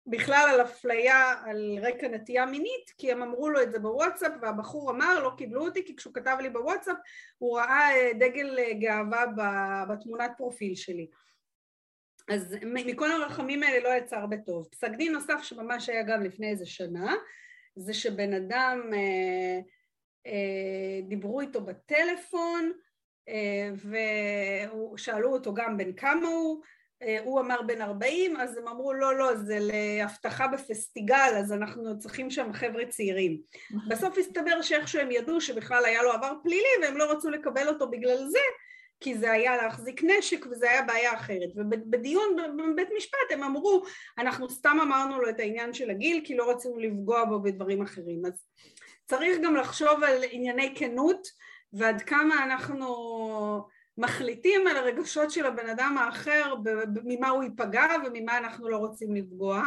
בכלל 0.07 0.47
על 0.53 0.61
אפליה 0.61 1.33
על 1.45 1.77
רקע 1.81 2.07
נטייה 2.07 2.45
מינית, 2.45 2.89
כי 2.97 3.11
הם 3.11 3.21
אמרו 3.21 3.49
לו 3.49 3.61
את 3.61 3.71
זה 3.71 3.79
בוואטסאפ 3.79 4.31
והבחור 4.41 4.91
אמר 4.91 5.23
לא 5.23 5.31
קיבלו 5.37 5.65
אותי 5.65 5.85
כי 5.85 5.95
כשהוא 5.95 6.13
כתב 6.13 6.37
לי 6.41 6.49
בוואטסאפ 6.49 6.97
הוא 7.37 7.57
ראה 7.57 7.91
אה, 7.91 8.11
דגל 8.13 8.59
אה, 8.59 8.73
גאווה 8.73 9.25
בתמונת 9.89 10.31
פרופיל 10.37 10.75
שלי. 10.75 11.07
אז 12.29 12.55
מכל 12.61 13.11
הרחמים 13.11 13.63
האלה 13.63 13.79
לא 13.79 13.89
יצא 13.97 14.15
הרבה 14.15 14.37
טוב. 14.37 14.67
פסק 14.71 14.91
דין 14.91 15.13
נוסף 15.13 15.39
שממש 15.43 15.89
היה 15.89 16.03
גם 16.03 16.23
לפני 16.23 16.49
איזה 16.49 16.65
שנה, 16.65 17.15
זה 17.75 17.93
שבן 17.93 18.33
אדם, 18.33 18.89
אה, 20.25 20.99
דיברו 21.07 21.41
איתו 21.41 21.61
בטלפון 21.61 22.71
ושאלו 24.93 25.33
אותו 25.33 25.53
גם 25.53 25.77
בן 25.77 25.93
כמה 25.93 26.27
הוא, 26.27 26.61
אה, 27.03 27.17
הוא 27.23 27.39
אמר 27.39 27.61
בן 27.61 27.81
40, 27.81 28.37
אז 28.37 28.57
הם 28.57 28.67
אמרו 28.67 28.93
לא, 28.93 29.15
לא, 29.15 29.35
זה 29.35 29.57
להבטחה 29.61 30.47
בפסטיגל, 30.47 31.35
אז 31.39 31.53
אנחנו 31.53 31.99
צריכים 31.99 32.31
שם 32.31 32.53
חבר'ה 32.53 32.85
צעירים. 32.85 33.41
בסוף 33.89 34.17
הסתבר 34.17 34.61
שאיכשהו 34.61 34.99
הם 34.99 35.11
ידעו 35.11 35.41
שבכלל 35.41 35.85
היה 35.85 36.03
לו 36.03 36.11
עבר 36.11 36.33
פלילי 36.43 36.69
והם 36.81 36.97
לא 36.97 37.11
רצו 37.11 37.29
לקבל 37.29 37.67
אותו 37.67 37.89
בגלל 37.89 38.27
זה, 38.27 38.39
כי 38.99 39.17
זה 39.17 39.31
היה 39.31 39.57
להחזיק 39.57 40.03
נשק 40.03 40.45
וזה 40.51 40.69
היה 40.69 40.81
בעיה 40.81 41.13
אחרת. 41.13 41.49
ובדיון 41.55 42.35
בבית 42.57 42.89
משפט 42.97 43.31
הם 43.31 43.43
אמרו, 43.43 43.83
אנחנו 44.17 44.49
סתם 44.49 44.77
אמרנו 44.81 45.21
לו 45.21 45.29
את 45.29 45.39
העניין 45.39 45.73
של 45.73 45.89
הגיל 45.89 46.21
כי 46.25 46.35
לא 46.35 46.49
רצינו 46.49 46.79
לפגוע 46.79 47.25
בו 47.25 47.41
בדברים 47.41 47.81
אחרים. 47.81 48.25
אז 48.25 48.45
צריך 49.05 49.37
גם 49.43 49.55
לחשוב 49.55 50.03
על 50.03 50.23
ענייני 50.31 50.73
כנות 50.75 51.27
ועד 51.73 52.01
כמה 52.01 52.43
אנחנו 52.43 52.87
מחליטים 53.97 54.67
על 54.67 54.77
הרגשות 54.77 55.31
של 55.31 55.45
הבן 55.45 55.69
אדם 55.69 55.97
האחר, 55.99 56.55
ממה 57.03 57.29
הוא 57.29 57.43
ייפגע 57.43 57.85
וממה 58.05 58.37
אנחנו 58.37 58.69
לא 58.69 58.77
רוצים 58.77 59.15
לפגוע. 59.15 59.63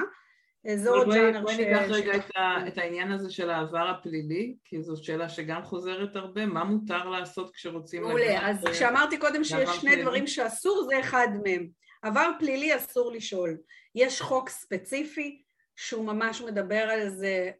זה 0.76 0.90
עוד 0.90 1.08
ג'אנר 1.14 1.38
ש... 1.38 1.42
בואי 1.42 1.56
ניקח 1.56 1.82
רגע 1.88 2.16
את, 2.16 2.36
ה, 2.36 2.68
את 2.68 2.78
העניין 2.78 3.12
הזה 3.12 3.30
של 3.30 3.50
העבר 3.50 3.88
הפלילי, 3.88 4.54
כי 4.64 4.82
זו 4.82 5.04
שאלה 5.04 5.28
שגם 5.28 5.62
חוזרת 5.62 6.16
הרבה, 6.16 6.46
מה 6.46 6.64
מותר 6.64 7.08
לעשות 7.08 7.54
כשרוצים... 7.54 8.02
מעולה, 8.02 8.50
אז 8.50 8.64
כשאמרתי 8.70 9.18
קודם 9.18 9.44
שיש 9.44 9.70
שני 9.70 9.80
פלילי. 9.80 10.02
דברים 10.02 10.26
שאסור, 10.26 10.86
זה 10.90 11.00
אחד 11.00 11.28
מהם. 11.44 11.68
עבר 12.02 12.30
פלילי 12.38 12.76
אסור 12.76 13.12
לשאול. 13.12 13.56
יש 13.94 14.20
חוק 14.20 14.48
ספציפי 14.48 15.42
שהוא 15.76 16.04
ממש 16.04 16.42
מדבר 16.42 16.82
על 16.82 17.08
זה 17.08 17.50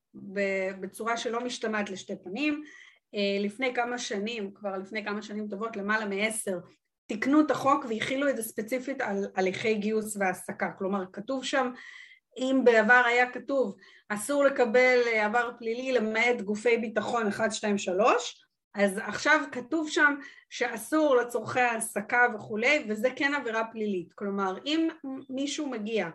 בצורה 0.80 1.16
שלא 1.16 1.44
משתמעת 1.44 1.90
לשתי 1.90 2.14
פנים. 2.24 2.62
אה, 3.14 3.44
לפני 3.44 3.74
כמה 3.74 3.98
שנים, 3.98 4.54
כבר 4.54 4.76
לפני 4.76 5.04
כמה 5.04 5.22
שנים 5.22 5.48
טובות, 5.48 5.76
למעלה 5.76 6.04
מעשר, 6.06 6.58
תיקנו 7.06 7.40
את 7.40 7.50
החוק 7.50 7.84
והכילו 7.88 8.28
את 8.28 8.36
זה 8.36 8.42
ספציפית 8.42 9.00
על 9.00 9.26
הליכי 9.36 9.74
גיוס 9.74 10.16
והעסקה. 10.16 10.70
כלומר, 10.78 11.04
כתוב 11.12 11.44
שם 11.44 11.72
אם 12.38 12.60
בעבר 12.64 13.02
היה 13.06 13.32
כתוב 13.32 13.76
אסור 14.08 14.44
לקבל 14.44 15.00
עבר 15.20 15.50
פלילי 15.58 15.92
למעט 15.92 16.40
גופי 16.40 16.76
ביטחון 16.76 17.26
1, 17.26 17.52
2, 17.52 17.78
3 17.78 18.44
אז 18.74 18.98
עכשיו 18.98 19.40
כתוב 19.52 19.88
שם 19.88 20.14
שאסור 20.50 21.16
לצורכי 21.16 21.60
העסקה 21.60 22.26
וכולי 22.34 22.86
וזה 22.88 23.08
כן 23.16 23.34
עבירה 23.34 23.64
פלילית 23.72 24.12
כלומר 24.12 24.54
אם 24.66 24.88
מישהו 25.30 25.70
מגיע 25.70 26.08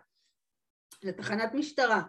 לתחנת 1.04 1.54
משטרה 1.54 2.02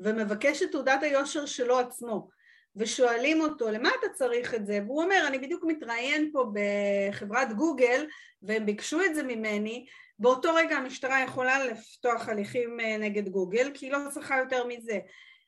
ומבקש 0.00 0.62
את 0.62 0.70
תעודת 0.70 1.02
היושר 1.02 1.46
שלו 1.46 1.78
עצמו 1.78 2.28
ושואלים 2.76 3.40
אותו 3.40 3.70
למה 3.70 3.88
אתה 4.00 4.08
צריך 4.08 4.54
את 4.54 4.66
זה? 4.66 4.80
והוא 4.86 5.02
אומר 5.02 5.24
אני 5.26 5.38
בדיוק 5.38 5.64
מתראיין 5.66 6.30
פה 6.32 6.52
בחברת 6.52 7.52
גוגל 7.52 8.06
והם 8.42 8.66
ביקשו 8.66 9.04
את 9.04 9.14
זה 9.14 9.22
ממני. 9.22 9.86
באותו 10.18 10.54
רגע 10.54 10.76
המשטרה 10.76 11.20
יכולה 11.20 11.64
לפתוח 11.64 12.28
הליכים 12.28 12.80
אה, 12.80 12.96
נגד 12.98 13.28
גוגל 13.28 13.70
כי 13.74 13.86
היא 13.86 13.92
לא 13.92 13.98
צריכה 14.10 14.38
יותר 14.38 14.66
מזה. 14.66 14.98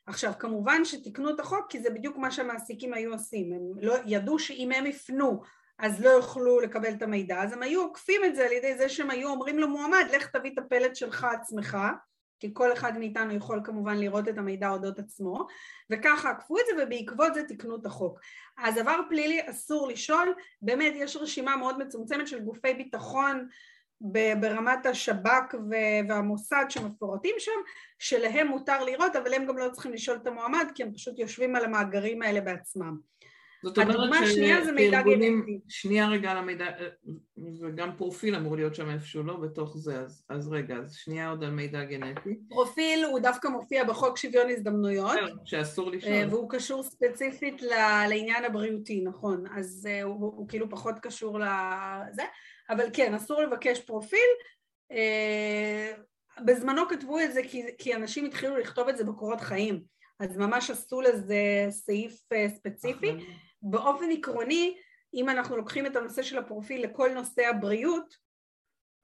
עכשיו 0.06 0.32
כמובן 0.38 0.84
שתיקנו 0.84 1.30
את 1.30 1.40
החוק 1.40 1.66
כי 1.68 1.80
זה 1.80 1.90
בדיוק 1.90 2.16
מה 2.16 2.30
שהמעסיקים 2.30 2.94
היו 2.94 3.12
עושים, 3.12 3.52
הם 3.52 3.72
לא, 3.80 3.94
ידעו 4.06 4.38
שאם 4.38 4.72
הם 4.72 4.86
יפנו 4.86 5.42
אז 5.78 6.04
לא 6.04 6.10
יוכלו 6.10 6.60
לקבל 6.60 6.92
את 6.92 7.02
המידע, 7.02 7.42
אז 7.42 7.52
הם 7.52 7.62
היו 7.62 7.82
עוקפים 7.82 8.24
את 8.24 8.36
זה 8.36 8.46
על 8.46 8.52
ידי 8.52 8.76
זה 8.76 8.88
שהם 8.88 9.10
היו 9.10 9.28
אומרים 9.28 9.58
למועמד 9.58 10.04
לך 10.12 10.26
תביא 10.26 10.50
את 10.52 10.58
הפלט 10.58 10.96
שלך 10.96 11.24
עצמך 11.24 11.78
כי 12.40 12.50
כל 12.54 12.72
אחד 12.72 12.98
מאיתנו 12.98 13.34
יכול 13.34 13.60
כמובן 13.64 13.96
לראות 13.96 14.28
את 14.28 14.38
המידע 14.38 14.68
אודות 14.68 14.98
עצמו 14.98 15.46
וככה 15.90 16.30
עקפו 16.30 16.58
את 16.58 16.64
זה 16.66 16.82
ובעקבות 16.82 17.34
זה 17.34 17.42
תיקנו 17.42 17.76
את 17.76 17.86
החוק. 17.86 18.20
אז 18.58 18.78
עבר 18.78 19.00
פלילי 19.08 19.40
אסור 19.50 19.88
לשאול, 19.88 20.34
באמת 20.62 20.92
יש 20.96 21.16
רשימה 21.16 21.56
מאוד 21.56 21.78
מצומצמת 21.78 22.28
של 22.28 22.40
גופי 22.40 22.74
ביטחון 22.74 23.48
ברמת 24.40 24.86
השב"כ 24.86 25.54
והמוסד 26.08 26.64
שמפורטים 26.68 27.34
שם, 27.38 27.60
שלהם 27.98 28.46
מותר 28.46 28.84
לראות, 28.84 29.16
אבל 29.16 29.34
הם 29.34 29.46
גם 29.46 29.58
לא 29.58 29.68
צריכים 29.72 29.92
לשאול 29.92 30.16
את 30.16 30.26
המועמד, 30.26 30.66
כי 30.74 30.82
הם 30.82 30.92
פשוט 30.92 31.18
יושבים 31.18 31.56
על 31.56 31.64
המאגרים 31.64 32.22
האלה 32.22 32.40
בעצמם. 32.40 33.15
זאת 33.62 33.78
אומרת 33.78 34.22
השנייה 34.22 34.64
זה 34.64 34.72
מידע 34.72 35.02
גנטי. 35.02 35.60
שנייה 35.68 36.08
רגע 36.08 36.30
על 36.30 36.36
המידע, 36.36 36.66
וגם 37.62 37.96
פרופיל 37.96 38.34
אמור 38.34 38.56
להיות 38.56 38.74
שם 38.74 38.90
איפשהו, 38.90 39.22
לא 39.22 39.36
בתוך 39.36 39.76
זה, 39.78 40.00
אז, 40.00 40.24
אז 40.28 40.48
רגע, 40.48 40.76
אז 40.76 40.94
שנייה 40.94 41.30
עוד 41.30 41.44
על 41.44 41.50
מידע 41.50 41.84
גנטי. 41.84 42.38
פרופיל 42.48 43.04
הוא 43.04 43.20
דווקא 43.20 43.48
מופיע 43.48 43.84
בחוק 43.84 44.18
שוויון 44.18 44.50
הזדמנויות. 44.50 45.18
שאסור 45.44 45.90
לשאול. 45.90 46.12
אה, 46.12 46.24
והוא 46.30 46.50
קשור 46.50 46.82
ספציפית 46.82 47.62
לעניין 48.08 48.44
הבריאותי, 48.44 49.00
נכון, 49.00 49.44
אז 49.56 49.88
אה, 49.90 50.02
הוא, 50.02 50.14
הוא, 50.14 50.32
הוא 50.36 50.48
כאילו 50.48 50.70
פחות 50.70 50.94
קשור 50.98 51.38
לזה. 51.38 52.22
אבל 52.70 52.84
כן, 52.92 53.14
אסור 53.14 53.42
לבקש 53.42 53.80
פרופיל. 53.80 54.28
אה, 54.92 55.92
בזמנו 56.44 56.88
כתבו 56.88 57.20
את 57.20 57.32
זה 57.32 57.40
כי, 57.42 57.62
כי 57.78 57.94
אנשים 57.94 58.24
התחילו 58.24 58.56
לכתוב 58.56 58.88
את 58.88 58.96
זה 58.96 59.04
בקורות 59.04 59.40
חיים, 59.40 59.82
אז 60.20 60.36
ממש 60.36 60.70
עשו 60.70 61.00
לזה 61.00 61.66
סעיף 61.70 62.20
ספציפי. 62.48 63.16
באופן 63.70 64.10
עקרוני, 64.10 64.76
אם 65.14 65.28
אנחנו 65.28 65.56
לוקחים 65.56 65.86
את 65.86 65.96
הנושא 65.96 66.22
של 66.22 66.38
הפרופיל 66.38 66.84
לכל 66.84 67.10
נושא 67.14 67.46
הבריאות, 67.46 68.14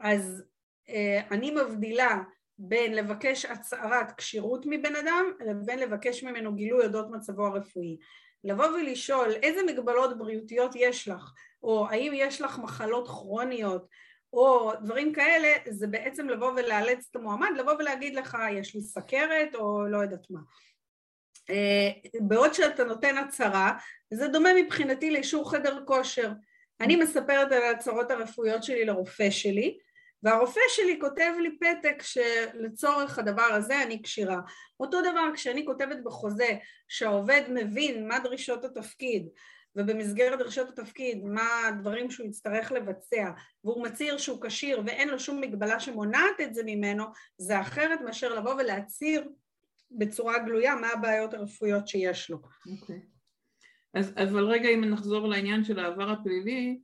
אז 0.00 0.42
אה, 0.88 1.20
אני 1.30 1.50
מבדילה 1.50 2.18
בין 2.58 2.94
לבקש 2.94 3.44
הצהרת 3.44 4.12
כשירות 4.16 4.66
מבן 4.66 4.96
אדם 4.96 5.24
לבין 5.46 5.78
לבקש 5.78 6.24
ממנו 6.24 6.54
גילוי 6.54 6.86
אודות 6.86 7.10
מצבו 7.10 7.46
הרפואי. 7.46 7.98
לבוא 8.44 8.66
ולשאול 8.66 9.32
איזה 9.42 9.60
מגבלות 9.66 10.18
בריאותיות 10.18 10.72
יש 10.74 11.08
לך, 11.08 11.32
או 11.62 11.88
האם 11.88 12.12
יש 12.14 12.40
לך 12.40 12.58
מחלות 12.58 13.08
כרוניות, 13.08 13.86
או 14.32 14.72
דברים 14.82 15.12
כאלה, 15.12 15.48
זה 15.70 15.86
בעצם 15.86 16.28
לבוא 16.28 16.52
ולאלץ 16.52 17.08
את 17.10 17.16
המועמד, 17.16 17.50
לבוא 17.56 17.72
ולהגיד 17.72 18.14
לך 18.14 18.36
יש 18.52 18.74
לי 18.74 18.80
סכרת 18.80 19.54
או 19.54 19.86
לא 19.86 19.98
יודעת 19.98 20.30
מה. 20.30 20.40
אה, 21.50 21.90
בעוד 22.20 22.54
שאתה 22.54 22.84
נותן 22.84 23.18
הצהרה, 23.18 23.72
זה 24.14 24.28
דומה 24.28 24.48
מבחינתי 24.62 25.10
לאישור 25.10 25.50
חדר 25.50 25.78
כושר. 25.86 26.30
אני 26.80 26.96
מספרת 26.96 27.52
על 27.52 27.62
ההצהרות 27.62 28.10
הרפואיות 28.10 28.64
שלי 28.64 28.84
לרופא 28.84 29.30
שלי, 29.30 29.78
והרופא 30.22 30.60
שלי 30.68 30.98
כותב 31.00 31.32
לי 31.42 31.58
פתק 31.60 32.02
שלצורך 32.02 33.18
הדבר 33.18 33.42
הזה 33.42 33.82
אני 33.82 34.02
כשירה. 34.02 34.40
אותו 34.80 35.00
דבר 35.00 35.24
כשאני 35.34 35.66
כותבת 35.66 35.96
בחוזה 36.04 36.56
שהעובד 36.88 37.42
מבין 37.48 38.08
מה 38.08 38.18
דרישות 38.18 38.64
התפקיד 38.64 39.28
ובמסגרת 39.76 40.38
דרישות 40.38 40.68
התפקיד 40.68 41.24
מה 41.24 41.66
הדברים 41.68 42.10
שהוא 42.10 42.26
יצטרך 42.26 42.72
לבצע 42.72 43.30
והוא 43.64 43.84
מצהיר 43.84 44.18
שהוא 44.18 44.42
כשיר 44.42 44.82
ואין 44.86 45.08
לו 45.08 45.18
שום 45.18 45.40
מגבלה 45.40 45.80
שמונעת 45.80 46.40
את 46.42 46.54
זה 46.54 46.62
ממנו 46.66 47.04
זה 47.38 47.60
אחרת 47.60 48.00
מאשר 48.00 48.34
לבוא 48.34 48.54
ולהצהיר 48.54 49.28
בצורה 49.98 50.38
גלויה 50.38 50.74
מה 50.74 50.88
הבעיות 50.88 51.34
הרפואיות 51.34 51.88
שיש 51.88 52.30
לו. 52.30 52.38
אוקיי. 52.80 52.96
Okay. 52.96 53.12
אז 53.94 54.12
אבל 54.16 54.44
רגע 54.44 54.68
אם 54.68 54.84
נחזור 54.84 55.28
לעניין 55.28 55.64
של 55.64 55.78
העבר 55.78 56.10
הפלילי 56.10 56.78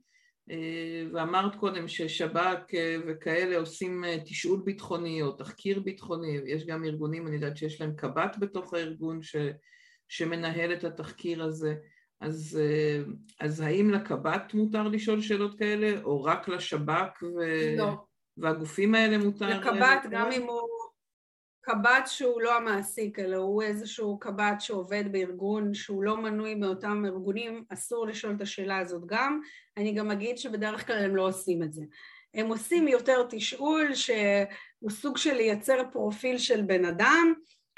אה, 0.51 1.03
ואמרת 1.13 1.55
קודם 1.55 1.87
ששב"כ 1.87 2.75
אה, 2.75 2.97
וכאלה 3.07 3.57
עושים 3.57 4.05
אה, 4.05 4.17
תשאול 4.25 4.61
ביטחוני 4.65 5.21
או 5.21 5.31
תחקיר 5.31 5.79
ביטחוני, 5.79 6.37
יש 6.45 6.65
גם 6.65 6.85
ארגונים, 6.85 7.27
אני 7.27 7.35
יודעת 7.35 7.57
שיש 7.57 7.81
להם 7.81 7.95
קב"ט 7.95 8.37
בתוך 8.39 8.73
הארגון 8.73 9.21
ש, 9.21 9.35
שמנהל 10.07 10.73
את 10.73 10.83
התחקיר 10.83 11.43
הזה, 11.43 11.75
אז, 12.21 12.59
אז 13.39 13.59
האם 13.59 13.89
לקב"ט 13.89 14.53
מותר 14.53 14.87
לשאול 14.87 15.21
שאלות 15.21 15.59
כאלה, 15.59 16.01
או 16.03 16.23
רק 16.23 16.47
לשב"כ 16.47 17.23
ו... 17.23 17.39
לא. 17.77 17.93
והגופים 18.37 18.95
האלה 18.95 19.17
מותר? 19.17 19.59
לקב"ט, 19.59 20.05
גם 20.11 20.31
אם 20.31 20.41
הוא 20.41 20.78
קב"ט 21.69 22.07
שהוא 22.07 22.41
לא 22.41 22.57
המעסיק, 22.57 23.19
אלא 23.19 23.37
הוא 23.37 23.63
איזשהו 23.63 24.19
קב"ט 24.19 24.61
שעובד 24.61 25.11
בארגון 25.11 25.73
שהוא 25.73 26.03
לא 26.03 26.17
מנוי 26.17 26.55
מאותם 26.55 27.03
ארגונים, 27.05 27.63
אסור 27.73 28.07
לשאול 28.07 28.33
את 28.35 28.41
השאלה 28.41 28.77
הזאת 28.77 29.05
גם. 29.05 29.41
אני 29.77 29.91
גם 29.91 30.11
אגיד 30.11 30.37
שבדרך 30.37 30.87
כלל 30.87 31.05
הם 31.05 31.15
לא 31.15 31.27
עושים 31.27 31.63
את 31.63 31.73
זה. 31.73 31.83
הם 32.33 32.47
עושים 32.47 32.87
יותר 32.87 33.25
תשאול 33.29 33.93
שהוא 33.93 34.89
סוג 34.89 35.17
של 35.17 35.33
לייצר 35.33 35.81
פרופיל 35.91 36.37
של 36.37 36.61
בן 36.61 36.85
אדם, 36.85 37.33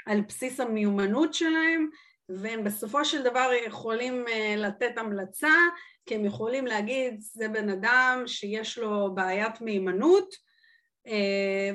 על 0.06 0.20
בסיס 0.20 0.60
המיומנות 0.60 1.34
שלהם 1.34 1.88
והם 2.28 2.64
בסופו 2.64 3.04
של 3.04 3.22
דבר 3.22 3.50
יכולים 3.66 4.24
אה, 4.28 4.54
לתת 4.56 4.98
המלצה 4.98 5.54
כי 6.06 6.14
הם 6.14 6.24
יכולים 6.24 6.66
להגיד 6.66 7.20
זה 7.20 7.48
בן 7.48 7.68
אדם 7.68 8.22
שיש 8.26 8.78
לו 8.78 9.14
בעיית 9.14 9.60
מהימנות 9.60 10.34
אה, 10.34 10.51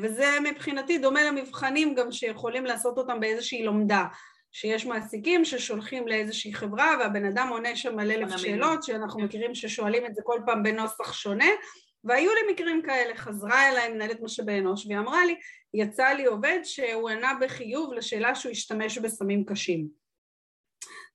וזה 0.02 0.26
מבחינתי 0.44 0.98
דומה 0.98 1.24
למבחנים 1.24 1.96
גם 1.96 2.12
שיכולים 2.12 2.66
לעשות 2.66 2.98
אותם 2.98 3.20
באיזושהי 3.20 3.64
לומדה 3.64 4.06
שיש 4.52 4.86
מעסיקים 4.86 5.46
ששולחים 5.46 6.08
לאיזושהי 6.08 6.54
חברה 6.54 6.96
והבן 7.00 7.26
אדם 7.26 7.48
עונה 7.52 7.76
שם 7.76 8.00
על 8.00 8.12
אלף 8.12 8.38
שאלות 8.38 8.84
שאנחנו 8.84 9.20
מכירים 9.20 9.56
ששואלים 9.56 10.06
את 10.06 10.16
זה 10.16 10.22
כל 10.26 10.40
פעם 10.46 10.64
בנוסח 10.64 11.14
שונה 11.14 11.50
והיו 12.04 12.32
לי 12.34 12.54
מקרים 12.54 12.82
כאלה, 12.82 13.16
חזרה 13.16 13.70
אליי 13.70 13.94
מנהלת 13.94 14.22
משאבי 14.22 14.60
אנוש 14.60 14.86
והיא 14.86 14.98
אמרה 14.98 15.26
לי 15.26 15.36
יצא 15.74 16.08
לי 16.08 16.26
עובד 16.26 16.60
שהוא 16.64 17.10
ענה 17.10 17.32
בחיוב 17.42 17.94
לשאלה 17.94 18.36
שהוא 18.36 18.52
השתמש 18.52 18.98
בסמים 18.98 19.46
קשים. 19.46 19.88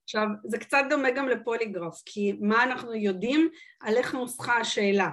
עכשיו 0.04 0.26
זה 0.44 0.58
קצת 0.58 0.84
דומה 0.90 1.10
גם 1.10 1.28
לפוליגרף 1.28 2.02
כי 2.06 2.32
מה 2.40 2.62
אנחנו 2.62 2.94
יודעים 2.94 3.48
על 3.80 3.96
איך 3.96 4.14
נוסחה 4.14 4.56
השאלה 4.56 5.08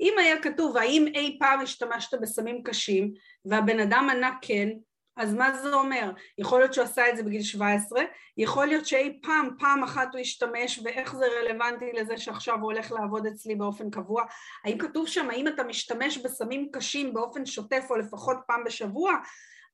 אם 0.00 0.14
היה 0.18 0.42
כתוב 0.42 0.76
האם 0.76 1.06
אי 1.14 1.36
פעם 1.40 1.60
השתמשת 1.60 2.14
בסמים 2.20 2.62
קשים 2.62 3.12
והבן 3.44 3.80
אדם 3.80 4.08
ענה 4.10 4.30
כן 4.42 4.68
אז 5.16 5.34
מה 5.34 5.52
זה 5.56 5.74
אומר? 5.74 6.10
יכול 6.38 6.58
להיות 6.60 6.74
שהוא 6.74 6.84
עשה 6.84 7.10
את 7.10 7.16
זה 7.16 7.22
בגיל 7.22 7.42
17, 7.42 8.02
יכול 8.36 8.66
להיות 8.66 8.86
שאי 8.86 9.18
פעם, 9.22 9.48
פעם 9.58 9.82
אחת 9.82 10.08
הוא 10.12 10.20
השתמש 10.20 10.80
ואיך 10.84 11.16
זה 11.16 11.26
רלוונטי 11.26 11.92
לזה 11.92 12.18
שעכשיו 12.18 12.54
הוא 12.54 12.72
הולך 12.72 12.92
לעבוד 12.92 13.26
אצלי 13.26 13.54
באופן 13.54 13.90
קבוע? 13.90 14.24
האם 14.64 14.78
כתוב 14.78 15.08
שם 15.08 15.30
האם 15.30 15.48
אתה 15.48 15.64
משתמש 15.64 16.18
בסמים 16.18 16.68
קשים 16.72 17.14
באופן 17.14 17.46
שוטף 17.46 17.86
או 17.90 17.96
לפחות 17.96 18.36
פעם 18.46 18.64
בשבוע? 18.64 19.12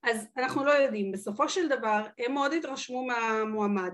אז 0.03 0.27
אנחנו 0.37 0.65
לא 0.65 0.71
יודעים. 0.71 1.13
בסופו 1.13 1.49
של 1.49 1.69
דבר 1.69 2.03
הם 2.19 2.35
מאוד 2.35 2.53
התרשמו 2.53 3.07
מהמועמד 3.07 3.93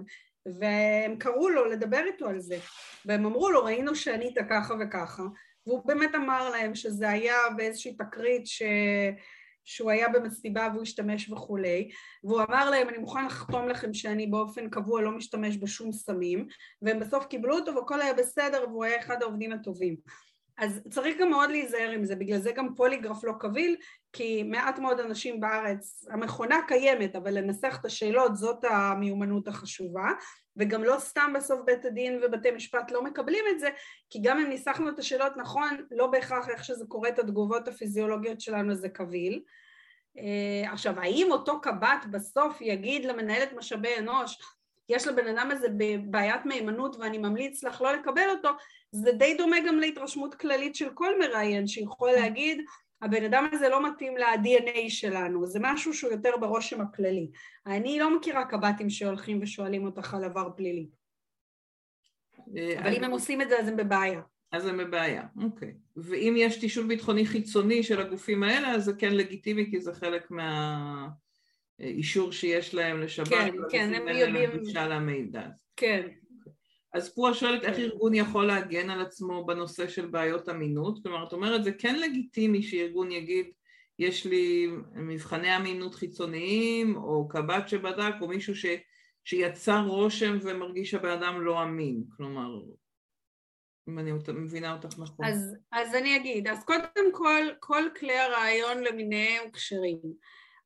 והם 0.60 1.16
קראו 1.18 1.48
לו 1.48 1.64
לדבר 1.64 2.04
איתו 2.06 2.28
על 2.28 2.40
זה 2.40 2.58
והם 3.04 3.26
אמרו 3.26 3.50
לו 3.50 3.64
ראינו 3.64 3.94
שענית 3.94 4.38
ככה 4.50 4.74
וככה 4.80 5.22
והוא 5.66 5.82
באמת 5.84 6.14
אמר 6.14 6.50
להם 6.50 6.74
שזה 6.74 7.08
היה 7.08 7.36
באיזושהי 7.56 7.94
תקרית 7.94 8.46
ש... 8.46 8.62
שהוא 9.66 9.90
היה 9.90 10.08
במסיבה 10.08 10.68
והוא 10.72 10.82
השתמש 10.82 11.30
וכולי, 11.30 11.90
והוא 12.24 12.40
אמר 12.48 12.70
להם 12.70 12.88
אני 12.88 12.98
מוכן 12.98 13.26
לחתום 13.26 13.68
לכם 13.68 13.94
שאני 13.94 14.26
באופן 14.26 14.70
קבוע 14.70 15.02
לא 15.02 15.10
משתמש 15.10 15.56
בשום 15.56 15.92
סמים, 15.92 16.46
והם 16.82 17.00
בסוף 17.00 17.26
קיבלו 17.26 17.54
אותו 17.54 17.74
והכל 17.74 18.00
היה 18.00 18.14
בסדר 18.14 18.64
והוא 18.68 18.84
היה 18.84 19.00
אחד 19.00 19.22
העובדים 19.22 19.52
הטובים. 19.52 19.96
אז 20.58 20.80
צריך 20.90 21.16
גם 21.20 21.30
מאוד 21.30 21.50
להיזהר 21.50 21.90
עם 21.90 22.04
זה, 22.04 22.16
בגלל 22.16 22.38
זה 22.38 22.52
גם 22.52 22.74
פוליגרף 22.74 23.24
לא 23.24 23.32
קביל, 23.40 23.76
כי 24.12 24.42
מעט 24.42 24.78
מאוד 24.78 25.00
אנשים 25.00 25.40
בארץ, 25.40 26.04
המכונה 26.10 26.58
קיימת, 26.68 27.16
אבל 27.16 27.38
לנסח 27.38 27.76
את 27.80 27.84
השאלות 27.84 28.36
זאת 28.36 28.64
המיומנות 28.64 29.48
החשובה, 29.48 30.08
וגם 30.56 30.84
לא 30.84 30.96
סתם 30.98 31.32
בסוף 31.36 31.60
בית 31.64 31.84
הדין 31.84 32.20
ובתי 32.22 32.50
משפט 32.50 32.90
לא 32.90 33.04
מקבלים 33.04 33.44
את 33.50 33.60
זה, 33.60 33.68
כי 34.10 34.18
גם 34.22 34.38
אם 34.38 34.48
ניסחנו 34.48 34.88
את 34.88 34.98
השאלות 34.98 35.36
נכון, 35.36 35.86
לא 35.90 36.06
בהכרח 36.06 36.48
איך 36.48 36.64
שזה 36.64 36.84
קורה 36.88 37.08
את 37.08 37.18
התגובות 37.18 37.68
הפיזיולוגיות 37.68 38.40
שלנו 38.40 38.74
זה 38.74 38.88
קביל. 38.88 39.42
אה, 40.18 40.72
עכשיו, 40.72 41.00
האם 41.00 41.26
אותו 41.30 41.60
קב"ט 41.60 42.06
בסוף 42.10 42.60
יגיד 42.60 43.04
למנהלת 43.04 43.52
משאבי 43.52 43.98
אנוש, 43.98 44.38
יש 44.88 45.06
לבן 45.06 45.36
אדם 45.36 45.50
הזה 45.50 45.68
בעיית 46.10 46.44
מהימנות 46.44 46.96
ואני 46.96 47.18
ממליץ 47.18 47.64
לך 47.64 47.80
לא 47.80 47.92
לקבל 47.92 48.30
אותו, 48.30 48.48
זה 48.90 49.12
די 49.12 49.34
דומה 49.34 49.56
גם 49.66 49.78
להתרשמות 49.78 50.34
כללית 50.34 50.74
של 50.74 50.90
כל 50.94 51.18
מראיין 51.18 51.66
שיכול 51.66 52.10
להגיד 52.10 52.64
הבן 53.02 53.24
אדם 53.24 53.48
הזה 53.52 53.68
לא 53.68 53.90
מתאים 53.90 54.16
ל-DNA 54.16 54.88
שלנו, 54.88 55.46
זה 55.46 55.58
משהו 55.62 55.94
שהוא 55.94 56.10
יותר 56.10 56.36
ברושם 56.40 56.80
הכללי. 56.80 57.30
אני 57.66 57.98
לא 57.98 58.16
מכירה 58.16 58.44
קב"טים 58.44 58.90
שהולכים 58.90 59.38
ושואלים 59.42 59.84
אותך 59.84 60.14
על 60.14 60.24
עבר 60.24 60.48
פלילי. 60.56 60.86
אה, 62.56 62.80
אבל 62.80 62.94
אם 62.94 63.04
הם 63.04 63.10
עושים 63.10 63.42
את 63.42 63.48
זה 63.48 63.58
אז 63.58 63.68
הם 63.68 63.76
בבעיה. 63.76 64.20
אז 64.52 64.66
הם 64.66 64.78
בבעיה, 64.78 65.22
אוקיי. 65.42 65.74
ואם 65.96 66.34
יש 66.36 66.56
תישול 66.56 66.86
ביטחוני 66.86 67.26
חיצוני 67.26 67.82
של 67.82 68.00
הגופים 68.00 68.42
האלה, 68.42 68.74
אז 68.74 68.84
זה 68.84 68.92
כן 68.98 69.14
לגיטימי, 69.14 69.70
כי 69.70 69.80
זה 69.80 69.92
חלק 69.92 70.30
מהאישור 71.80 72.32
שיש 72.32 72.74
להם 72.74 73.00
לשב"כ, 73.00 73.28
כן, 73.28 73.54
כן, 73.70 73.94
הם 73.94 74.08
יודעים... 74.08 74.50
לגישה 74.50 74.88
למידע. 74.88 75.46
כן. 75.76 76.06
אז 76.96 77.14
פורה 77.14 77.34
שואלת 77.34 77.64
איך 77.64 77.78
ארגון 77.78 78.14
יכול 78.14 78.46
להגן 78.46 78.90
על 78.90 79.00
עצמו 79.00 79.46
בנושא 79.46 79.88
של 79.88 80.06
בעיות 80.06 80.48
אמינות, 80.48 81.02
כלומר 81.02 81.26
את 81.28 81.32
אומרת 81.32 81.64
זה 81.64 81.72
כן 81.72 81.98
לגיטימי 82.00 82.62
שארגון 82.62 83.12
יגיד 83.12 83.46
יש 83.98 84.26
לי 84.26 84.68
מבחני 84.94 85.56
אמינות 85.56 85.94
חיצוניים 85.94 86.96
או 86.96 87.28
קב"ט 87.28 87.68
שבדק 87.68 88.14
או 88.20 88.28
מישהו 88.28 88.56
ש, 88.56 88.66
שיצר 89.24 89.80
רושם 89.86 90.38
ומרגיש 90.42 90.90
שהבן 90.90 91.08
אדם 91.08 91.40
לא 91.40 91.62
אמין, 91.62 92.04
כלומר 92.16 92.60
אם 93.88 93.98
אני 93.98 94.12
מבינה 94.34 94.72
אותך 94.72 94.98
נכון. 94.98 95.26
אז, 95.26 95.56
אז 95.72 95.94
אני 95.94 96.16
אגיד, 96.16 96.48
אז 96.48 96.64
קודם 96.64 97.12
כל, 97.12 97.42
כל 97.60 97.82
כלי 97.98 98.18
הרעיון 98.18 98.82
למיניהם 98.82 99.50
כשרים. 99.50 99.98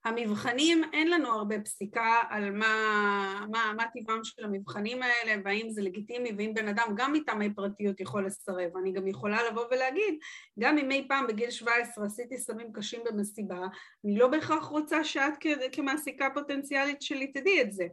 המבחנים, 0.04 0.84
אין 0.92 1.10
לנו 1.10 1.28
הרבה 1.28 1.60
פסיקה 1.60 2.18
על 2.28 2.50
מה, 2.50 3.46
מה, 3.50 3.72
מה 3.76 3.84
טבעם 3.94 4.24
של 4.24 4.44
המבחנים 4.44 5.02
האלה 5.02 5.42
והאם 5.44 5.70
זה 5.70 5.82
לגיטימי 5.82 6.32
ואם 6.38 6.52
בן 6.54 6.68
אדם 6.68 6.86
גם 6.96 7.12
מטעמי 7.12 7.54
פרטיות 7.54 8.00
יכול 8.00 8.26
לסרב. 8.26 8.76
אני 8.82 8.92
גם 8.92 9.06
יכולה 9.06 9.38
לבוא 9.50 9.64
ולהגיד, 9.70 10.14
גם 10.58 10.78
אם 10.78 10.90
אי 10.90 11.06
פעם 11.08 11.26
בגיל 11.26 11.50
17 11.50 12.06
עשיתי 12.06 12.38
סמים 12.38 12.72
קשים 12.72 13.00
במסיבה, 13.04 13.66
אני 14.04 14.18
לא 14.18 14.28
בהכרח 14.28 14.64
רוצה 14.64 15.04
שאת 15.04 15.32
כמעסיקה 15.72 16.28
פוטנציאלית 16.34 17.02
שלי 17.02 17.32
תדעי 17.32 17.62
את 17.62 17.72
זה. 17.72 17.86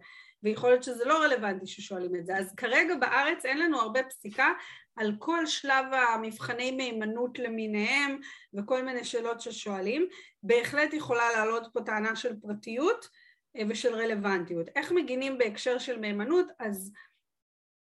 ויכול 0.44 0.70
להיות 0.70 0.84
שזה 0.84 1.06
לא 1.06 1.24
רלוונטי 1.24 1.68
ששואלים 1.68 2.16
את 2.16 2.26
זה. 2.26 2.38
אז 2.38 2.56
כרגע 2.56 2.96
בארץ 2.96 3.46
אין 3.46 3.60
לנו 3.60 3.80
הרבה 3.80 4.04
פסיקה 4.04 4.48
על 4.96 5.16
כל 5.20 5.46
שלב 5.46 5.86
המבחני 5.94 6.72
מהימנות 6.72 7.40
למיניהם 7.40 8.18
וכל 8.54 8.84
מיני 8.84 9.04
שאלות 9.04 9.42
ששואלים. 9.42 10.08
בהחלט 10.48 10.94
יכולה 10.94 11.32
לעלות 11.36 11.68
פה 11.74 11.82
טענה 11.82 12.16
של 12.16 12.40
פרטיות 12.42 13.10
אה, 13.58 13.62
ושל 13.70 13.96
רלוונטיות. 13.96 14.68
איך 14.76 14.92
מגינים 14.92 15.38
בהקשר 15.38 15.80
של 15.80 16.00
מהימנות? 16.00 16.48
אז 16.60 16.92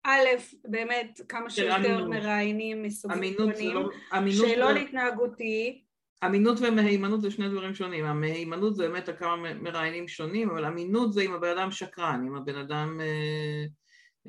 א', 0.03 0.27
באמת 0.65 1.21
כמה 1.29 1.49
שיותר 1.49 2.05
מראיינים 2.05 2.83
מסוגים 2.83 3.33
שונים, 3.37 3.75
לא, 3.75 4.33
שאלון 4.33 4.75
לא... 4.75 4.79
התנהגותי, 4.79 5.85
אמינות 6.25 6.57
ומהימנות 6.61 7.21
זה 7.21 7.31
שני 7.31 7.49
דברים 7.49 7.75
שונים, 7.75 8.05
המהימנות 8.05 8.75
זה 8.75 8.87
באמת 8.87 9.09
כמה 9.19 9.35
מראיינים 9.53 10.07
שונים, 10.07 10.49
אבל 10.49 10.65
אמינות 10.65 11.13
זה 11.13 11.21
אם 11.21 11.33
הבן 11.33 11.57
אדם 11.57 11.71
שקרן, 11.71 12.25
אם 12.27 12.35
הבן 12.35 12.55
אדם... 12.55 13.01
אה, 13.01 13.65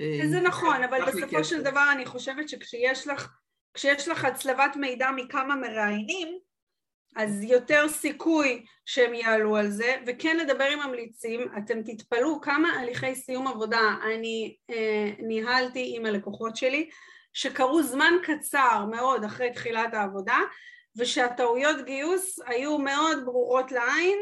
אה, 0.01 0.29
זה 0.29 0.41
נכון, 0.41 0.83
אבל 0.83 0.99
בסופו 1.07 1.45
של 1.45 1.63
דבר 1.63 1.85
אני 1.93 2.07
חושבת 2.07 2.49
שכשיש 2.49 3.09
לך, 3.09 3.29
כשיש 3.75 4.09
לך 4.09 4.25
הצלבת 4.25 4.77
מידע 4.77 5.11
מכמה 5.17 5.57
מראיינים, 5.57 6.39
אז 7.17 7.43
יותר 7.43 7.89
סיכוי 7.89 8.65
שהם 8.87 9.15
יעלו 9.15 9.57
על 9.57 9.71
זה, 9.71 9.95
וכן 10.07 10.37
לדבר 10.37 10.65
עם 10.65 10.79
ממליצים, 10.79 11.41
אתם 11.59 11.83
תתפלאו 11.83 12.41
כמה 12.41 12.69
הליכי 12.69 13.15
סיום 13.15 13.49
עבודה 13.49 13.95
אני 14.15 14.57
אה, 14.71 15.11
ניהלתי 15.19 15.93
עם 15.97 16.07
הלקוחות 16.07 16.57
שלי, 16.57 16.91
שקרו 17.33 17.83
זמן 17.83 18.13
קצר 18.23 18.85
מאוד 18.91 19.25
אחרי 19.25 19.53
תחילת 19.53 19.95
העבודה, 19.95 20.39
ושהטעויות 20.97 21.85
גיוס 21.85 22.39
היו 22.47 22.79
מאוד 22.79 23.25
ברורות 23.25 23.73
לעין 23.73 24.19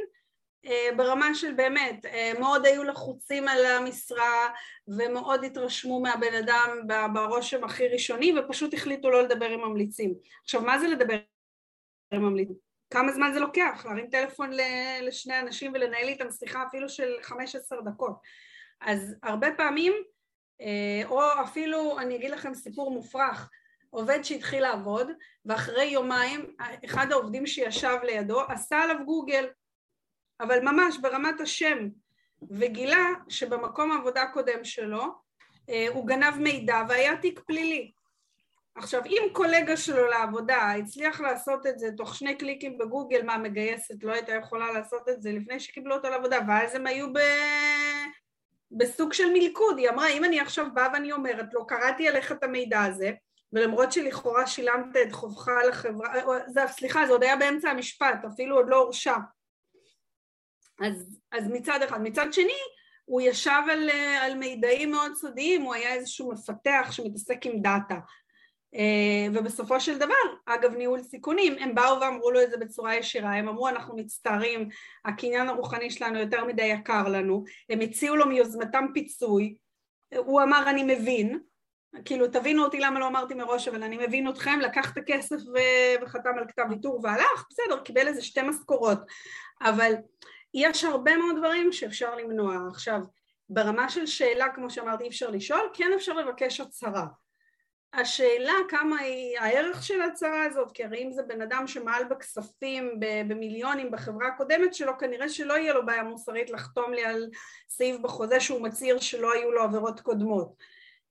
אה, 0.67 0.89
ברמה 0.97 1.35
של 1.35 1.53
באמת, 1.53 2.07
אה, 2.07 2.33
מאוד 2.41 2.67
היו 2.67 2.85
לחוצים 2.85 3.49
על 3.49 3.67
המשרה 3.67 4.49
ומאוד 4.89 5.45
התרשמו 5.45 6.01
מהבן 6.01 6.35
אדם 6.35 6.69
ברושם 7.15 7.65
הכי 7.65 7.89
ראשוני 7.89 8.33
ופשוט 8.39 8.75
החליטו 8.75 9.11
לא 9.11 9.23
לדבר 9.23 9.47
עם 9.47 9.61
ממליצים. 9.61 10.15
עכשיו 10.43 10.63
מה 10.63 10.79
זה 10.79 10.89
לדבר 10.89 11.19
עם 12.13 12.23
ממליצים? 12.23 12.64
כמה 12.91 13.13
זמן 13.13 13.31
זה 13.35 13.41
לוקח? 13.41 13.87
להרים 13.87 14.11
טלפון 14.11 14.51
לשני 15.03 15.41
אנשים 15.41 15.73
ולנהל 15.75 16.09
איתם 16.09 16.31
שיחה 16.31 16.65
אפילו 16.69 16.89
של 16.89 17.13
15 17.23 17.79
דקות. 17.81 18.21
אז 18.81 19.15
הרבה 19.23 19.49
פעמים, 19.57 19.93
אה, 20.61 21.09
או 21.09 21.23
אפילו 21.43 21.99
אני 21.99 22.17
אגיד 22.17 22.31
לכם 22.31 22.55
סיפור 22.55 22.91
מופרך, 22.91 23.51
עובד 23.91 24.23
שהתחיל 24.23 24.63
לעבוד 24.63 25.11
ואחרי 25.47 25.85
יומיים 25.85 26.55
אחד 26.85 27.13
העובדים 27.13 27.47
שישב 27.47 27.97
לידו 28.03 28.41
עשה 28.41 28.81
עליו 28.81 28.97
גוגל 29.05 29.47
אבל 30.41 30.61
ממש 30.61 30.99
ברמת 30.99 31.41
השם 31.41 31.79
וגילה 32.51 33.09
שבמקום 33.29 33.93
העבודה 33.93 34.23
הקודם 34.23 34.65
שלו 34.65 35.05
אה, 35.71 35.87
הוא 35.89 36.07
גנב 36.07 36.39
מידע 36.39 36.83
והיה 36.89 37.17
תיק 37.17 37.41
פלילי 37.47 37.93
עכשיו 38.75 39.03
אם 39.07 39.23
קולגה 39.33 39.77
שלו 39.77 40.07
לעבודה 40.07 40.73
הצליח 40.73 41.21
לעשות 41.21 41.67
את 41.67 41.79
זה 41.79 41.89
תוך 41.97 42.15
שני 42.15 42.35
קליקים 42.35 42.79
בגוגל 42.79 43.23
מה 43.23 43.39
מגייסת 43.39 44.05
לא 44.05 44.13
הייתה 44.13 44.33
יכולה 44.33 44.73
לעשות 44.73 45.09
את 45.09 45.23
זה 45.23 45.33
לפני 45.33 45.61
שקיבלו 45.61 45.95
אותו 45.95 46.11
לעבודה 46.11 46.39
ואז 46.49 46.75
הם 46.75 46.87
היו 46.87 47.13
ב... 47.13 47.19
בסוג 48.71 49.13
של 49.13 49.33
מלכוד 49.33 49.79
היא 49.79 49.89
אמרה 49.89 50.09
אם 50.09 50.25
אני 50.25 50.41
עכשיו 50.41 50.67
באה 50.75 50.89
ואני 50.93 51.13
אומרת 51.13 51.47
לו 51.53 51.67
קראתי 51.67 52.09
עליך 52.09 52.33
את 52.33 52.43
המידע 52.43 52.83
הזה 52.83 53.11
ולמרות 53.53 53.93
שלכאורה 53.93 54.47
שילמת 54.47 54.97
את 55.03 55.13
חובך 55.13 55.49
לחברה, 55.69 56.13
זה, 56.47 56.61
סליחה, 56.69 57.07
זה 57.07 57.13
עוד 57.13 57.23
היה 57.23 57.37
באמצע 57.37 57.71
המשפט, 57.71 58.25
אפילו 58.33 58.57
עוד 58.57 58.67
לא 58.69 58.77
הורשע. 58.77 59.15
אז, 60.81 61.19
אז 61.33 61.49
מצד 61.49 61.83
אחד. 61.83 62.03
מצד 62.03 62.33
שני, 62.33 62.59
הוא 63.05 63.21
ישב 63.21 63.63
על, 63.73 63.91
על 64.21 64.35
מידעים 64.35 64.91
מאוד 64.91 65.15
סודיים, 65.15 65.63
הוא 65.63 65.75
היה 65.75 65.95
איזשהו 65.95 66.33
מפתח 66.33 66.89
שמתעסק 66.91 67.47
עם 67.47 67.63
דאטה. 67.63 67.99
אה, 68.75 69.27
ובסופו 69.33 69.81
של 69.81 69.99
דבר, 69.99 70.15
אגב 70.47 70.75
ניהול 70.75 71.03
סיכונים, 71.03 71.57
הם 71.61 71.75
באו 71.75 72.01
ואמרו 72.01 72.31
לו 72.31 72.43
את 72.43 72.51
זה 72.51 72.57
בצורה 72.57 72.95
ישירה, 72.95 73.35
הם 73.35 73.49
אמרו 73.49 73.69
אנחנו 73.69 73.97
מצטערים, 73.97 74.69
הקניין 75.05 75.49
הרוחני 75.49 75.91
שלנו 75.91 76.19
יותר 76.19 76.45
מדי 76.45 76.63
יקר 76.63 77.09
לנו, 77.09 77.45
הם 77.71 77.81
הציעו 77.81 78.17
לו 78.17 78.27
מיוזמתם 78.27 78.87
פיצוי, 78.95 79.55
הוא 80.17 80.43
אמר 80.43 80.71
אני 80.71 80.83
מבין, 80.83 81.39
כאילו 82.05 82.29
תבינו 82.29 82.65
אותי 82.65 82.81
למה 82.81 83.01
לא 83.01 83.07
אמרתי 83.07 83.35
מראש 83.35 83.69
אבל 83.69 83.83
אני 83.83 84.07
מבין 84.07 84.29
אתכם, 84.29 84.61
לקח 84.61 84.93
את 84.93 84.99
הכסף 84.99 85.37
וחתם 86.03 86.31
על 86.39 86.45
כתב 86.49 86.65
ויתור 86.71 87.01
והלך, 87.03 87.47
בסדר, 87.51 87.81
קיבל 87.81 88.07
איזה 88.07 88.23
שתי 88.23 88.43
משכורות, 88.43 88.99
אבל 89.63 89.95
יש 90.55 90.85
הרבה 90.85 91.17
מאוד 91.17 91.37
דברים 91.39 91.73
שאפשר 91.73 92.15
למנוע. 92.15 92.57
עכשיו, 92.69 93.01
ברמה 93.49 93.89
של 93.89 94.07
שאלה, 94.07 94.47
כמו 94.55 94.71
שאמרתי, 94.71 95.05
אי 95.05 95.09
אפשר 95.09 95.31
לשאול, 95.31 95.71
כן 95.75 95.91
אפשר 95.97 96.13
לבקש 96.13 96.61
הצהרה. 96.61 97.07
השאלה 97.95 98.53
כמה 98.69 98.99
היא 98.99 99.39
הערך 99.39 99.83
של 99.83 100.01
ההצהרה 100.01 100.45
הזאת, 100.45 100.73
כי 100.73 100.85
הרי 100.85 101.05
אם 101.05 101.13
זה 101.13 101.23
בן 101.23 101.41
אדם 101.41 101.67
שמעל 101.67 102.05
בכספים 102.05 103.01
במיליונים 103.29 103.91
בחברה 103.91 104.29
הקודמת 104.29 104.75
שלו, 104.75 104.93
כנראה 104.99 105.29
שלא 105.29 105.55
יהיה 105.55 105.75
לו 105.75 105.87
בעיה 105.87 106.03
מוסרית 106.03 106.51
לחתום 106.51 106.93
לי 106.93 107.05
על 107.05 107.31
סעיף 107.69 108.01
בחוזה 108.01 108.41
שהוא 108.41 108.63
מצהיר 108.63 108.99
שלא 108.99 109.33
היו 109.33 109.53
לו 109.53 109.63
עבירות 109.63 110.01
קודמות. 110.01 110.55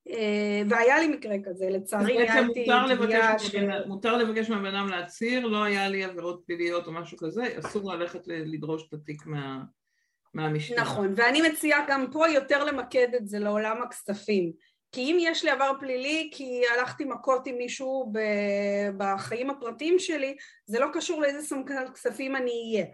אה, 0.09 0.61
והיה 0.69 0.99
לי 0.99 1.07
מקרה 1.07 1.35
כזה, 1.45 1.69
לצערי 1.69 2.17
ניהלתי 2.17 2.65
תביעה 2.95 3.39
ש... 3.39 3.55
מותר 3.85 4.17
לבקש 4.17 4.49
מהבן 4.49 4.75
אדם 4.75 4.87
להצהיר, 4.87 5.47
לא 5.47 5.63
היה 5.63 5.89
לי 5.89 6.03
עבירות 6.03 6.43
פליליות 6.45 6.87
או 6.87 6.91
משהו 6.91 7.17
כזה, 7.17 7.43
אסור 7.59 7.93
ללכת 7.93 8.21
לדרוש 8.27 8.87
את 8.87 8.93
התיק 8.93 9.25
מה... 9.25 9.63
מהמשטרה. 10.33 10.81
נכון, 10.81 11.13
ואני 11.15 11.41
מציעה 11.41 11.85
גם 11.87 12.05
פה 12.11 12.27
יותר 12.27 12.63
למקד 12.63 13.07
את 13.15 13.27
זה 13.27 13.39
לעולם 13.39 13.81
הכספים. 13.81 14.51
כי 14.93 15.01
אם 15.01 15.17
יש 15.19 15.43
לי 15.43 15.51
עבר 15.51 15.71
פלילי 15.79 16.29
כי 16.33 16.61
הלכתי 16.73 17.05
מכות 17.05 17.47
עם 17.47 17.57
מישהו 17.57 18.13
בחיים 18.97 19.49
הפרטיים 19.49 19.99
שלי, 19.99 20.35
זה 20.65 20.79
לא 20.79 20.87
קשור 20.93 21.21
לאיזה 21.21 21.41
סמכ"ל 21.41 21.93
כספים 21.93 22.35
אני 22.35 22.51
אהיה. 22.51 22.85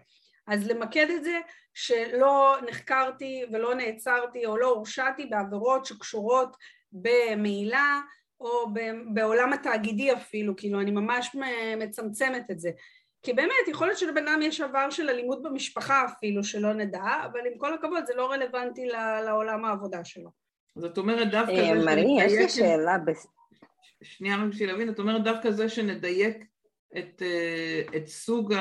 אז 0.46 0.68
למקד 0.68 1.06
את 1.10 1.24
זה 1.24 1.38
שלא 1.74 2.56
נחקרתי 2.68 3.44
ולא 3.52 3.74
נעצרתי 3.74 4.46
או 4.46 4.56
לא 4.56 4.66
הורשעתי 4.66 5.26
בעבירות 5.26 5.86
שקשורות 5.86 6.56
במעילה 6.92 8.00
או 8.40 8.66
בעולם 9.14 9.52
התאגידי 9.52 10.12
אפילו, 10.12 10.56
כאילו 10.56 10.80
אני 10.80 10.90
ממש 10.90 11.36
מצמצמת 11.76 12.50
את 12.50 12.60
זה. 12.60 12.70
כי 13.22 13.32
באמת, 13.32 13.68
יכול 13.68 13.86
להיות 13.86 13.98
שלבן 13.98 14.28
אדם 14.28 14.42
יש 14.42 14.60
עבר 14.60 14.90
של 14.90 15.10
אלימות 15.10 15.42
במשפחה 15.42 16.04
אפילו, 16.04 16.44
שלא 16.44 16.72
נדע, 16.72 17.04
אבל 17.24 17.40
עם 17.46 17.58
כל 17.58 17.74
הכבוד 17.74 18.06
זה 18.06 18.14
לא 18.14 18.30
רלוונטי 18.30 18.86
לעולם 19.24 19.64
העבודה 19.64 20.04
שלו. 20.04 20.39
זאת 20.76 20.98
אומרת 20.98 21.30
דווקא 21.30 21.54
זה 21.54 21.66
שנדייק... 21.66 21.84
מרי, 21.84 22.24
יש 22.24 22.32
לי 22.32 22.48
שאלה... 22.48 22.96
שנייה 24.02 24.36
רק 24.36 24.48
בשביל 24.48 24.70
להבין, 24.72 24.88
את 24.88 24.98
אומרת 24.98 25.24
דווקא 25.24 25.50
זה 25.50 25.68
שנדייק 25.68 26.44
את, 26.98 27.22
אה, 27.22 27.82
את 27.96 28.06
סוג 28.06 28.54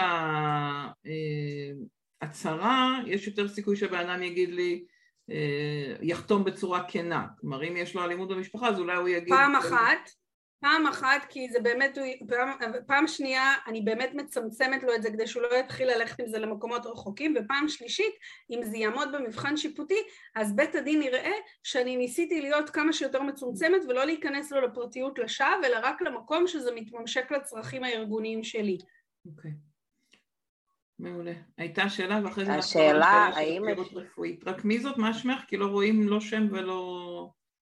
ההצהרה, 2.22 3.00
אה, 3.04 3.10
יש 3.14 3.28
יותר 3.28 3.48
סיכוי 3.48 3.76
שבן 3.76 4.10
אדם 4.10 4.24
יגיד 4.24 4.50
לי 4.50 4.86
אה, 5.32 5.96
יחתום 6.02 6.44
בצורה 6.44 6.84
כנה. 6.88 7.28
כלומר, 7.42 7.68
אם 7.68 7.78
יש 7.78 7.96
לו 7.96 8.04
אלימות 8.04 8.30
במשפחה, 8.30 8.68
אז 8.68 8.80
אולי 8.80 8.96
הוא 8.96 9.10
יגיד... 9.10 9.34
פעם 9.34 9.56
אחת, 9.56 10.10
פעם 10.62 10.88
אחת, 10.88 11.26
כי 11.30 11.50
זה 11.50 11.60
באמת, 11.60 11.98
פעם, 12.28 12.52
פעם 12.88 13.08
שנייה 13.08 13.54
אני 13.68 13.82
באמת 13.82 14.10
מצמצמת 14.14 14.84
לו 14.84 14.96
את 14.96 15.02
זה 15.02 15.10
כדי 15.10 15.28
שהוא 15.28 15.44
לא 15.44 15.56
יתחיל 15.56 15.88
ללכת 15.88 16.20
עם 16.20 16.28
זה 16.28 16.40
למקומות 16.40 16.86
רחוקים, 16.86 17.36
ופעם 17.38 17.68
שלישית, 17.68 18.14
אם 18.52 18.64
זה 18.64 18.78
יעמוד 18.78 19.10
במבחן 19.12 19.58
שיפוטי, 19.58 20.00
אז 20.36 20.56
בית 20.56 20.76
הדין 20.76 21.02
יראה 21.02 21.34
שאני 21.64 21.98
ניסיתי 21.98 22.42
להיות 22.42 22.70
כמה 22.70 22.94
שיותר 22.94 23.22
מצומצמת 23.22 23.82
ולא 23.90 24.06
להיכנס 24.06 24.52
לו 24.52 24.62
לפרטיות 24.62 25.20
לשווא, 25.20 25.66
אלא 25.66 25.78
רק 25.84 26.02
למקום 26.02 26.48
שזה 26.48 26.72
מתממשק 26.76 27.32
לצרכים 27.32 27.84
הארגוניים 27.84 28.44
שלי. 28.44 28.78
אוקיי. 29.26 29.52
Okay. 29.52 29.70
מעולה. 31.00 31.34
הייתה 31.58 31.90
שאלה 31.90 32.20
ואחרי 32.24 32.46
זה... 32.46 32.56
השאלה 32.56 33.06
האם... 33.06 33.64
רפואית. 33.96 34.48
רק 34.48 34.66
מי 34.66 34.80
זאת? 34.80 34.98
מה 34.98 35.14
שמך? 35.14 35.42
כי 35.48 35.58
לא 35.58 35.66
רואים 35.66 36.08
לא 36.08 36.20
שם 36.20 36.48
ולא 36.52 37.30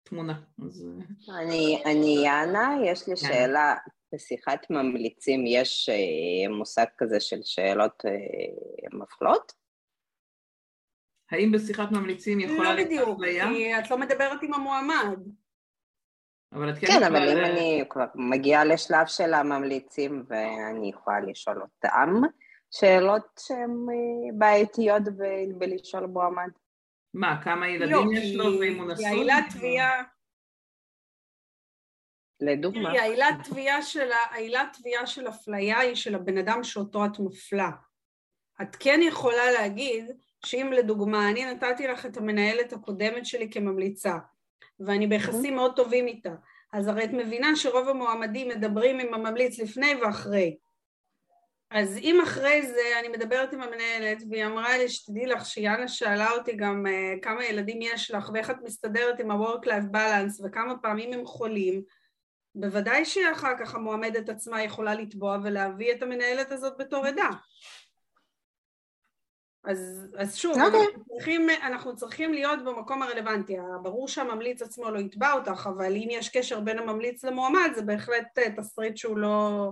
תמונה. 0.04 0.40
אז... 0.66 0.86
אה. 1.28 1.40
אני, 1.40 1.82
אני 1.86 2.16
יאנה, 2.24 2.76
יש 2.84 3.08
לי 3.08 3.16
שאלה. 3.16 3.74
בשיחת 4.14 4.70
ממליצים 4.70 5.44
יש 5.46 5.88
אה, 5.88 6.56
מושג 6.56 6.84
כזה 6.98 7.20
של 7.20 7.40
שאלות 7.42 8.02
אה, 8.04 8.98
מפלות? 8.98 9.52
האם 11.30 11.52
בשיחת 11.52 11.92
ממליצים 11.92 12.40
יכולה... 12.40 12.74
לא 12.74 12.84
בדיוק, 12.84 13.24
כי 13.24 13.78
את 13.78 13.90
לא 13.90 13.98
מדברת 13.98 14.42
עם 14.42 14.54
המועמד. 14.54 15.18
אבל 16.52 16.70
את 16.70 16.78
כן... 16.78 16.86
כן, 16.86 17.02
אבל 17.02 17.28
אם 17.28 17.44
אני 17.44 17.84
כבר 17.90 18.04
מגיעה 18.14 18.64
לשלב 18.64 19.06
של 19.06 19.34
הממליצים 19.34 20.24
ואני 20.28 20.90
יכולה 20.90 21.20
לשאול 21.20 21.62
אותם, 21.62 22.20
שאלות 22.70 23.40
שהן 23.40 23.86
בעייתיות 24.38 25.02
בלשאול 25.58 26.06
מועמד. 26.06 26.50
מה, 27.14 27.42
כמה 27.44 27.68
ילדים 27.68 27.94
לא, 27.94 28.18
יש 28.18 28.34
לו 28.34 28.60
ואם 28.60 28.78
הוא 28.78 28.92
נשוי? 28.92 29.04
כי 29.04 29.10
העילת 29.10 29.44
תביעה... 29.50 30.02
לדוגמה. 32.40 32.90
כי 32.90 32.98
העילת 32.98 33.34
תביעה 33.44 33.82
של, 33.82 34.08
העילת 34.30 34.76
תביעה 34.78 35.06
של 35.06 35.28
אפליה 35.28 35.78
היא 35.78 35.94
של 35.94 36.14
הבן 36.14 36.38
אדם 36.38 36.64
שאותו 36.64 37.04
את 37.06 37.18
מפלה. 37.18 37.70
את 38.62 38.76
כן 38.76 39.00
יכולה 39.02 39.52
להגיד 39.52 40.04
שאם 40.46 40.70
לדוגמה 40.72 41.30
אני 41.30 41.44
נתתי 41.44 41.86
לך 41.86 42.06
את 42.06 42.16
המנהלת 42.16 42.72
הקודמת 42.72 43.26
שלי 43.26 43.50
כממליצה 43.50 44.18
ואני 44.80 45.06
ביחסים 45.06 45.54
מאוד 45.54 45.76
טובים 45.76 46.06
איתה 46.06 46.34
אז 46.72 46.88
הרי 46.88 47.04
את 47.04 47.10
מבינה 47.12 47.56
שרוב 47.56 47.88
המועמדים 47.88 48.48
מדברים 48.48 48.98
עם 48.98 49.14
הממליץ 49.14 49.58
לפני 49.58 49.94
ואחרי 49.94 50.56
אז 51.74 51.96
אם 51.96 52.20
אחרי 52.22 52.66
זה 52.66 52.82
אני 53.00 53.08
מדברת 53.08 53.52
עם 53.52 53.62
המנהלת 53.62 54.22
והיא 54.30 54.46
אמרה 54.46 54.78
לי 54.78 54.88
שתדעי 54.88 55.26
לך 55.26 55.46
שיאנה 55.46 55.88
שאלה 55.88 56.30
אותי 56.30 56.52
גם 56.56 56.86
uh, 56.86 57.22
כמה 57.22 57.44
ילדים 57.44 57.82
יש 57.82 58.10
לך 58.10 58.30
ואיך 58.34 58.50
את 58.50 58.56
מסתדרת 58.62 59.20
עם 59.20 59.30
ה-work-life 59.30 59.94
balance 59.94 60.44
וכמה 60.44 60.78
פעמים 60.78 61.12
הם 61.12 61.26
חולים 61.26 61.82
בוודאי 62.54 63.04
שאחר 63.04 63.52
כך 63.60 63.74
המועמדת 63.74 64.28
עצמה 64.28 64.62
יכולה 64.62 64.94
לתבוע 64.94 65.38
ולהביא 65.42 65.92
את 65.92 66.02
המנהלת 66.02 66.52
הזאת 66.52 66.72
בתור 66.78 67.06
עדה 67.06 67.28
אז, 69.64 70.08
אז 70.18 70.36
שוב, 70.36 70.56
okay. 70.56 70.60
אוקיי. 70.66 70.80
אנחנו, 70.80 71.04
צריכים, 71.04 71.50
אנחנו 71.50 71.96
צריכים 71.96 72.34
להיות 72.34 72.64
במקום 72.64 73.02
הרלוונטי. 73.02 73.56
ברור 73.82 74.08
שהממליץ 74.08 74.62
עצמו 74.62 74.90
לא 74.90 74.98
יתבע 74.98 75.32
אותך, 75.32 75.68
אבל 75.76 75.92
אם 75.96 76.08
יש 76.10 76.28
קשר 76.28 76.60
בין 76.60 76.78
הממליץ 76.78 77.24
למועמד, 77.24 77.70
זה 77.74 77.82
בהחלט 77.82 78.38
אה, 78.38 78.56
תסריט 78.56 78.96
שהוא 78.96 79.18
לא, 79.18 79.70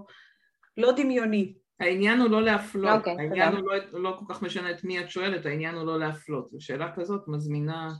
לא 0.77 0.93
דמיוני. 0.93 1.62
העניין 1.83 2.21
הוא 2.21 2.31
לא 2.31 2.43
להפלות, 2.43 2.91
okay, 2.91 3.11
אוקיי, 3.11 3.17
העניין 3.19 3.53
הוא 3.53 3.73
לא, 3.73 4.01
לא 4.01 4.17
כל 4.19 4.35
כך 4.35 4.43
משנה 4.43 4.71
את 4.71 4.85
מי 4.85 5.01
את 5.01 5.11
שואלת, 5.11 5.47
העניין 5.47 5.75
הוא 5.75 5.87
לא 5.87 5.99
להפלות. 5.99 6.51
ושאלה 6.55 6.93
כזאת 6.97 7.29
מזמינה 7.29 7.93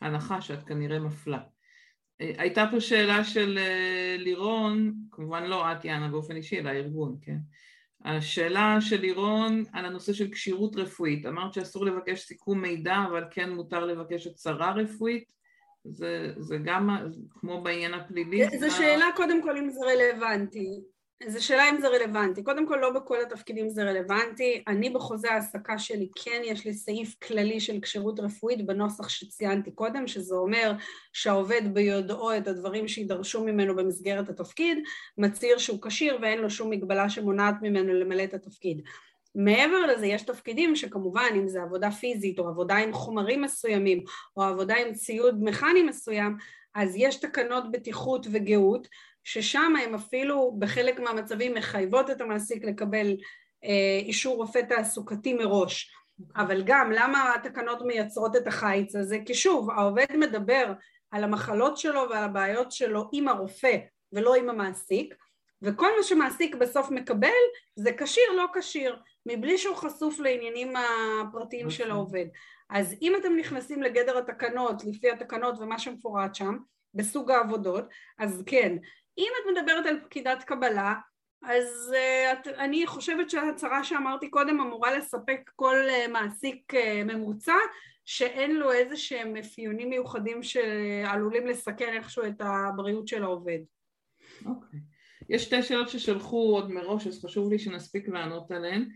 הנחה 0.00 0.40
שאת 0.40 0.62
כנראה 0.62 0.98
מפלה. 0.98 1.38
אה, 2.20 2.32
הייתה 2.38 2.64
פה 2.70 2.80
שאלה 2.80 3.24
של 3.24 3.58
אה, 3.58 4.16
לירון, 4.18 4.94
כמובן 5.10 5.44
לא 5.44 5.72
את 5.72 5.84
יאנה 5.84 6.08
באופן 6.08 6.36
אישי, 6.36 6.58
אלא 6.58 6.68
הארגון, 6.68 7.16
כן? 7.22 7.36
השאלה 8.04 8.76
של 8.80 9.00
לירון 9.00 9.64
על 9.72 9.84
הנושא 9.84 10.12
של 10.12 10.30
כשירות 10.32 10.76
רפואית, 10.76 11.26
אמרת 11.26 11.54
שאסור 11.54 11.86
לבקש 11.86 12.20
סיכום 12.20 12.60
מידע 12.60 12.96
אבל 13.08 13.24
כן 13.30 13.50
מותר 13.50 13.84
לבקש 13.84 14.26
הצהרה 14.26 14.72
רפואית, 14.72 15.32
זה, 15.84 16.32
זה 16.38 16.58
גם 16.64 16.96
כמו 17.30 17.62
בעניין 17.62 17.94
הפלילי? 17.94 18.58
זו 18.58 18.76
שאלה 18.76 19.06
קודם 19.16 19.42
כל 19.42 19.56
אם 19.56 19.70
זה 19.70 19.80
רלוונטי, 19.84 20.80
זו 21.26 21.44
שאלה 21.46 21.70
אם 21.70 21.80
זה 21.80 21.88
רלוונטי. 21.88 22.42
קודם 22.42 22.68
כל 22.68 22.78
לא 22.80 22.90
בכל 22.90 23.22
התפקידים 23.22 23.68
זה 23.68 23.82
רלוונטי. 23.82 24.62
אני 24.68 24.90
בחוזה 24.90 25.30
ההעסקה 25.30 25.78
שלי 25.78 26.08
כן 26.24 26.42
יש 26.44 26.64
לי 26.64 26.74
סעיף 26.74 27.14
כללי 27.22 27.60
של 27.60 27.80
כשירות 27.80 28.20
רפואית 28.20 28.66
בנוסח 28.66 29.08
שציינתי 29.08 29.70
קודם, 29.70 30.06
שזה 30.06 30.34
אומר 30.34 30.72
שהעובד 31.12 31.62
ביודעו 31.74 32.36
את 32.36 32.48
הדברים 32.48 32.88
שידרשו 32.88 33.44
ממנו 33.44 33.76
במסגרת 33.76 34.28
התפקיד, 34.28 34.78
מצהיר 35.18 35.58
שהוא 35.58 35.82
כשיר 35.82 36.18
ואין 36.22 36.38
לו 36.38 36.50
שום 36.50 36.70
מגבלה 36.70 37.10
שמונעת 37.10 37.54
ממנו 37.62 37.94
למלא 37.94 38.24
את 38.24 38.34
התפקיד. 38.34 38.82
מעבר 39.34 39.86
לזה 39.86 40.06
יש 40.06 40.22
תפקידים 40.22 40.76
שכמובן 40.76 41.30
אם 41.36 41.48
זה 41.48 41.62
עבודה 41.62 41.90
פיזית 41.90 42.38
או 42.38 42.48
עבודה 42.48 42.76
עם 42.76 42.92
חומרים 42.92 43.42
מסוימים 43.42 44.04
או 44.36 44.42
עבודה 44.42 44.74
עם 44.76 44.94
ציוד 44.94 45.44
מכני 45.44 45.82
מסוים 45.82 46.36
אז 46.74 46.94
יש 46.96 47.16
תקנות 47.16 47.72
בטיחות 47.72 48.26
וגאות 48.32 48.88
ששם 49.24 49.72
הם 49.84 49.94
אפילו 49.94 50.56
בחלק 50.58 51.00
מהמצבים 51.00 51.54
מחייבות 51.54 52.10
את 52.10 52.20
המעסיק 52.20 52.64
לקבל 52.64 53.16
אה, 53.64 53.98
אישור 54.02 54.36
רופא 54.36 54.60
תעסוקתי 54.68 55.34
מראש. 55.34 55.92
אבל 56.36 56.62
גם 56.66 56.92
למה 56.92 57.34
התקנות 57.34 57.82
מייצרות 57.82 58.36
את 58.36 58.46
החיץ 58.46 58.96
הזה? 58.96 59.18
כי 59.26 59.34
שוב, 59.34 59.70
העובד 59.70 60.16
מדבר 60.16 60.72
על 61.10 61.24
המחלות 61.24 61.78
שלו 61.78 62.06
ועל 62.10 62.24
הבעיות 62.24 62.72
שלו 62.72 63.08
עם 63.12 63.28
הרופא 63.28 63.76
ולא 64.12 64.34
עם 64.34 64.50
המעסיק, 64.50 65.14
וכל 65.62 65.88
מה 65.96 66.02
שמעסיק 66.02 66.54
בסוף 66.54 66.90
מקבל 66.90 67.28
זה 67.76 67.90
כשיר 67.98 68.32
לא 68.36 68.46
כשיר, 68.54 68.96
מבלי 69.26 69.58
שהוא 69.58 69.76
חשוף 69.76 70.20
לעניינים 70.20 70.72
הפרטיים 70.76 71.70
של 71.70 71.84
נכון. 71.84 71.96
העובד. 71.96 72.26
אז 72.70 72.94
אם 73.02 73.16
אתם 73.16 73.36
נכנסים 73.36 73.82
לגדר 73.82 74.18
התקנות, 74.18 74.84
לפי 74.84 75.10
התקנות 75.10 75.58
ומה 75.58 75.78
שמפורט 75.78 76.34
שם, 76.34 76.56
בסוג 76.94 77.30
העבודות, 77.30 77.84
אז 78.18 78.42
כן. 78.46 78.76
אם 79.18 79.32
את 79.42 79.56
מדברת 79.56 79.86
על 79.86 80.00
פקידת 80.04 80.44
קבלה, 80.44 80.94
אז 81.42 81.94
uh, 81.94 82.32
את, 82.32 82.46
אני 82.46 82.86
חושבת 82.86 83.30
שההצהרה 83.30 83.84
שאמרתי 83.84 84.30
קודם 84.30 84.60
אמורה 84.60 84.98
לספק 84.98 85.50
כל 85.56 85.76
uh, 85.88 86.10
מעסיק 86.10 86.74
uh, 86.74 87.04
ממוצע 87.04 87.56
שאין 88.04 88.56
לו 88.56 88.72
איזה 88.72 88.96
שהם 88.96 89.36
אפיונים 89.36 89.90
מיוחדים 89.90 90.42
שעלולים 90.42 91.46
לסכן 91.46 91.92
איכשהו 91.96 92.26
את 92.26 92.40
הבריאות 92.40 93.08
של 93.08 93.22
העובד. 93.22 93.58
אוקיי. 94.46 94.80
Okay. 94.80 94.82
יש 95.28 95.42
שתי 95.42 95.62
שאלות 95.62 95.88
ששלחו 95.88 96.54
עוד 96.54 96.72
מראש, 96.72 97.06
אז 97.06 97.24
חשוב 97.24 97.50
לי 97.50 97.58
שנספיק 97.58 98.08
לענות 98.08 98.50
עליהן. 98.50 98.88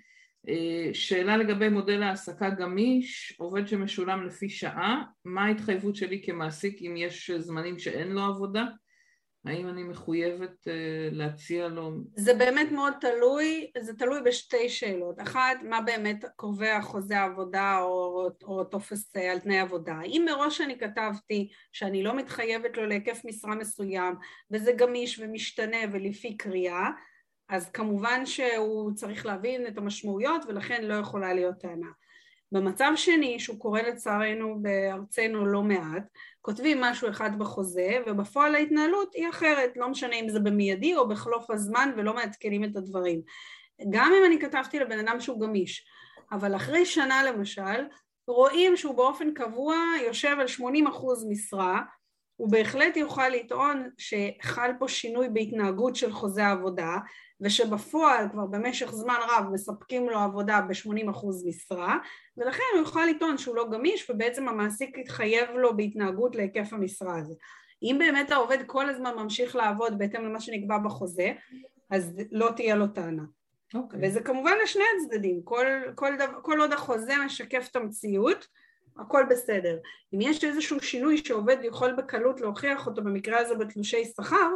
שאלה 0.93 1.37
לגבי 1.37 1.69
מודל 1.69 2.03
העסקה 2.03 2.51
גמיש, 2.51 3.37
עובד 3.39 3.67
שמשולם 3.67 4.27
לפי 4.27 4.49
שעה, 4.49 5.03
מה 5.25 5.45
ההתחייבות 5.45 5.97
שלי 5.97 6.23
כמעסיק 6.25 6.83
אם 6.83 6.97
יש 6.97 7.31
זמנים 7.31 7.79
שאין 7.79 8.09
לו 8.09 8.23
עבודה? 8.23 8.65
האם 9.47 9.69
אני 9.69 9.83
מחויבת 9.83 10.65
uh, 10.65 10.71
להציע 11.13 11.69
לו... 11.69 11.91
זה 12.17 12.35
באמת 12.35 12.73
מאוד 12.73 12.93
תלוי, 13.01 13.71
זה 13.81 13.95
תלוי 13.95 14.21
בשתי 14.23 14.69
שאלות. 14.69 15.21
אחת, 15.21 15.57
מה 15.63 15.81
באמת 15.81 16.25
קובע 16.37 16.81
חוזה 16.81 17.23
עבודה 17.23 17.79
או, 17.81 18.29
או 18.43 18.65
טופס 18.65 19.17
על 19.17 19.39
תנאי 19.39 19.59
עבודה. 19.59 20.01
אם 20.05 20.27
מראש 20.27 20.61
אני 20.61 20.79
כתבתי 20.79 21.49
שאני 21.73 22.03
לא 22.03 22.17
מתחייבת 22.17 22.77
לו 22.77 22.87
להיקף 22.87 23.21
משרה 23.25 23.55
מסוים 23.55 24.15
וזה 24.51 24.73
גמיש 24.73 25.19
ומשתנה 25.19 25.79
ולפי 25.93 26.37
קריאה, 26.37 26.91
אז 27.49 27.71
כמובן 27.71 28.27
שהוא 28.27 28.93
צריך 28.95 29.27
להבין 29.27 29.67
את 29.67 29.79
המשמעויות 29.79 30.45
ולכן 30.49 30.85
לא 30.85 30.95
יכולה 30.95 31.35
להיות 31.35 31.59
טענה. 31.61 31.91
במצב 32.53 32.93
שני, 32.97 33.41
שהוא 33.41 33.59
קורה 33.59 33.83
לצערנו 33.83 34.63
בארצנו 34.63 35.47
לא 35.47 35.63
מעט, 35.63 36.03
כותבים 36.41 36.81
משהו 36.81 37.09
אחד 37.09 37.39
בחוזה 37.39 37.99
ובפועל 38.07 38.55
ההתנהלות 38.55 39.15
היא 39.15 39.29
אחרת, 39.29 39.73
לא 39.77 39.89
משנה 39.89 40.17
אם 40.17 40.29
זה 40.29 40.41
במיידי 40.41 40.97
או 40.97 41.09
בחלוף 41.09 41.51
הזמן 41.51 41.93
ולא 41.97 42.15
מעדכנים 42.15 42.65
את 42.65 42.77
הדברים. 42.77 43.23
גם 43.91 44.13
אם 44.19 44.25
אני 44.27 44.41
כתבתי 44.41 44.79
לבן 44.79 44.99
אדם 44.99 45.21
שהוא 45.21 45.41
גמיש, 45.41 45.87
אבל 46.33 46.57
אחרי 46.57 46.87
שנה 46.87 47.23
למשל, 47.23 47.85
רואים 48.27 48.77
שהוא 48.77 48.95
באופן 48.95 49.35
קבוע 49.35 49.77
יושב 50.07 50.37
על 50.41 50.47
80% 50.47 50.63
משרה, 51.29 51.81
הוא 52.37 52.51
בהחלט 52.51 52.97
יוכל 52.97 53.29
לטעון 53.29 53.91
שחל 53.99 54.71
פה 54.79 54.89
שינוי 54.89 55.29
בהתנהגות 55.29 55.97
של 55.97 56.13
חוזה 56.13 56.47
העבודה 56.47 56.97
ושבפועל 57.41 58.29
כבר 58.33 58.47
במשך 58.47 58.91
זמן 58.91 59.19
רב 59.29 59.45
מספקים 59.53 60.09
לו 60.09 60.19
עבודה 60.19 60.61
ב-80% 60.61 61.27
משרה 61.47 61.99
ולכן 62.37 62.63
הוא 62.73 62.81
יוכל 62.81 63.05
לטעון 63.07 63.39
שהוא 63.39 63.57
לא 63.57 63.69
גמיש 63.71 64.11
ובעצם 64.11 64.49
המעסיק 64.49 64.99
יתחייב 64.99 65.51
לו 65.51 65.77
בהתנהגות 65.77 66.37
להיקף 66.37 66.73
המשרה 66.73 67.19
הזה. 67.19 67.35
אם 67.83 67.97
באמת 67.99 68.31
העובד 68.31 68.59
כל 68.67 68.89
הזמן 68.89 69.15
ממשיך 69.15 69.57
לעבוד 69.57 69.99
בהתאם 69.99 70.25
למה 70.25 70.41
שנקבע 70.41 70.79
בחוזה 70.79 71.33
אז 71.91 72.21
לא 72.33 72.51
תהיה 72.57 72.75
לו 72.77 72.87
טענה. 72.87 73.23
Okay. 73.23 73.79
אוקיי. 73.79 74.01
וזה 74.03 74.21
כמובן 74.21 74.53
לשני 74.63 74.85
הצדדים, 74.97 75.43
כל, 75.45 75.67
כל, 75.95 76.15
דבר, 76.17 76.41
כל 76.43 76.61
עוד 76.61 76.73
החוזה 76.73 77.13
משקף 77.27 77.69
את 77.71 77.77
המציאות 77.77 78.47
הכל 78.99 79.25
בסדר. 79.31 79.79
אם 80.15 80.21
יש 80.21 80.45
איזשהו 80.45 80.81
שינוי 80.81 81.19
שעובד 81.19 81.57
יכול 81.63 81.93
בקלות 81.93 82.41
להוכיח 82.41 82.87
אותו 82.87 83.05
במקרה 83.05 83.39
הזה 83.39 83.55
בתלושי 83.55 84.05
שכר 84.05 84.55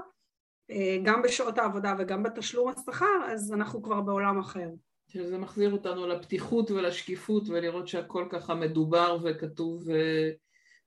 גם 1.03 1.23
בשעות 1.23 1.59
העבודה 1.59 1.95
וגם 1.99 2.23
בתשלום 2.23 2.68
השכר, 2.68 3.25
אז 3.33 3.53
אנחנו 3.53 3.83
כבר 3.83 4.01
בעולם 4.01 4.39
אחר. 4.39 4.68
שזה 5.09 5.39
מחזיר 5.39 5.73
אותנו 5.73 6.07
לפתיחות 6.07 6.71
ולשקיפות 6.71 7.49
ולראות 7.49 7.89
שהכל 7.89 8.27
ככה 8.31 8.55
מדובר 8.55 9.18
וכתוב 9.25 9.91
אה, 9.91 10.31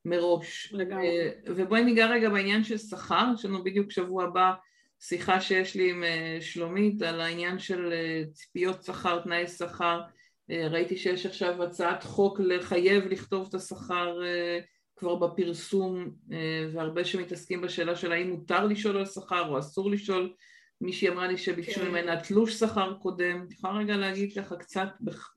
מראש. 0.05 0.73
לגמרי. 0.73 1.07
אה, 1.07 1.29
ובואי 1.45 1.83
ניגע 1.83 2.07
רגע 2.07 2.29
בעניין 2.29 2.63
של 2.63 2.77
שכר, 2.77 3.25
יש 3.35 3.45
לנו 3.45 3.63
בדיוק 3.63 3.91
שבוע 3.91 4.23
הבא 4.23 4.53
שיחה 4.99 5.41
שיש 5.41 5.75
לי 5.75 5.91
עם 5.91 6.03
שלומית 6.41 7.01
על 7.01 7.21
העניין 7.21 7.59
של 7.59 7.93
ציפיות 8.33 8.83
שכר, 8.83 9.21
תנאי 9.21 9.47
שכר. 9.47 10.01
ראיתי 10.49 10.97
שיש 10.97 11.25
עכשיו 11.25 11.63
הצעת 11.63 12.03
חוק 12.03 12.39
לחייב 12.39 13.05
לכתוב 13.05 13.47
את 13.49 13.53
השכר 13.53 14.19
כבר 14.95 15.15
בפרסום 15.15 16.11
אה, 16.31 16.67
והרבה 16.73 17.05
שמתעסקים 17.05 17.61
בשאלה 17.61 17.95
של 17.95 18.11
האם 18.11 18.29
מותר 18.29 18.65
לשאול 18.65 18.97
על 18.97 19.05
שכר 19.05 19.49
או 19.49 19.59
אסור 19.59 19.91
לשאול 19.91 20.33
מישהי 20.81 21.09
אמרה 21.09 21.27
לי 21.27 21.37
שביקשו 21.37 21.81
כן. 21.81 21.87
ממנה 21.87 22.21
תלוש 22.21 22.53
שכר 22.53 22.93
קודם, 22.93 23.45
את 23.47 23.51
יכולה 23.51 23.73
רגע 23.73 23.97
להגיד 23.97 24.33
ככה 24.35 24.55
קצת 24.55 24.87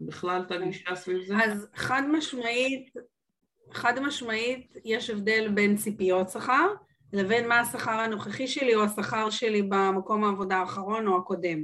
בכלל 0.01 0.43
את 0.47 0.53
הגישה 0.53 0.95
סביב 0.95 1.23
זה? 1.27 1.37
אז 1.37 1.69
חד 1.75 2.03
משמעית, 2.13 2.91
חד 3.73 4.01
משמעית 4.01 4.77
יש 4.85 5.11
הבדל 5.11 5.49
בין 5.55 5.77
ציפיות 5.77 6.31
שכר 6.31 6.67
לבין 7.13 7.49
מה 7.49 7.61
השכר 7.61 7.91
הנוכחי 7.91 8.47
שלי 8.47 8.75
או 8.75 8.83
השכר 8.83 9.31
שלי 9.31 9.63
במקום 9.63 10.25
העבודה 10.25 10.57
האחרון 10.57 11.07
או 11.07 11.17
הקודם. 11.17 11.63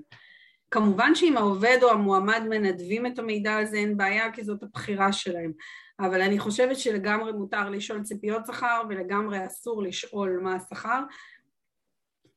כמובן 0.71 1.15
שאם 1.15 1.37
העובד 1.37 1.79
או 1.83 1.91
המועמד 1.91 2.43
מנדבים 2.49 3.07
את 3.07 3.19
המידע 3.19 3.57
הזה 3.57 3.77
אין 3.77 3.97
בעיה 3.97 4.33
כי 4.33 4.45
זאת 4.45 4.63
הבחירה 4.63 5.13
שלהם 5.13 5.53
אבל 6.07 6.23
אני 6.23 6.39
חושבת 6.39 6.79
שלגמרי 6.79 7.33
מותר 7.33 7.71
לשאול 7.71 8.03
ציפיות 8.03 8.47
שכר 8.47 8.83
ולגמרי 8.89 9.47
אסור 9.47 9.83
לשאול 9.83 10.41
מה 10.43 10.55
השכר. 10.55 11.03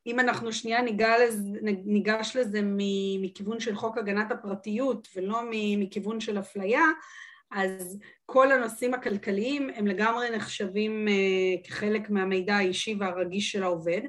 אם 0.07 0.19
אנחנו 0.19 0.53
שנייה 0.53 0.81
ניגש, 0.81 1.33
ניגש 1.85 2.35
לזה 2.35 2.59
מכיוון 3.21 3.59
של 3.59 3.75
חוק 3.75 3.97
הגנת 3.97 4.31
הפרטיות 4.31 5.07
ולא 5.15 5.41
מכיוון 5.77 6.19
של 6.19 6.39
אפליה, 6.39 6.83
אז 7.51 7.99
כל 8.25 8.51
הנושאים 8.51 8.93
הכלכליים 8.93 9.69
הם 9.75 9.87
לגמרי 9.87 10.29
נחשבים 10.29 11.07
אה, 11.07 11.63
כחלק 11.63 12.09
מהמידע 12.09 12.55
האישי 12.55 12.95
והרגיש 12.99 13.51
של 13.51 13.63
העובד, 13.63 14.01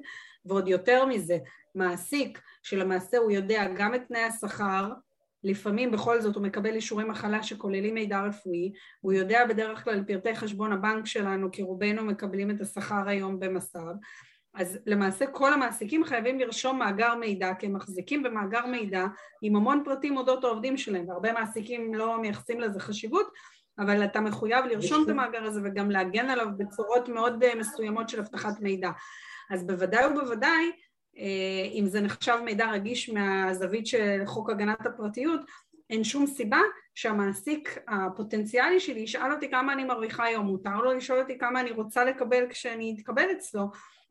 ועוד 0.44 0.68
יותר 0.68 1.07
מזה, 1.07 1.38
מעסיק 1.74 2.40
שלמעשה 2.62 3.18
הוא 3.18 3.30
יודע 3.30 3.66
גם 3.76 3.94
את 3.94 4.00
תנאי 4.09 4.20
השכר, 4.20 4.92
לפעמים 5.47 5.90
בכל 5.90 6.20
זאת 6.20 6.34
הוא 6.34 6.42
מקבל 6.42 6.74
אישורי 6.74 7.05
מחלה 7.05 7.42
שכוללים 7.42 7.94
מידע 7.94 8.20
רפואי, 8.20 8.72
הוא 9.01 9.12
יודע 9.12 9.44
בדרך 9.49 9.84
כלל 9.84 10.05
פרטי 10.07 10.34
חשבון 10.34 10.72
הבנק 10.72 11.07
שלנו 11.07 11.51
כי 11.53 11.62
רובנו 11.62 12.05
מקבלים 12.05 12.51
את 12.51 12.61
השכר 12.61 13.09
היום 13.09 13.40
במס"ב, 13.40 13.80
אז 14.55 14.78
למעשה 14.86 15.26
כל 15.26 15.53
המעסיקים 15.53 16.05
חייבים 16.05 16.40
לרשום 16.40 16.78
מאגר 16.78 17.14
מידע 17.14 17.55
כי 17.59 17.66
הם 17.66 17.72
מחזיקים 17.72 18.22
במאגר 18.22 18.66
מידע 18.66 19.07
עם 19.42 19.57
המון 19.57 19.82
פרטים 19.84 20.16
אודות 20.16 20.44
העובדים 20.44 20.76
שלהם 20.76 21.09
והרבה 21.09 21.32
מעסיקים 21.32 21.94
לא 21.94 22.20
מייחסים 22.20 22.61
לזה 22.61 22.80
חשיבות 22.80 23.32
אבל 23.78 24.05
אתה 24.05 24.20
מחויב 24.20 24.64
לרשום 24.64 25.05
את 25.05 25.09
המאגר 25.09 25.44
הזה 25.44 25.61
וגם 25.64 25.90
להגן 25.90 26.30
עליו 26.30 26.47
בצורות 26.57 27.09
מאוד 27.09 27.44
אה, 27.44 27.55
מסוימות 27.55 28.09
של 28.09 28.20
אבטחת 28.20 28.61
מידע. 28.61 28.90
אז 29.51 29.66
בוודאי 29.66 30.07
ובוודאי 30.07 30.70
אם 31.75 31.87
זה 31.87 32.01
נחשב 32.01 32.37
מידע 32.45 32.71
רגיש 32.71 33.11
מהזווית 33.11 33.87
של 33.87 34.23
חוק 34.27 34.51
הגנת 34.51 34.87
הפרטיות, 34.87 35.41
אין 35.91 36.05
שום 36.05 36.27
סיבה 36.27 36.61
שהמעסיק 36.95 37.79
הפוטנציאלי 37.89 38.81
שלי 38.81 39.01
ישאל 39.01 39.33
אותי 39.33 39.51
כמה 39.51 39.73
אני 39.73 39.85
מרוויחה 39.85 40.25
היום, 40.25 40.47
מותר 40.47 40.77
לו 40.77 40.93
לשאול 40.93 41.19
אותי 41.19 41.39
כמה 41.39 41.61
אני 41.61 41.71
רוצה 41.71 42.05
לקבל 42.05 42.45
כשאני 42.51 42.95
אתקבל 42.99 43.27
אצלו, 43.37 43.71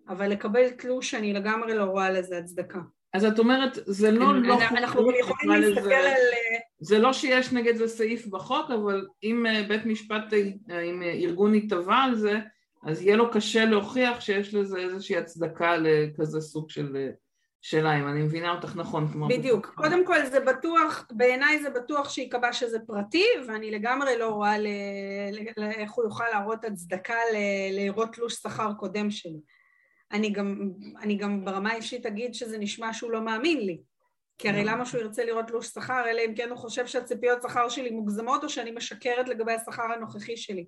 אבל 0.09 0.27
לקבל 0.27 0.69
תלוש 0.69 1.13
אני 1.13 1.33
לגמרי 1.33 1.73
לא 1.73 1.83
רואה 1.83 2.11
לזה 2.11 2.37
הצדקה. 2.37 2.79
אז 3.13 3.25
את 3.25 3.39
אומרת, 3.39 3.77
זה 3.85 4.11
לא 4.11 4.25
כן, 4.25 4.41
לא... 4.41 4.57
אנחנו 4.71 5.11
יכולים 5.19 5.61
להסתכל 5.61 5.93
על... 5.93 6.05
אה, 6.05 6.59
זה 6.79 6.99
לא 6.99 7.13
שיש 7.13 7.53
נגד 7.53 7.75
זה 7.75 7.87
סעיף 7.87 8.27
בחוק, 8.27 8.71
אבל 8.71 9.07
אם 9.23 9.45
אה, 9.45 9.63
בית 9.67 9.85
משפט, 9.85 10.33
אם 10.69 11.01
ארגון 11.03 11.55
יתבע 11.55 11.95
על 11.95 12.15
זה, 12.15 12.39
אז 12.85 13.01
יהיה 13.01 13.15
לו 13.15 13.31
קשה 13.31 13.65
להוכיח 13.65 14.21
שיש 14.21 14.53
לזה 14.53 14.77
איזושהי 14.77 15.17
הצדקה 15.17 15.77
לכזה 15.77 16.41
סוג 16.41 16.69
של 16.69 17.09
שאלה, 17.61 17.99
אם 17.99 18.07
אני 18.07 18.21
מבינה 18.21 18.51
אותך 18.51 18.75
נכון. 18.75 19.27
בדיוק. 19.29 19.67
בטוח. 19.67 19.75
קודם 19.75 20.05
כל 20.05 20.25
זה 20.25 20.39
בטוח, 20.39 21.07
בעיניי 21.11 21.61
זה 21.61 21.69
בטוח 21.69 22.09
שייקבע 22.09 22.53
שזה 22.53 22.77
פרטי, 22.87 23.25
ואני 23.47 23.71
לגמרי 23.71 24.17
לא 24.17 24.29
רואה 24.29 24.57
ל... 24.57 24.67
ל... 25.31 25.63
איך 25.63 25.91
הוא 25.91 26.05
יוכל 26.05 26.23
להראות 26.33 26.65
הצדקה 26.65 27.17
ל... 27.33 27.37
לראות 27.79 28.13
תלוש 28.13 28.33
שכר 28.33 28.73
קודם 28.73 29.11
שלי. 29.11 29.39
אני 30.11 30.29
גם, 30.29 30.69
אני 31.01 31.15
גם 31.15 31.45
ברמה 31.45 31.71
האישית 31.71 32.05
אגיד 32.05 32.33
שזה 32.33 32.57
נשמע 32.57 32.93
שהוא 32.93 33.11
לא 33.11 33.21
מאמין 33.21 33.59
לי. 33.59 33.81
כי 34.37 34.49
הרי 34.49 34.63
למה 34.63 34.85
שהוא 34.85 35.01
ירצה 35.01 35.25
לראות 35.25 35.47
תלוש 35.47 35.67
שכר, 35.67 36.03
אלא 36.09 36.21
אם 36.25 36.33
כן 36.35 36.49
הוא 36.49 36.57
חושב 36.57 36.87
שהציפיות 36.87 37.41
שכר 37.41 37.69
שלי 37.69 37.89
מוגזמות 37.89 38.43
או 38.43 38.49
שאני 38.49 38.71
משקרת 38.71 39.29
לגבי 39.29 39.53
השכר 39.53 39.83
הנוכחי 39.95 40.37
שלי. 40.37 40.65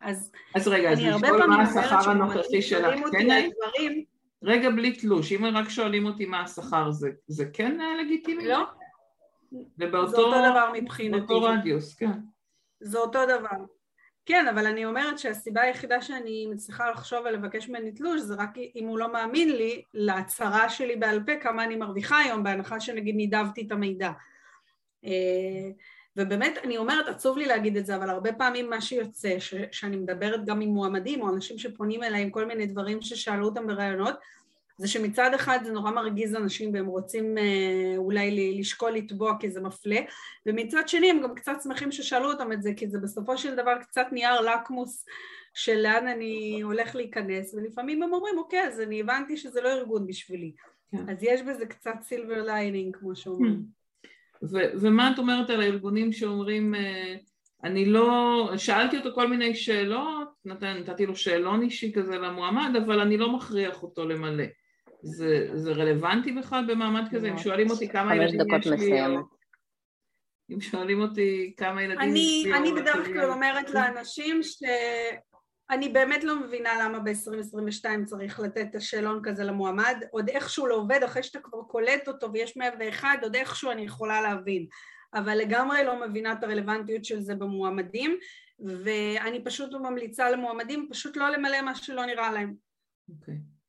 אז, 0.00 0.32
אז 0.54 0.68
רגע, 0.68 0.90
אז 0.92 1.00
לשאול 1.00 1.46
מה 1.46 1.62
השכר 1.62 2.10
הנוכחי 2.10 2.62
שלך, 2.62 2.94
כן? 3.12 3.48
דברים... 3.56 4.04
רגע, 4.42 4.70
בלי 4.70 4.92
תלוש, 4.92 5.32
אם 5.32 5.44
רק 5.44 5.68
שואלים 5.68 6.06
אותי 6.06 6.26
מה 6.26 6.40
השכר, 6.40 6.90
זה, 6.90 7.10
זה 7.26 7.44
כן 7.52 7.78
לגיטימי? 8.00 8.48
לא. 8.48 8.64
ובאותו, 9.78 10.10
זה 10.10 10.16
אותו 10.16 10.50
דבר 10.50 10.72
מבחינתי. 10.72 11.26
באותו 11.26 11.42
רדיוס, 11.42 11.94
כן. 11.94 12.10
זה 12.80 12.98
אותו 12.98 13.24
דבר. 13.24 13.64
כן, 14.26 14.48
אבל 14.48 14.66
אני 14.66 14.84
אומרת 14.84 15.18
שהסיבה 15.18 15.62
היחידה 15.62 16.02
שאני 16.02 16.46
מצליחה 16.46 16.90
לחשוב 16.90 17.18
ולבקש 17.24 17.68
ממני 17.68 17.92
תלוש 17.92 18.20
זה 18.20 18.34
רק 18.34 18.50
אם 18.76 18.86
הוא 18.86 18.98
לא 18.98 19.12
מאמין 19.12 19.56
לי 19.56 19.82
להצהרה 19.94 20.68
שלי 20.68 20.96
בעל 20.96 21.22
פה 21.26 21.36
כמה 21.36 21.64
אני 21.64 21.76
מרוויחה 21.76 22.18
היום, 22.18 22.42
בהנחה 22.42 22.80
שנגיד 22.80 23.16
נידבתי 23.16 23.66
את 23.66 23.72
המידע. 23.72 24.10
ובאמת, 26.16 26.58
אני 26.64 26.76
אומרת, 26.76 27.08
עצוב 27.08 27.38
לי 27.38 27.46
להגיד 27.46 27.76
את 27.76 27.86
זה, 27.86 27.96
אבל 27.96 28.10
הרבה 28.10 28.32
פעמים 28.32 28.70
מה 28.70 28.80
שיוצא, 28.80 29.38
ש- 29.38 29.54
שאני 29.72 29.96
מדברת 29.96 30.44
גם 30.44 30.60
עם 30.60 30.68
מועמדים 30.68 31.22
או 31.22 31.28
אנשים 31.28 31.58
שפונים 31.58 32.02
אליי 32.02 32.22
עם 32.22 32.30
כל 32.30 32.44
מיני 32.44 32.66
דברים 32.66 33.02
ששאלו 33.02 33.46
אותם 33.46 33.66
בראיונות, 33.66 34.14
זה 34.80 34.88
שמצד 34.88 35.30
אחד 35.34 35.58
זה 35.64 35.72
נורא 35.72 35.90
מרגיז 35.90 36.34
אנשים 36.34 36.74
והם 36.74 36.86
רוצים 36.86 37.38
אה, 37.38 37.94
אולי 37.96 38.58
לשקול 38.58 38.90
לתבוע 38.90 39.34
כי 39.40 39.50
זה 39.50 39.60
מפלה, 39.60 40.00
ומצד 40.46 40.88
שני 40.88 41.10
הם 41.10 41.22
גם 41.22 41.34
קצת 41.34 41.56
שמחים 41.62 41.92
ששאלו 41.92 42.32
אותם 42.32 42.52
את 42.52 42.62
זה, 42.62 42.70
כי 42.76 42.88
זה 42.88 42.98
בסופו 42.98 43.38
של 43.38 43.54
דבר 43.54 43.74
קצת 43.80 44.06
נייר 44.12 44.40
לקמוס 44.40 45.06
של 45.54 45.76
לאן 45.76 46.08
אני 46.08 46.60
הולך 46.62 46.96
להיכנס, 46.96 47.54
ולפעמים 47.54 48.02
הם 48.02 48.14
אומרים, 48.14 48.38
אוקיי, 48.38 48.60
אז 48.68 48.80
אני 48.80 49.00
הבנתי 49.00 49.36
שזה 49.36 49.60
לא 49.60 49.68
ארגון 49.68 50.06
בשבילי. 50.06 50.52
כן. 50.90 51.10
אז 51.10 51.22
יש 51.22 51.42
בזה 51.42 51.66
קצת 51.66 51.94
silver 52.02 52.42
lining, 52.42 52.96
כמו 52.96 53.16
שאומרים. 53.16 53.79
ו- 54.42 54.70
ומה 54.80 55.10
את 55.14 55.18
אומרת 55.18 55.50
על 55.50 55.60
הארגונים 55.60 56.12
שאומרים, 56.12 56.74
אה, 56.74 57.14
אני 57.64 57.84
לא, 57.84 58.50
שאלתי 58.56 58.98
אותו 58.98 59.14
כל 59.14 59.28
מיני 59.28 59.54
שאלות, 59.54 60.28
נתתי 60.44 61.06
לו 61.06 61.16
שאלון 61.16 61.62
אישי 61.62 61.92
כזה 61.92 62.18
למועמד, 62.18 62.76
אבל 62.84 63.00
אני 63.00 63.16
לא 63.16 63.32
מכריח 63.32 63.82
אותו 63.82 64.08
למלא. 64.08 64.44
זה, 65.02 65.48
זה 65.54 65.72
רלוונטי 65.72 66.32
בכלל 66.32 66.64
במעמד 66.66 67.04
כזה? 67.10 67.30
אם 67.30 67.38
שואלים 67.38 67.70
אותי 67.70 67.88
כמה 67.88 68.16
ילדים 68.16 68.40
יש 68.58 68.66
לי... 68.66 69.00
אם 70.50 70.60
שואלים 70.60 71.00
אותי 71.00 71.54
כמה 71.56 71.82
ילדים 71.82 72.12
לי... 72.12 72.52
אני 72.56 72.72
בדרך 72.72 73.06
כלל 73.06 73.30
אומרת 73.30 73.70
לאנשים 73.70 74.40
שאני 75.70 75.88
באמת 75.88 76.24
לא 76.24 76.40
מבינה 76.40 76.84
למה 76.84 76.98
ב-2022 76.98 78.04
צריך 78.04 78.40
לתת 78.40 78.66
את 78.70 78.74
השאלון 78.74 79.20
כזה 79.24 79.44
למועמד, 79.44 80.04
עוד 80.10 80.28
איכשהו 80.28 80.66
לא 80.66 80.74
עובד, 80.74 81.02
אחרי 81.02 81.22
שאתה 81.22 81.40
כבר 81.40 81.62
קולט 81.62 82.08
אותו 82.08 82.32
ויש 82.32 82.56
101, 82.56 83.08
עוד 83.22 83.36
איכשהו 83.36 83.70
אני 83.70 83.82
יכולה 83.82 84.20
להבין. 84.20 84.66
אבל 85.14 85.38
לגמרי 85.38 85.84
לא 85.84 86.00
מבינה 86.00 86.32
את 86.32 86.44
הרלוונטיות 86.44 87.04
של 87.04 87.20
זה 87.20 87.34
במועמדים, 87.34 88.18
ואני 88.58 89.44
פשוט 89.44 89.72
ממליצה 89.72 90.30
למועמדים 90.30 90.88
פשוט 90.90 91.16
לא 91.16 91.28
למלא 91.28 91.62
מה 91.62 91.74
שלא 91.74 92.06
נראה 92.06 92.32
להם. 92.32 92.54
אוקיי. 93.08 93.34
Okay. 93.34 93.60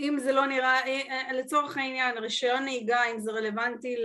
אם 0.00 0.18
זה 0.18 0.32
לא 0.32 0.46
נראה, 0.46 0.86
אה, 0.86 1.00
אה, 1.10 1.32
לצורך 1.32 1.76
העניין, 1.76 2.18
רישיון 2.18 2.62
נהיגה, 2.62 3.04
אם 3.04 3.20
זה 3.20 3.32
רלוונטי 3.32 3.96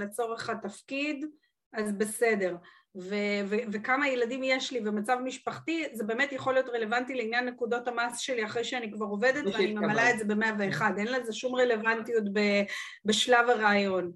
לצורך 0.00 0.50
התפקיד, 0.50 1.26
אז 1.72 1.92
בסדר. 1.92 2.56
ו- 2.96 3.44
ו- 3.46 3.56
וכמה 3.72 4.08
ילדים 4.08 4.42
יש 4.44 4.72
לי 4.72 4.80
ומצב 4.84 5.18
משפחתי, 5.24 5.84
זה 5.92 6.04
באמת 6.04 6.32
יכול 6.32 6.54
להיות 6.54 6.68
רלוונטי 6.68 7.14
לעניין 7.14 7.44
נקודות 7.44 7.88
המס 7.88 8.18
שלי 8.18 8.44
אחרי 8.44 8.64
שאני 8.64 8.92
כבר 8.92 9.06
עובדת 9.06 9.44
ואני 9.54 9.74
ממלאה 9.74 10.10
את 10.10 10.18
זה 10.18 10.24
במאה 10.24 10.52
ואחד, 10.58 10.92
אין 10.98 11.06
לזה 11.06 11.32
שום 11.32 11.54
רלוונטיות 11.54 12.24
ב- 12.32 12.62
בשלב 13.04 13.48
הרעיון. 13.48 14.12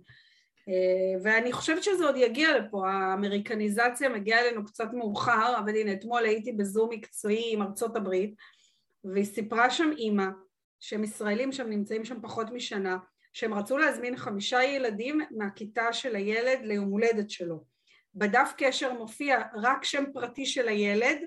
אה, 0.69 1.21
ואני 1.23 1.53
חושבת 1.53 1.83
שזה 1.83 2.05
עוד 2.05 2.17
יגיע 2.17 2.59
לפה, 2.59 2.91
האמריקניזציה 2.91 4.09
מגיעה 4.09 4.41
אלינו 4.41 4.65
קצת 4.65 4.89
מאוחר, 4.93 5.59
אבל 5.59 5.77
הנה 5.77 5.93
אתמול 5.93 6.25
הייתי 6.25 6.53
בזום 6.53 6.91
מקצועי 6.93 7.53
עם 7.53 7.63
ארצות 7.63 7.97
הברית 7.97 8.35
והיא 9.05 9.25
סיפרה 9.25 9.71
שם 9.71 9.91
אימא 9.99 10.27
שהם 10.81 11.05
ישראלים 11.05 11.53
שהם 11.53 11.71
נמצאים 11.71 12.05
שם 12.05 12.21
פחות 12.23 12.51
משנה, 12.51 12.97
שהם 13.33 13.55
רצו 13.55 13.79
להזמין 13.79 14.17
חמישה 14.17 14.63
ילדים 14.63 15.21
מהכיתה 15.31 15.93
של 15.93 16.17
הילד 16.17 16.59
ליום 16.63 16.89
הולדת 16.89 17.31
שלו. 17.31 17.72
בדף 18.15 18.53
קשר 18.57 18.93
מופיע 18.93 19.43
רק 19.55 19.85
שם 19.85 20.05
פרטי 20.13 20.47
של 20.47 20.69
הילד 20.69 21.19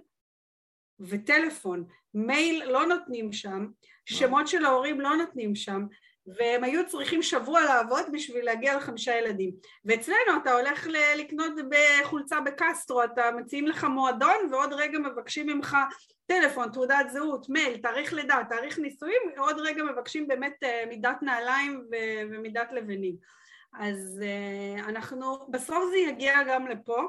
וטלפון, 0.99 1.83
מייל 2.13 2.63
לא 2.65 2.85
נותנים 2.85 3.33
שם, 3.33 3.67
שמות 4.05 4.47
של 4.47 4.65
ההורים 4.65 5.01
לא 5.01 5.15
נותנים 5.15 5.55
שם, 5.55 5.85
והם 6.27 6.63
היו 6.63 6.87
צריכים 6.87 7.21
שבוע 7.21 7.61
לעבוד 7.61 8.05
בשביל 8.11 8.45
להגיע 8.45 8.77
לחמישה 8.77 9.15
ילדים. 9.15 9.51
ואצלנו 9.85 10.37
אתה 10.41 10.51
הולך 10.53 10.87
לקנות 11.17 11.53
בחולצה 11.69 12.41
בקסטרו, 12.41 13.03
אתה 13.03 13.31
מציעים 13.37 13.67
לך 13.67 13.83
מועדון 13.83 14.35
ועוד 14.51 14.73
רגע 14.73 14.99
מבקשים 14.99 15.47
ממך 15.47 15.77
טלפון, 16.25 16.71
תעודת 16.71 17.09
זהות, 17.09 17.49
מייל, 17.49 17.77
תאריך 17.77 18.13
לידה, 18.13 18.39
תאריך 18.49 18.79
נישואים, 18.79 19.21
עוד 19.37 19.59
רגע 19.59 19.83
מבקשים 19.83 20.27
באמת 20.27 20.55
אה, 20.63 20.83
מידת 20.89 21.17
נעליים 21.21 21.85
ומידת 22.31 22.71
לבנים. 22.71 23.15
אז 23.79 24.21
אה, 24.23 24.89
אנחנו, 24.89 25.47
בסוף 25.49 25.83
זה 25.91 25.97
יגיע 25.97 26.33
גם 26.47 26.67
לפה 26.67 27.01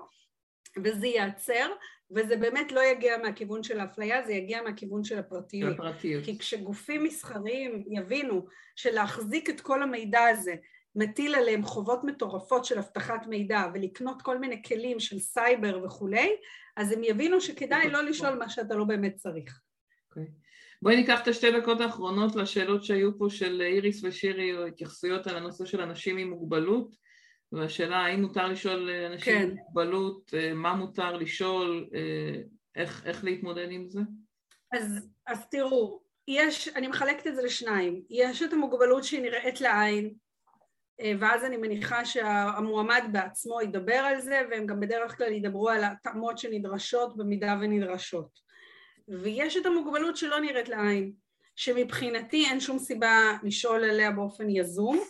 וזה 0.84 1.06
ייעצר, 1.06 1.72
וזה 2.10 2.36
באמת 2.36 2.72
לא 2.72 2.80
יגיע 2.84 3.18
מהכיוון 3.18 3.62
של 3.62 3.80
האפליה, 3.80 4.26
זה 4.26 4.32
יגיע 4.32 4.62
מהכיוון 4.62 5.04
של 5.04 5.18
הפרטיות. 5.18 5.74
הפרטיות. 5.74 6.24
כי 6.24 6.38
כשגופים 6.38 7.04
מסחריים 7.04 7.84
יבינו 7.90 8.46
שלהחזיק 8.76 9.50
את 9.50 9.60
כל 9.60 9.82
המידע 9.82 10.24
הזה 10.24 10.54
מטיל 10.94 11.34
עליהם 11.34 11.62
חובות 11.62 12.04
מטורפות 12.04 12.64
של 12.64 12.78
אבטחת 12.78 13.26
מידע 13.26 13.62
ולקנות 13.74 14.22
כל 14.22 14.38
מיני 14.38 14.62
כלים 14.62 15.00
של 15.00 15.18
סייבר 15.18 15.84
וכולי, 15.84 16.36
אז 16.76 16.92
הם 16.92 17.04
יבינו 17.04 17.40
שכדאי 17.40 17.90
לא 17.90 18.02
לשאול 18.02 18.34
מה 18.38 18.48
שאתה 18.48 18.74
לא 18.74 18.84
באמת 18.84 19.16
צריך. 19.16 19.60
Okay. 20.12 20.45
בואי 20.86 20.96
ניקח 20.96 21.22
את 21.22 21.28
השתי 21.28 21.60
דקות 21.60 21.80
האחרונות 21.80 22.36
לשאלות 22.36 22.84
שהיו 22.84 23.18
פה 23.18 23.26
של 23.30 23.62
איריס 23.62 24.04
ושירי, 24.04 24.56
או 24.56 24.66
התייחסויות 24.66 25.26
על 25.26 25.36
הנושא 25.36 25.64
של 25.64 25.80
אנשים 25.80 26.16
עם 26.16 26.30
מוגבלות, 26.30 26.96
והשאלה 27.52 27.96
האם 27.96 28.22
מותר 28.22 28.46
לשאול 28.46 28.90
אנשים 28.90 29.34
כן. 29.34 29.42
עם 29.42 29.56
מוגבלות, 29.56 30.34
אה, 30.34 30.54
מה 30.54 30.74
מותר 30.74 31.16
לשאול, 31.16 31.88
אה, 31.94 32.40
איך, 32.76 33.06
איך 33.06 33.24
להתמודד 33.24 33.66
עם 33.70 33.88
זה? 33.88 34.00
אז, 34.72 35.08
אז 35.26 35.48
תראו, 35.50 36.00
יש, 36.28 36.68
אני 36.68 36.86
מחלקת 36.86 37.26
את 37.26 37.36
זה 37.36 37.42
לשניים, 37.42 38.02
יש 38.10 38.42
את 38.42 38.52
המוגבלות 38.52 39.04
שהיא 39.04 39.22
נראית 39.22 39.60
לעין, 39.60 40.14
אה, 41.00 41.12
ואז 41.20 41.44
אני 41.44 41.56
מניחה 41.56 42.04
שהמועמד 42.04 43.02
בעצמו 43.12 43.62
ידבר 43.62 43.94
על 43.94 44.20
זה 44.20 44.42
והם 44.50 44.66
גם 44.66 44.80
בדרך 44.80 45.16
כלל 45.16 45.32
ידברו 45.32 45.68
על 45.68 45.84
ההתאמות 45.84 46.38
שנדרשות 46.38 47.16
במידה 47.16 47.58
ונדרשות. 47.60 48.45
ויש 49.08 49.56
את 49.56 49.66
המוגבלות 49.66 50.16
שלא 50.16 50.40
נראית 50.40 50.68
לעין, 50.68 51.12
שמבחינתי 51.56 52.46
אין 52.46 52.60
שום 52.60 52.78
סיבה 52.78 53.32
לשאול 53.42 53.84
עליה 53.84 54.10
באופן 54.10 54.50
יזום. 54.50 55.00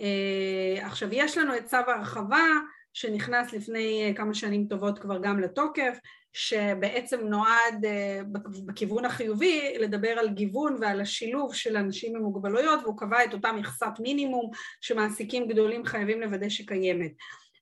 אה, 0.00 0.86
עכשיו 0.86 1.08
יש 1.12 1.38
לנו 1.38 1.56
את 1.56 1.64
צו 1.64 1.76
ההרחבה 1.76 2.44
שנכנס 2.92 3.52
לפני 3.52 4.04
אה, 4.08 4.14
כמה 4.14 4.34
שנים 4.34 4.66
טובות 4.66 4.98
כבר 4.98 5.18
גם 5.18 5.40
לתוקף, 5.40 5.98
שבעצם 6.32 7.20
נועד 7.20 7.84
אה, 7.84 8.20
בכיוון 8.66 9.04
החיובי 9.04 9.74
לדבר 9.78 10.08
על 10.18 10.28
גיוון 10.28 10.76
ועל 10.80 11.00
השילוב 11.00 11.54
של 11.54 11.76
אנשים 11.76 12.16
עם 12.16 12.22
מוגבלויות 12.22 12.80
והוא 12.82 12.98
קבע 12.98 13.24
את 13.24 13.32
אותה 13.32 13.52
מכסת 13.52 13.92
מינימום 14.00 14.50
שמעסיקים 14.80 15.48
גדולים 15.48 15.84
חייבים 15.84 16.20
לוודא 16.20 16.48
שקיימת 16.48 17.12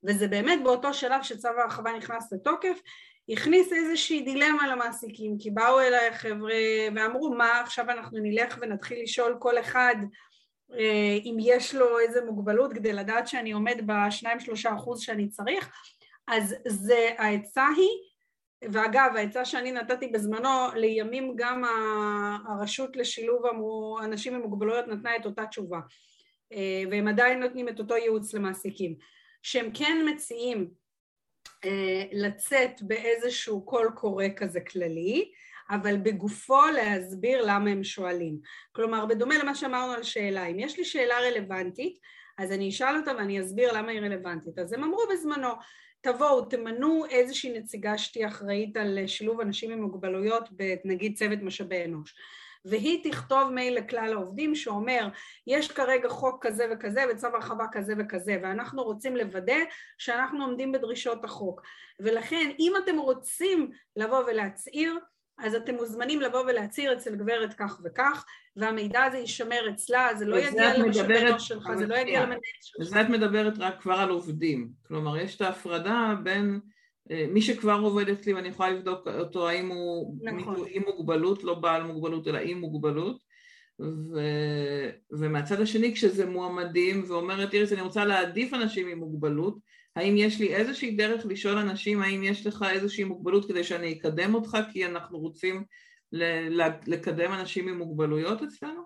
וזה 0.05 0.29
באמת 0.29 0.59
באותו 0.65 0.95
שלב 0.95 1.23
שצו 1.23 1.49
ההרחבה 1.49 1.93
נכנס 1.97 2.33
לתוקף 2.33 2.81
הכניס 3.31 3.73
איזושהי 3.73 4.23
דילמה 4.23 4.69
למעסיקים 4.69 5.37
כי 5.39 5.51
באו 5.51 5.81
אליי 5.81 6.13
חבר'ה 6.13 6.55
ואמרו 6.97 7.35
מה 7.35 7.61
עכשיו 7.61 7.91
אנחנו 7.91 8.19
נלך 8.23 8.59
ונתחיל 8.61 9.03
לשאול 9.03 9.37
כל 9.39 9.59
אחד 9.59 9.95
אה, 10.73 11.19
אם 11.25 11.37
יש 11.41 11.75
לו 11.75 11.99
איזה 11.99 12.25
מוגבלות 12.25 12.73
כדי 12.73 12.93
לדעת 12.93 13.29
שאני 13.29 13.53
עומד 13.53 13.81
בשניים 13.87 14.41
שלושה 14.41 14.75
אחוז 14.75 15.01
שאני 15.01 15.29
צריך? 15.29 15.71
אז 16.29 16.55
זה 16.67 17.09
העצה 17.19 17.67
היא 17.77 18.11
ואגב, 18.73 19.11
העצה 19.17 19.45
שאני 19.45 19.73
נתתי 19.73 20.07
בזמנו, 20.07 20.49
לימים 20.75 21.33
גם 21.37 21.63
הרשות 22.49 22.97
לשילוב 22.97 23.43
אנשים 24.05 24.35
עם 24.35 24.41
מוגבלויות 24.41 24.89
נתנה 24.89 25.17
את 25.17 25.27
אותה 25.27 25.47
תשובה, 25.47 25.81
אה, 26.53 26.83
והם 26.91 27.09
עדיין 27.09 27.41
נותנים 27.41 27.69
את 27.69 27.79
אותו 27.79 27.97
ייעוץ 27.97 28.35
למעסיקים, 28.35 28.95
שהם 29.43 29.71
כן 29.75 30.07
מציעים 30.07 30.71
לצאת 32.13 32.83
באיזשהו 32.83 33.65
קול 33.65 33.91
קורא 33.95 34.25
כזה 34.37 34.61
כללי, 34.61 35.31
אבל 35.71 35.97
בגופו 35.97 36.67
להסביר 36.75 37.43
למה 37.47 37.71
הם 37.71 37.85
שואלים. 37.85 38.39
כלומר, 38.73 39.07
בדומה 39.07 39.39
למה 39.39 39.55
שאמרנו 39.55 39.93
על 39.93 40.03
שאלה, 40.03 40.47
אם 40.47 40.59
יש 40.59 40.79
לי 40.79 40.85
שאלה 40.85 41.15
רלוונטית, 41.19 41.99
אז 42.39 42.53
אני 42.53 42.69
אשאל 42.69 42.97
אותה 42.97 43.13
ואני 43.17 43.41
אסביר 43.41 43.73
למה 43.73 43.91
היא 43.93 44.01
רלוונטית. 44.01 44.59
אז 44.59 44.73
הם 44.73 44.85
אמרו 44.85 45.03
בזמנו, 45.13 45.49
תבואו, 46.01 46.45
תמנו 46.45 47.05
איזושהי 47.11 47.59
נציגה 47.59 47.99
שתהיה 47.99 48.29
אחראית 48.29 48.77
על 48.77 49.07
שילוב 49.07 49.41
אנשים 49.41 49.71
עם 49.71 49.83
מוגבלויות 49.83 50.49
בנגיד 50.53 51.17
צוות 51.17 51.39
משאבי 51.43 51.85
אנוש. 51.85 52.15
והיא 52.65 53.11
תכתוב 53.11 53.51
מייל 53.51 53.79
לכלל 53.79 54.13
העובדים 54.13 54.55
שאומר 54.55 55.09
יש 55.47 55.73
כרגע 55.73 56.09
חוק 56.09 56.47
כזה 56.47 56.65
וכזה 56.73 57.05
וצו 57.11 57.27
הרחבה 57.27 57.65
כזה 57.73 57.95
וכזה 57.99 58.39
ואנחנו 58.43 58.83
רוצים 58.83 59.17
לוודא 59.17 59.59
שאנחנו 59.99 60.45
עומדים 60.45 60.73
בדרישות 60.73 61.25
החוק. 61.25 61.63
ולכן 62.01 62.51
אם 62.59 62.73
אתם 62.85 62.99
רוצים 62.99 63.71
לבוא 63.97 64.25
ולהצהיר 64.27 64.99
אז 65.43 65.55
אתם 65.55 65.75
מוזמנים 65.75 66.21
לבוא 66.21 66.41
ולהצהיר 66.41 66.93
אצל 66.93 67.17
גברת 67.17 67.55
כך 67.55 67.81
וכך 67.85 68.25
והמידע 68.57 69.03
הזה 69.03 69.19
יישמר 69.19 69.71
אצלה, 69.71 70.09
זה 70.15 70.25
לא 70.25 70.37
יגיע 70.37 70.79
למשאבי 70.79 71.39
שלך, 71.39 71.71
זה 71.79 71.87
לא 71.87 71.95
יגיע 71.97 72.23
למנהל 72.23 72.41
שלך. 72.61 72.81
וזה 72.81 73.01
את 73.01 73.09
מדברת 73.09 73.59
רק 73.59 73.81
כבר 73.81 73.95
על 73.95 74.11
עובדים, 74.11 74.71
כלומר 74.87 75.17
יש 75.17 75.37
את 75.37 75.41
ההפרדה 75.41 76.15
בין 76.23 76.61
מי 77.29 77.43
שכבר 77.43 77.79
עובד 77.83 78.09
אצלי 78.09 78.33
ואני 78.33 78.49
יכולה 78.49 78.71
לבדוק 78.71 79.09
אותו 79.09 79.49
האם 79.49 79.69
הוא 79.69 80.17
נכון. 80.23 80.65
עם 80.71 80.83
מוגבלות, 80.87 81.45
לא 81.45 81.55
בעל 81.55 81.83
מוגבלות 81.83 82.29
אלא 82.29 82.39
עם 82.39 82.59
מוגבלות 82.59 83.17
ו... 83.81 84.21
ומהצד 85.11 85.61
השני 85.61 85.95
כשזה 85.95 86.27
מועמדים 86.27 87.05
ואומרת 87.09 87.55
איריס 87.55 87.73
אני 87.73 87.81
רוצה 87.81 88.05
להעדיף 88.05 88.55
אנשים 88.55 88.89
עם 88.89 88.99
מוגבלות 88.99 89.59
האם 89.97 90.17
יש 90.17 90.41
לי 90.41 90.55
איזושהי 90.55 90.91
דרך 90.91 91.27
לשאול 91.27 91.59
אנשים 91.59 92.03
האם 92.03 92.23
יש 92.23 92.47
לך 92.47 92.65
איזושהי 92.71 93.05
מוגבלות 93.05 93.49
כדי 93.49 93.65
שאני 93.65 93.93
אקדם 93.93 94.35
אותך 94.35 94.59
כי 94.73 94.87
אנחנו 94.87 95.19
רוצים 95.19 95.65
לקדם 96.87 97.33
אנשים 97.33 97.69
עם 97.69 97.79
מוגבלויות 97.79 98.43
אצלנו? 98.43 98.83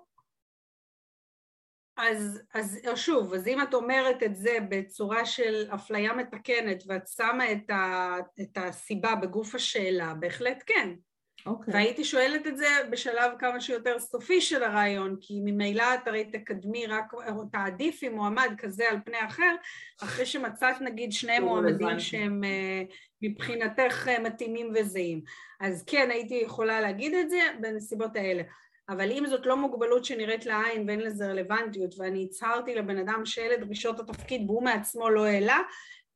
אז, 1.96 2.42
אז 2.54 2.80
שוב, 2.94 3.34
אז 3.34 3.48
אם 3.48 3.62
את 3.62 3.74
אומרת 3.74 4.22
את 4.22 4.36
זה 4.36 4.58
בצורה 4.68 5.26
של 5.26 5.66
אפליה 5.74 6.14
מתקנת 6.14 6.82
ואת 6.86 7.08
שמה 7.08 7.52
את, 7.52 7.70
ה, 7.70 8.16
את 8.40 8.58
הסיבה 8.58 9.14
בגוף 9.14 9.54
השאלה, 9.54 10.14
בהחלט 10.14 10.62
כן. 10.66 10.94
Okay. 10.94 11.50
אוקיי. 11.50 11.74
והייתי 11.74 12.04
שואלת 12.04 12.46
את 12.46 12.56
זה 12.56 12.66
בשלב 12.90 13.32
כמה 13.38 13.60
שיותר 13.60 13.98
סופי 13.98 14.40
של 14.40 14.62
הרעיון, 14.62 15.16
כי 15.20 15.40
ממילא 15.44 15.94
את 15.94 16.08
הרי 16.08 16.24
תקדמי 16.24 16.86
רק, 16.86 17.14
או 17.14 17.44
תעדיפי 17.44 18.08
מועמד 18.08 18.54
כזה 18.58 18.84
על 18.90 18.96
פני 19.04 19.16
אחר, 19.26 19.54
אחרי 20.02 20.26
שמצאת 20.26 20.80
נגיד 20.80 21.12
שני 21.12 21.38
מועמדים 21.38 22.00
שהם 22.00 22.44
אה, 22.44 22.82
מבחינתך 23.22 24.08
אה, 24.08 24.20
מתאימים 24.20 24.72
וזהים. 24.74 25.22
אז 25.60 25.84
כן, 25.86 26.08
הייתי 26.10 26.34
יכולה 26.34 26.80
להגיד 26.80 27.14
את 27.14 27.30
זה 27.30 27.40
בנסיבות 27.60 28.16
האלה. 28.16 28.42
אבל 28.88 29.10
אם 29.10 29.26
זאת 29.26 29.46
לא 29.46 29.56
מוגבלות 29.56 30.04
שנראית 30.04 30.46
לעין 30.46 30.84
ואין 30.88 31.00
לזה 31.00 31.26
רלוונטיות 31.26 31.94
ואני 31.98 32.24
הצהרתי 32.24 32.74
לבן 32.74 32.98
אדם 32.98 33.26
שאלה 33.26 33.56
דרישות 33.56 34.00
התפקיד 34.00 34.50
והוא 34.50 34.64
מעצמו 34.64 35.10
לא 35.10 35.24
העלה, 35.24 35.58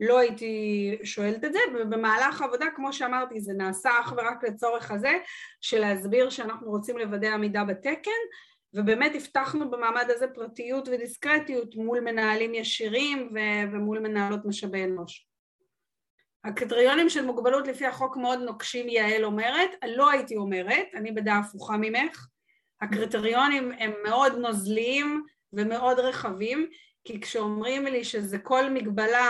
לא 0.00 0.18
הייתי 0.18 0.98
שואלת 1.04 1.44
את 1.44 1.52
זה, 1.52 1.58
ובמהלך 1.74 2.42
העבודה, 2.42 2.66
כמו 2.76 2.92
שאמרתי, 2.92 3.40
זה 3.40 3.52
נעשה 3.52 3.90
אך 4.00 4.12
ורק 4.16 4.44
לצורך 4.44 4.90
הזה 4.90 5.12
של 5.60 5.78
להסביר 5.78 6.30
שאנחנו 6.30 6.70
רוצים 6.70 6.98
לוודא 6.98 7.28
עמידה 7.28 7.64
בתקן, 7.64 8.10
ובאמת 8.74 9.12
הבטחנו 9.14 9.70
במעמד 9.70 10.06
הזה 10.08 10.26
פרטיות 10.28 10.88
ודיסקרטיות 10.88 11.76
מול 11.76 12.00
מנהלים 12.00 12.54
ישירים 12.54 13.30
ו- 13.34 13.72
ומול 13.72 13.98
מנהלות 13.98 14.44
משאבי 14.44 14.84
אנוש. 14.84 15.26
הקריטריונים 16.44 17.08
של 17.08 17.24
מוגבלות 17.24 17.68
לפי 17.68 17.86
החוק 17.86 18.16
מאוד 18.16 18.38
נוקשים, 18.38 18.88
יעל 18.88 19.24
אומרת, 19.24 19.70
לא 19.86 20.10
הייתי 20.10 20.36
אומרת, 20.36 20.86
אני 20.94 21.12
בדעה 21.12 21.38
הפוכה 21.38 21.76
ממך, 21.76 22.26
הקריטריונים 22.80 23.72
הם 23.78 23.92
מאוד 24.04 24.32
נוזליים 24.38 25.22
ומאוד 25.52 25.98
רחבים, 25.98 26.70
כי 27.04 27.20
כשאומרים 27.20 27.86
לי 27.86 28.04
שזה 28.04 28.38
כל 28.38 28.70
מגבלה 28.70 29.28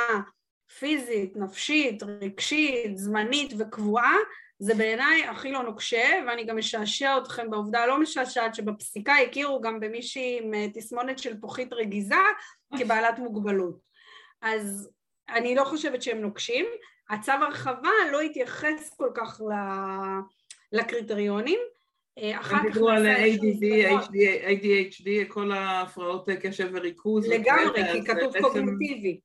פיזית, 0.79 1.37
נפשית, 1.37 2.03
רגשית, 2.03 2.99
זמנית 2.99 3.53
וקבועה, 3.59 4.15
זה 4.59 4.75
בעיניי 4.75 5.25
הכי 5.25 5.53
לא 5.53 5.63
נוקשה, 5.63 6.21
ואני 6.27 6.45
גם 6.45 6.57
משעשע 6.57 7.19
אתכם 7.19 7.51
בעובדה 7.51 7.87
לא 7.87 8.01
משעשעת 8.01 8.55
שבפסיקה 8.55 9.15
הכירו 9.15 9.61
גם 9.61 9.81
במישהי 9.81 10.39
עם 10.43 10.55
אה, 10.55 10.67
תסמונת 10.75 11.19
של 11.19 11.41
פוחית 11.41 11.73
רגיזה 11.73 12.15
כבעלת 12.79 13.19
מוגבלות. 13.19 13.79
אז 14.43 14.91
אני 15.29 15.55
לא 15.55 15.65
חושבת 15.65 16.03
שהם 16.03 16.21
נוקשים. 16.21 16.67
הצו 17.11 17.33
הרחבה 17.33 17.91
לא 18.13 18.21
התייחס 18.21 18.95
כל 18.97 19.11
כך 19.15 19.41
לקריטריונים, 20.73 21.59
אחר 22.41 22.57
כך... 22.57 22.63
דיברו 22.63 22.89
על 22.89 23.07
ADD, 23.07 23.65
ADHD, 24.49 25.09
כל 25.29 25.53
ההפרעות 25.53 26.29
קשב 26.43 26.69
וריכוז. 26.73 27.29
לגמרי, 27.29 27.83
כי 27.93 28.05
כתוב 28.05 28.33
קוגניטיבי. 28.41 29.21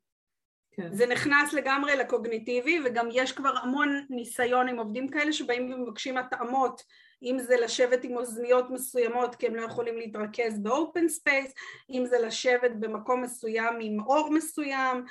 כן. 0.76 0.94
זה 0.94 1.06
נכנס 1.06 1.54
לגמרי 1.54 1.96
לקוגניטיבי 1.96 2.80
וגם 2.86 3.08
יש 3.12 3.32
כבר 3.32 3.58
המון 3.62 4.06
ניסיון 4.10 4.68
עם 4.68 4.80
עובדים 4.80 5.08
כאלה 5.08 5.34
שבאים 5.34 5.74
ומבקשים 5.74 6.18
התאמות 6.18 6.84
אם 7.24 7.38
זה 7.39 7.56
לשבת 7.64 8.04
עם 8.04 8.18
אוזניות 8.18 8.70
מסוימות 8.70 9.36
כי 9.36 9.48
הם 9.48 9.56
לא 9.56 9.62
יכולים 9.62 9.98
להתרכז 9.98 10.60
ב 10.59 10.70
open 10.70 11.09
space 11.09 11.53
אם 11.89 12.06
זה 12.06 12.20
לשבת 12.20 12.72
במקום 12.80 13.22
מסוים 13.22 13.74
עם 13.82 14.00
אור 14.00 14.30
מסוים 14.32 14.98
אה, 14.98 15.02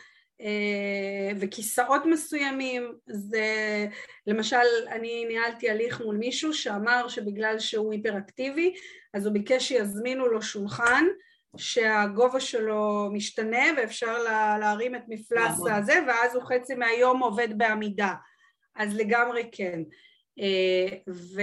וכיסאות 1.41 2.03
מסוימים 2.07 2.93
זה 3.07 3.47
למשל 4.27 4.57
אני 4.91 5.25
ניהלתי 5.29 5.71
הליך 5.71 6.01
מול 6.01 6.17
מישהו 6.17 6.55
שאמר 6.55 7.09
שבגלל 7.09 7.59
שהוא 7.59 7.93
היפראקטיבי 7.93 8.75
אז 9.15 9.27
הוא 9.27 9.35
ביקש 9.35 9.69
שיזמינו 9.69 10.29
לו 10.29 10.43
שולחן 10.43 11.05
שהגובה 11.57 12.41
שלו 12.41 13.09
משתנה 13.13 13.65
ואפשר 13.77 14.23
לה, 14.23 14.59
להרים 14.59 14.95
את 14.95 15.03
מפלס 15.09 15.61
הזה 15.77 15.95
ואז 16.07 16.35
הוא 16.35 16.45
חצי 16.45 16.75
מהיום 16.75 17.23
עובד 17.23 17.59
בעמידה. 17.59 18.13
אז 18.77 18.97
לגמרי 18.97 19.49
כן. 19.53 19.81
אה, 20.41 20.97
ו, 21.09 21.41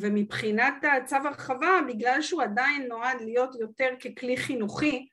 ומבחינת 0.00 0.74
הצו 0.96 1.16
הרחבה 1.16 1.80
בגלל 1.88 2.22
שהוא 2.22 2.42
עדיין 2.42 2.86
נועד 2.88 3.20
להיות 3.20 3.56
יותר 3.60 3.88
ככלי 4.00 4.36
חינוכי 4.36 5.08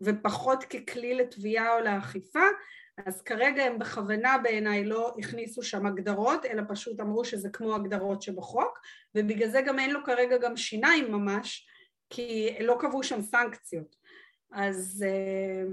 ופחות 0.00 0.64
ככלי 0.64 1.14
לתביעה 1.14 1.78
או 1.78 1.84
לאכיפה 1.84 2.44
אז 3.06 3.22
כרגע 3.22 3.64
הם 3.64 3.78
בכוונה 3.78 4.38
בעיניי 4.42 4.84
לא 4.84 5.14
הכניסו 5.18 5.62
שם 5.62 5.86
הגדרות 5.86 6.46
אלא 6.46 6.62
פשוט 6.68 7.00
אמרו 7.00 7.24
שזה 7.24 7.48
כמו 7.48 7.74
הגדרות 7.74 8.22
שבחוק 8.22 8.78
ובגלל 9.14 9.48
זה 9.48 9.60
גם 9.60 9.78
אין 9.78 9.90
לו 9.90 10.04
כרגע 10.04 10.38
גם 10.38 10.56
שיניים 10.56 11.12
ממש 11.12 11.66
כי 12.10 12.56
לא 12.60 12.76
קבעו 12.80 13.02
שם 13.02 13.22
סנקציות. 13.22 13.96
אז 14.52 15.04
uh, 15.08 15.70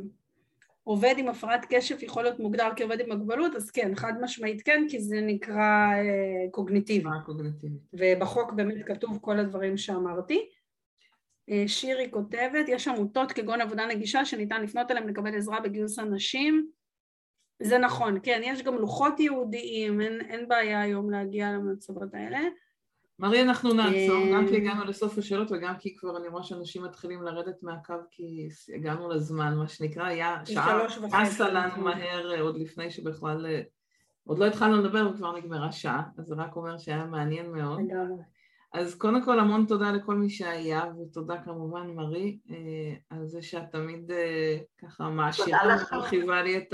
עובד 0.83 1.15
עם 1.17 1.27
הפרעת 1.27 1.65
קשב 1.69 2.03
יכול 2.03 2.23
להיות 2.23 2.39
מוגדר 2.39 2.69
כעובד 2.75 2.99
עם 2.99 3.11
מוגבלות, 3.11 3.55
אז 3.55 3.71
כן, 3.71 3.95
חד 3.95 4.13
משמעית 4.21 4.61
כן, 4.61 4.85
כי 4.89 5.01
זה 5.01 5.21
נקרא 5.21 5.89
uh, 5.93 6.51
קוגניטיבי. 6.51 7.09
קוגניטיבי. 7.25 7.77
ובחוק 7.93 8.53
באמת 8.53 8.85
כתוב 8.85 9.17
כל 9.21 9.39
הדברים 9.39 9.77
שאמרתי. 9.77 10.49
Uh, 11.49 11.67
שירי 11.67 12.07
כותבת, 12.11 12.65
יש 12.67 12.87
עמותות 12.87 13.31
כגון 13.31 13.61
עבודה 13.61 13.85
נגישה 13.85 14.25
שניתן 14.25 14.63
לפנות 14.63 14.91
אליהם 14.91 15.07
לקבל 15.07 15.35
עזרה 15.37 15.59
בגיוס 15.59 15.99
אנשים. 15.99 16.67
זה 17.61 17.77
נכון, 17.77 18.17
כן, 18.23 18.41
יש 18.43 18.61
גם 18.61 18.75
לוחות 18.75 19.19
ייעודיים, 19.19 20.01
אין, 20.01 20.21
אין 20.21 20.47
בעיה 20.47 20.81
היום 20.81 21.09
להגיע 21.09 21.51
למצבות 21.51 22.13
האלה. 22.13 22.39
מרי, 23.19 23.41
אנחנו 23.41 23.73
נעצור, 23.73 24.23
אה, 24.23 24.31
גם 24.33 24.47
כי 24.47 24.57
הגענו 24.57 24.85
לסוף 24.85 25.17
השאלות 25.17 25.51
וגם 25.51 25.73
כי 25.79 25.95
כבר 25.95 26.17
אני 26.17 26.27
רואה 26.27 26.43
שאנשים 26.43 26.83
מתחילים 26.83 27.23
לרדת 27.23 27.63
מהקו 27.63 27.93
כי 28.11 28.47
הגענו 28.75 29.09
לזמן, 29.09 29.55
מה 29.57 29.67
שנקרא, 29.67 30.05
היה 30.05 30.41
שעה 30.45 30.85
עשה 31.13 31.49
לנו 31.49 31.83
מהר 31.83 32.33
אה, 32.33 32.41
עוד 32.41 32.57
לפני 32.57 32.91
שבכלל, 32.91 33.45
אה, 33.45 33.61
עוד 34.23 34.39
לא 34.39 34.45
התחלנו 34.45 34.77
לדבר 34.77 35.09
וכבר 35.09 35.37
נגמרה 35.37 35.71
שעה, 35.71 36.03
אז 36.17 36.25
זה 36.25 36.35
רק 36.35 36.55
אומר 36.55 36.77
שהיה 36.77 37.05
מעניין 37.05 37.51
מאוד. 37.51 37.79
אז 38.73 38.95
קודם 38.95 39.23
כל 39.23 39.39
המון 39.39 39.65
תודה 39.65 39.91
לכל 39.91 40.15
מי 40.15 40.29
שהיה, 40.29 40.83
ותודה 41.01 41.37
כמובן 41.45 41.87
מרי, 41.87 42.39
על 43.09 43.27
זה 43.27 43.41
שאת 43.41 43.63
תמיד 43.71 44.11
ככה 44.81 45.09
מעשירה 45.09 45.59
ומרחיבה 45.91 46.41
לי 46.41 46.57
את 46.57 46.73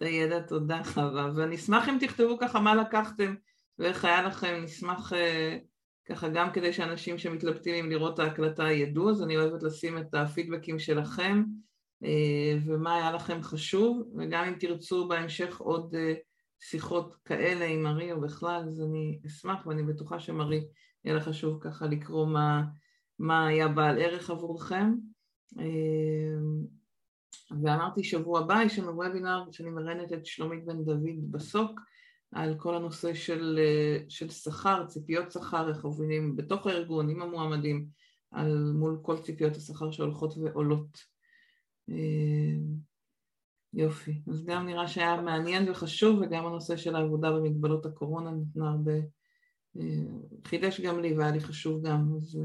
הידע, 0.00 0.40
תודה 0.40 0.84
חווה, 0.84 1.30
ואני 1.36 1.56
אשמח 1.56 1.88
אם 1.88 1.96
תכתבו 2.00 2.38
ככה 2.38 2.60
מה 2.60 2.74
לקחתם 2.74 3.34
ואיך 3.78 4.04
היה 4.04 4.22
לכם, 4.22 4.60
נשמח 4.62 5.12
אה, 5.12 5.58
ככה 6.08 6.28
גם 6.28 6.52
כדי 6.52 6.72
שאנשים 6.72 7.18
שמתלבטים 7.18 7.74
אם 7.74 7.90
לראות 7.90 8.14
את 8.14 8.18
ההקלטה 8.18 8.70
ידעו, 8.70 9.10
אז 9.10 9.22
אני 9.22 9.36
אוהבת 9.36 9.62
לשים 9.62 9.98
את 9.98 10.14
הפידבקים 10.14 10.78
שלכם 10.78 11.44
אה, 12.04 12.58
ומה 12.66 12.96
היה 12.96 13.12
לכם 13.12 13.42
חשוב, 13.42 14.12
וגם 14.18 14.44
אם 14.44 14.54
תרצו 14.60 15.08
בהמשך 15.08 15.60
עוד 15.60 15.94
אה, 15.94 16.14
שיחות 16.60 17.16
כאלה 17.24 17.64
עם 17.64 17.82
מרי 17.82 18.12
או 18.12 18.20
בכלל, 18.20 18.64
אז 18.66 18.80
אני 18.80 19.18
אשמח 19.26 19.66
ואני 19.66 19.82
בטוחה 19.82 20.20
שמרי 20.20 20.64
יהיה 21.04 21.16
לה 21.16 21.20
חשוב 21.20 21.58
ככה 21.60 21.86
לקרוא 21.86 22.26
מה, 22.26 22.64
מה 23.18 23.46
היה 23.46 23.68
בעל 23.68 23.98
ערך 23.98 24.30
עבורכם. 24.30 24.92
ואמרתי 27.62 28.04
שבוע 28.04 28.40
הבא 28.40 28.62
יש 28.64 28.78
לנו 28.78 28.96
וובינר 28.96 29.44
שאני 29.50 29.70
מראיינת 29.70 30.12
את 30.12 30.26
שלומית 30.26 30.64
בן 30.64 30.84
דוד 30.84 31.30
בסוק 31.30 31.80
על 32.32 32.54
כל 32.58 32.74
הנושא 32.74 33.14
של, 33.14 33.58
אה, 33.58 34.04
של 34.08 34.30
שכר, 34.30 34.86
ציפיות 34.86 35.32
שכר, 35.32 35.68
איך 35.68 35.84
עובדים 35.84 36.36
בתוך 36.36 36.66
הארגון 36.66 37.10
עם 37.10 37.22
המועמדים, 37.22 37.86
על 38.30 38.72
מול 38.72 38.98
כל 39.02 39.18
ציפיות 39.22 39.56
השכר 39.56 39.90
שהולכות 39.90 40.34
ועולות. 40.38 40.98
אה, 41.90 42.58
יופי, 43.74 44.22
אז 44.30 44.44
גם 44.44 44.66
נראה 44.66 44.88
שהיה 44.88 45.22
מעניין 45.22 45.70
וחשוב 45.70 46.20
וגם 46.20 46.46
הנושא 46.46 46.76
של 46.76 46.96
העבודה 46.96 47.30
במגבלות 47.32 47.86
הקורונה 47.86 48.30
נתנה 48.30 48.70
הרבה, 48.70 48.92
חידש 50.44 50.80
גם 50.80 51.00
לי 51.00 51.14
והיה 51.14 51.30
לי 51.30 51.40
חשוב 51.40 51.86
גם, 51.86 52.08
אז 52.16 52.38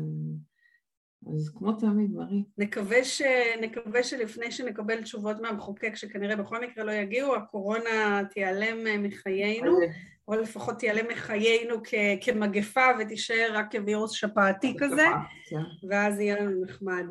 אז 1.28 1.50
כמו 1.58 1.72
תמיד, 1.72 2.12
מרי. 2.12 2.44
נקווה, 2.58 3.04
ש... 3.04 3.22
נקווה 3.62 4.04
שלפני 4.04 4.52
שנקבל 4.52 5.02
תשובות 5.02 5.42
מהמחוקק, 5.42 5.96
שכנראה 5.96 6.36
בכל 6.36 6.62
מקרה 6.62 6.84
לא 6.84 6.92
יגיעו, 6.92 7.36
הקורונה 7.36 8.22
תיעלם 8.32 9.04
מחיינו, 9.04 9.80
או 10.28 10.36
לפחות 10.36 10.80
תיעלם 10.80 11.06
מחיינו 11.12 11.76
כ... 11.84 11.94
כמגפה 12.22 12.86
ותישאר 13.00 13.50
רק 13.54 13.72
כווירוס 13.72 14.12
שפעתי 14.12 14.76
כזה, 14.80 15.06
כן. 15.50 15.88
ואז 15.90 16.20
יהיה 16.20 16.40
לנו 16.40 16.64
נחמד. 16.64 17.06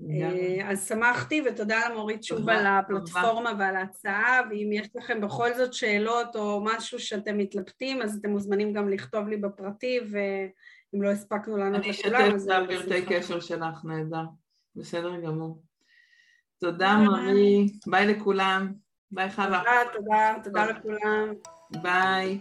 אה, 0.00 0.70
אז 0.70 0.88
שמחתי 0.88 1.42
ותודה 1.46 1.88
למורית 1.88 2.24
שוב 2.24 2.48
על 2.48 2.66
הפלטפורמה 2.66 3.52
ועל 3.58 3.76
ההצעה 3.76 4.40
ואם 4.50 4.70
יש 4.72 4.88
לכם 4.96 5.20
בכל 5.20 5.54
זאת 5.54 5.74
שאלות 5.74 6.36
או 6.36 6.64
משהו 6.64 6.98
שאתם 6.98 7.38
מתלבטים 7.38 8.02
אז 8.02 8.16
אתם 8.20 8.30
מוזמנים 8.30 8.72
גם 8.72 8.88
לכתוב 8.88 9.28
לי 9.28 9.36
בפרטי 9.36 10.00
ואם 10.10 11.02
לא 11.02 11.08
הספקנו 11.08 11.56
לענות 11.56 11.86
לכולם. 11.86 12.14
אני 12.14 12.36
אשתף 12.36 12.52
בפרטי 12.68 13.06
קשר 13.06 13.40
שלך, 13.40 13.84
נהדר. 13.84 14.24
בסדר 14.76 15.20
גמור. 15.20 15.62
תודה 16.60 16.96
מרי, 16.96 17.66
ביי 17.86 18.06
לכולם. 18.06 18.72
ביי 19.10 19.30
חווה. 19.30 19.62
תודה, 19.62 19.72
תודה, 19.94 20.34
תודה 20.44 20.66
לכולם. 20.66 21.32
ביי. 21.82 22.38